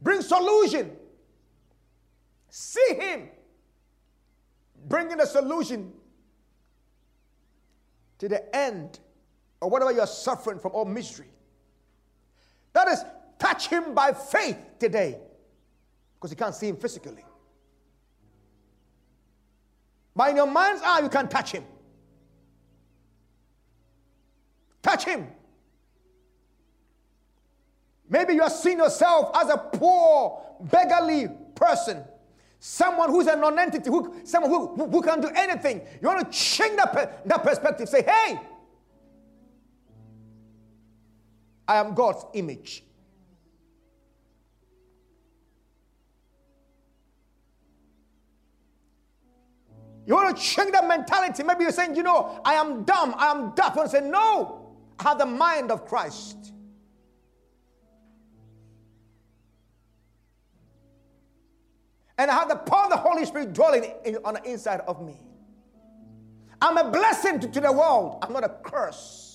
brings 0.00 0.26
solution. 0.26 0.90
See 2.50 2.94
him 2.94 3.28
bringing 4.88 5.20
a 5.20 5.26
solution 5.26 5.92
to 8.18 8.28
the 8.28 8.54
end 8.54 8.98
or 9.62 9.70
whatever 9.70 9.92
you're 9.92 10.06
suffering 10.06 10.58
from 10.58 10.72
or 10.74 10.84
misery. 10.84 11.28
That 12.72 12.88
is, 12.88 13.04
touch 13.38 13.68
him 13.68 13.94
by 13.94 14.12
faith 14.12 14.58
today 14.78 15.18
because 16.16 16.30
you 16.30 16.36
can't 16.36 16.54
see 16.54 16.68
him 16.68 16.76
physically. 16.76 17.24
But 20.14 20.30
in 20.30 20.36
your 20.36 20.46
mind's 20.46 20.82
eye, 20.82 21.00
you 21.00 21.08
can 21.08 21.28
touch 21.28 21.52
him. 21.52 21.64
Touch 24.82 25.04
him. 25.04 25.28
Maybe 28.08 28.34
you 28.34 28.42
are 28.42 28.50
seeing 28.50 28.78
yourself 28.78 29.30
as 29.36 29.48
a 29.48 29.56
poor, 29.56 30.42
beggarly 30.60 31.28
person. 31.54 32.02
Someone 32.58 33.10
who's 33.10 33.26
a 33.26 33.36
non-entity, 33.36 33.88
who, 33.88 34.20
someone 34.24 34.50
who, 34.50 34.74
who, 34.74 34.90
who 34.90 35.02
can 35.02 35.20
do 35.20 35.28
anything. 35.34 35.80
You 36.00 36.08
want 36.08 36.30
to 36.30 36.38
change 36.38 36.76
that, 36.76 37.26
that 37.26 37.42
perspective. 37.42 37.88
Say, 37.88 38.02
hey, 38.02 38.38
I 41.72 41.76
am 41.76 41.94
God's 41.94 42.26
image. 42.34 42.84
You 50.04 50.14
want 50.14 50.36
to 50.36 50.42
change 50.42 50.72
that 50.72 50.86
mentality. 50.86 51.42
Maybe 51.42 51.62
you're 51.62 51.72
saying, 51.72 51.96
you 51.96 52.02
know, 52.02 52.42
I 52.44 52.54
am 52.54 52.84
dumb, 52.84 53.14
I 53.16 53.30
am 53.30 53.54
deaf. 53.54 53.72
To 53.74 53.88
say, 53.88 54.02
no, 54.02 54.74
I 54.98 55.04
have 55.04 55.18
the 55.18 55.24
mind 55.24 55.70
of 55.70 55.86
Christ. 55.86 56.52
And 62.18 62.30
I 62.30 62.34
have 62.34 62.50
the 62.50 62.56
power 62.56 62.84
of 62.84 62.90
the 62.90 62.96
Holy 62.98 63.24
Spirit 63.24 63.54
dwelling 63.54 63.90
in, 64.04 64.18
on 64.26 64.34
the 64.34 64.42
inside 64.42 64.80
of 64.80 65.00
me. 65.02 65.18
I'm 66.60 66.76
a 66.76 66.90
blessing 66.90 67.40
to, 67.40 67.48
to 67.48 67.60
the 67.60 67.72
world. 67.72 68.18
I'm 68.20 68.34
not 68.34 68.44
a 68.44 68.50
curse. 68.62 69.31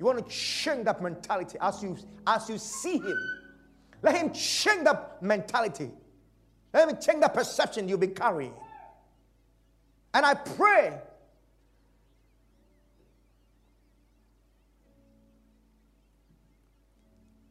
You 0.00 0.06
want 0.06 0.18
to 0.18 0.34
change 0.34 0.86
that 0.86 1.02
mentality 1.02 1.58
as 1.60 1.82
you 1.82 1.94
as 2.26 2.48
you 2.48 2.56
see 2.56 2.96
him. 2.96 3.18
Let 4.00 4.16
him 4.16 4.32
change 4.32 4.84
that 4.84 5.22
mentality. 5.22 5.90
Let 6.72 6.88
him 6.88 6.96
change 6.98 7.20
that 7.20 7.34
perception 7.34 7.86
you've 7.86 8.00
been 8.00 8.14
carrying. 8.14 8.54
And 10.14 10.24
I 10.24 10.32
pray 10.32 10.98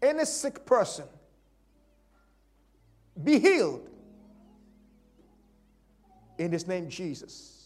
any 0.01 0.25
sick 0.25 0.65
person 0.65 1.05
be 3.23 3.37
healed 3.37 3.87
in 6.39 6.51
his 6.51 6.67
name 6.67 6.89
Jesus. 6.89 7.58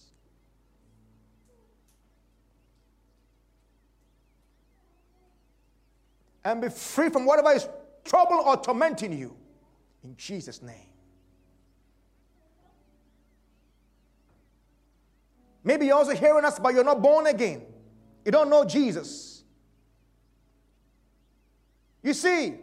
And 6.46 6.62
be 6.62 6.70
free 6.70 7.10
from 7.10 7.26
whatever 7.26 7.52
is 7.52 7.68
trouble 8.04 8.44
or 8.46 8.58
tormenting 8.58 9.18
you 9.18 9.36
in 10.04 10.16
Jesus' 10.18 10.62
name. 10.62 10.90
Maybe 15.64 15.86
you're 15.86 15.96
also 15.96 16.14
hearing 16.14 16.44
us, 16.44 16.60
but 16.60 16.74
you're 16.74 16.84
not 16.84 17.02
born 17.02 17.28
again. 17.28 17.64
You 18.26 18.32
don't 18.32 18.50
know 18.50 18.66
Jesus. 18.66 19.44
You 22.02 22.14
see, 22.14 22.56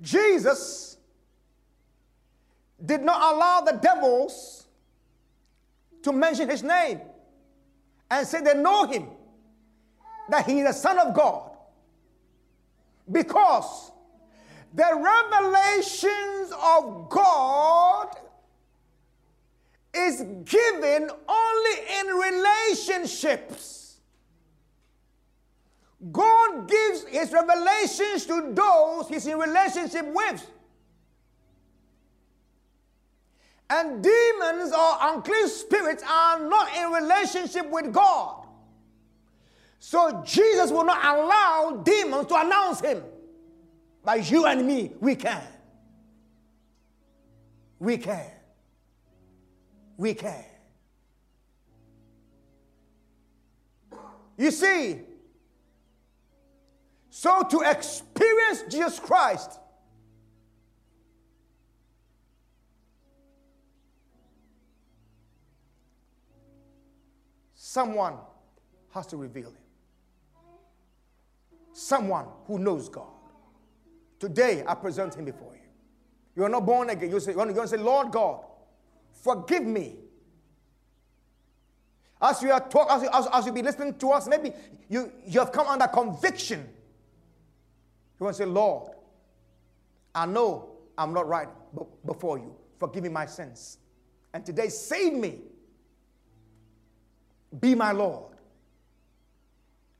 Jesus 0.00 0.98
did 2.84 3.00
not 3.00 3.34
allow 3.34 3.62
the 3.62 3.72
devils 3.72 4.66
to 6.02 6.12
mention 6.12 6.50
his 6.50 6.62
name 6.62 7.00
and 8.10 8.26
say 8.26 8.42
they 8.42 8.54
know 8.54 8.84
him, 8.86 9.08
that 10.28 10.46
he 10.46 10.60
is 10.60 10.66
the 10.66 10.72
Son 10.72 10.98
of 10.98 11.14
God. 11.14 11.50
Because 13.10 13.92
the 14.74 14.84
revelations 14.84 16.52
of 16.62 17.08
God 17.08 18.08
is 19.94 20.20
given 20.44 21.10
only 21.28 21.76
in 22.00 22.06
relationships. 22.08 23.98
God 26.12 26.68
gives 26.68 27.04
his 27.06 27.32
revelations 27.32 28.26
to 28.26 28.52
those 28.52 29.08
he's 29.08 29.26
in 29.26 29.38
relationship 29.38 30.06
with. 30.06 30.50
And 33.68 34.02
demons 34.02 34.72
or 34.72 34.96
unclean 35.00 35.48
spirits 35.48 36.04
are 36.08 36.38
not 36.38 36.68
in 36.76 36.92
relationship 36.92 37.68
with 37.70 37.92
God. 37.92 38.45
So 39.86 40.22
Jesus 40.26 40.72
will 40.72 40.84
not 40.84 40.98
allow 41.04 41.82
demons 41.84 42.26
to 42.26 42.40
announce 42.40 42.80
him. 42.80 43.04
But 44.04 44.28
you 44.28 44.46
and 44.46 44.66
me, 44.66 44.92
we 45.00 45.14
can. 45.14 45.46
We 47.78 47.98
can 47.98 48.30
we 49.96 50.14
can. 50.14 50.44
You 54.36 54.50
see, 54.50 55.00
so 57.08 57.42
to 57.42 57.60
experience 57.60 58.64
Jesus 58.68 59.00
Christ, 59.00 59.58
someone 67.54 68.14
has 68.92 69.06
to 69.06 69.16
reveal 69.16 69.48
him. 69.48 69.65
Someone 71.76 72.26
who 72.46 72.58
knows 72.58 72.88
God. 72.88 73.06
Today, 74.18 74.64
I 74.66 74.74
present 74.74 75.14
him 75.14 75.26
before 75.26 75.52
you. 75.54 75.60
You 76.34 76.44
are 76.44 76.48
not 76.48 76.64
born 76.64 76.90
again. 76.90 77.10
You 77.10 77.20
say, 77.20 77.32
you're 77.32 77.44
going 77.44 77.54
to 77.54 77.68
say, 77.68 77.76
Lord 77.76 78.10
God, 78.12 78.44
Forgive 79.26 79.64
me. 79.64 79.96
As 82.22 82.40
you 82.42 82.52
are 82.52 82.60
talk, 82.60 82.88
as, 82.90 83.02
you, 83.02 83.08
as, 83.12 83.26
as 83.32 83.46
you 83.46 83.52
be 83.52 83.62
listening 83.62 83.94
to 83.98 84.10
us, 84.10 84.28
maybe 84.28 84.52
you, 84.88 85.12
you 85.26 85.40
have 85.40 85.50
come 85.50 85.66
under 85.66 85.88
conviction. 85.88 86.60
You 86.60 88.24
want 88.24 88.36
to 88.36 88.42
say, 88.44 88.48
Lord, 88.48 88.92
I 90.14 90.26
know 90.26 90.70
I'm 90.96 91.12
not 91.12 91.26
right 91.26 91.48
before 92.06 92.38
you. 92.38 92.54
Forgive 92.78 93.02
me 93.02 93.08
my 93.08 93.26
sins. 93.26 93.78
And 94.32 94.46
today, 94.46 94.68
save 94.68 95.12
me. 95.12 95.40
Be 97.58 97.74
my 97.74 97.90
Lord. 97.90 98.32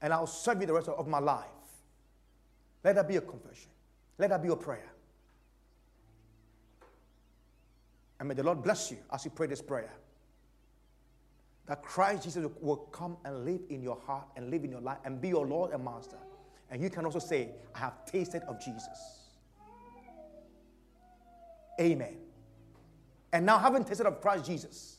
And 0.01 0.13
I'll 0.13 0.29
serve 0.29 0.61
you 0.61 0.67
the 0.67 0.73
rest 0.73 0.89
of 0.89 1.09
my 1.09 1.19
life. 1.19 1.47
Let 2.87 2.95
that 2.95 3.09
be 3.09 3.17
a 3.17 3.21
confession. 3.21 3.69
Let 4.17 4.31
that 4.31 4.41
be 4.41 4.49
a 4.49 4.55
prayer. 4.55 4.93
And 8.21 8.29
may 8.29 8.35
the 8.37 8.45
Lord 8.45 8.63
bless 8.63 8.93
you 8.93 8.99
as 9.13 9.25
you 9.25 9.33
pray 9.33 9.49
this 9.49 9.61
prayer. 9.61 9.93
That 11.67 11.83
Christ 11.83 12.23
Jesus 12.23 12.47
will 12.61 12.77
come 12.77 13.17
and 13.25 13.45
live 13.45 13.63
in 13.71 13.83
your 13.83 13.99
heart 14.07 14.29
and 14.37 14.53
live 14.53 14.63
in 14.63 14.71
your 14.71 14.81
life 14.81 14.99
and 15.05 15.21
be 15.21 15.31
your 15.31 15.45
Lord 15.45 15.73
and 15.73 15.85
Master. 15.85 16.17
And 16.71 16.81
you 16.81 16.89
can 16.89 17.05
also 17.05 17.19
say, 17.19 17.49
I 17.75 17.81
have 17.81 18.05
tasted 18.07 18.43
of 18.43 18.61
Jesus. 18.61 19.31
Amen. 21.81 22.19
And 23.33 23.45
now, 23.45 23.59
having 23.59 23.85
tasted 23.85 24.07
of 24.07 24.21
Christ 24.21 24.47
Jesus, 24.47 24.99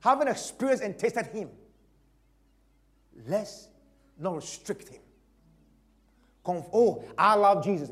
having 0.00 0.28
experienced 0.28 0.84
and 0.84 0.98
tasted 0.98 1.28
Him, 1.28 1.48
let's 3.26 3.68
not 4.18 4.36
restrict 4.36 4.88
Him. 4.88 5.00
Oh, 6.46 7.04
I 7.16 7.34
love 7.34 7.64
Jesus. 7.64 7.90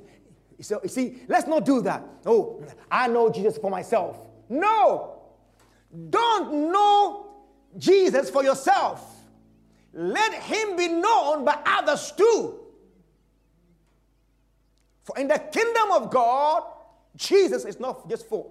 So, 0.61 0.81
you 0.83 0.89
see, 0.89 1.23
let's 1.29 1.47
not 1.49 1.65
do 1.65 1.81
that. 1.83 2.05
Oh, 2.25 2.63
I 2.91 3.09
know 3.09 3.31
Jesus 3.31 3.59
for 3.59 3.71
myself. 3.71 4.21
No. 4.49 5.23
Don't 6.11 6.73
know 6.73 7.33
Jesus 7.79 8.31
for 8.31 8.45
yourself. 8.45 9.05
Let 9.93 10.35
him 10.35 10.77
be 10.77 10.89
known 10.89 11.45
by 11.45 11.59
others 11.67 12.13
too. 12.13 12.61
For 15.05 15.19
in 15.19 15.29
the 15.29 15.39
kingdom 15.39 15.91
of 15.93 16.11
God, 16.11 16.63
Jesus 17.17 17.65
is 17.65 17.81
not 17.81 18.09
just 18.09 18.29
for 18.29 18.51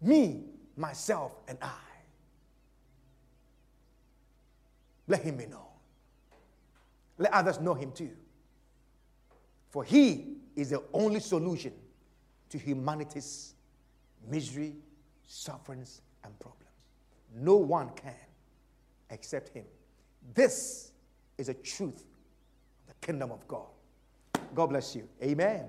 me, 0.00 0.44
myself, 0.76 1.32
and 1.48 1.58
I. 1.62 1.70
Let 5.08 5.22
him 5.22 5.36
be 5.36 5.46
known. 5.46 5.60
Let 7.18 7.32
others 7.32 7.60
know 7.60 7.74
him 7.74 7.92
too. 7.92 8.10
For 9.74 9.82
he 9.82 10.36
is 10.54 10.70
the 10.70 10.84
only 10.92 11.18
solution 11.18 11.72
to 12.48 12.58
humanity's 12.58 13.54
misery, 14.30 14.76
sufferings, 15.26 16.00
and 16.22 16.38
problems. 16.38 16.70
No 17.34 17.56
one 17.56 17.88
can 17.96 18.14
except 19.10 19.48
Him. 19.48 19.64
This 20.32 20.92
is 21.38 21.48
a 21.48 21.54
truth 21.54 22.04
of 22.04 22.86
the 22.86 22.94
kingdom 23.04 23.32
of 23.32 23.48
God. 23.48 23.66
God 24.54 24.66
bless 24.68 24.94
you. 24.94 25.08
Amen. 25.20 25.64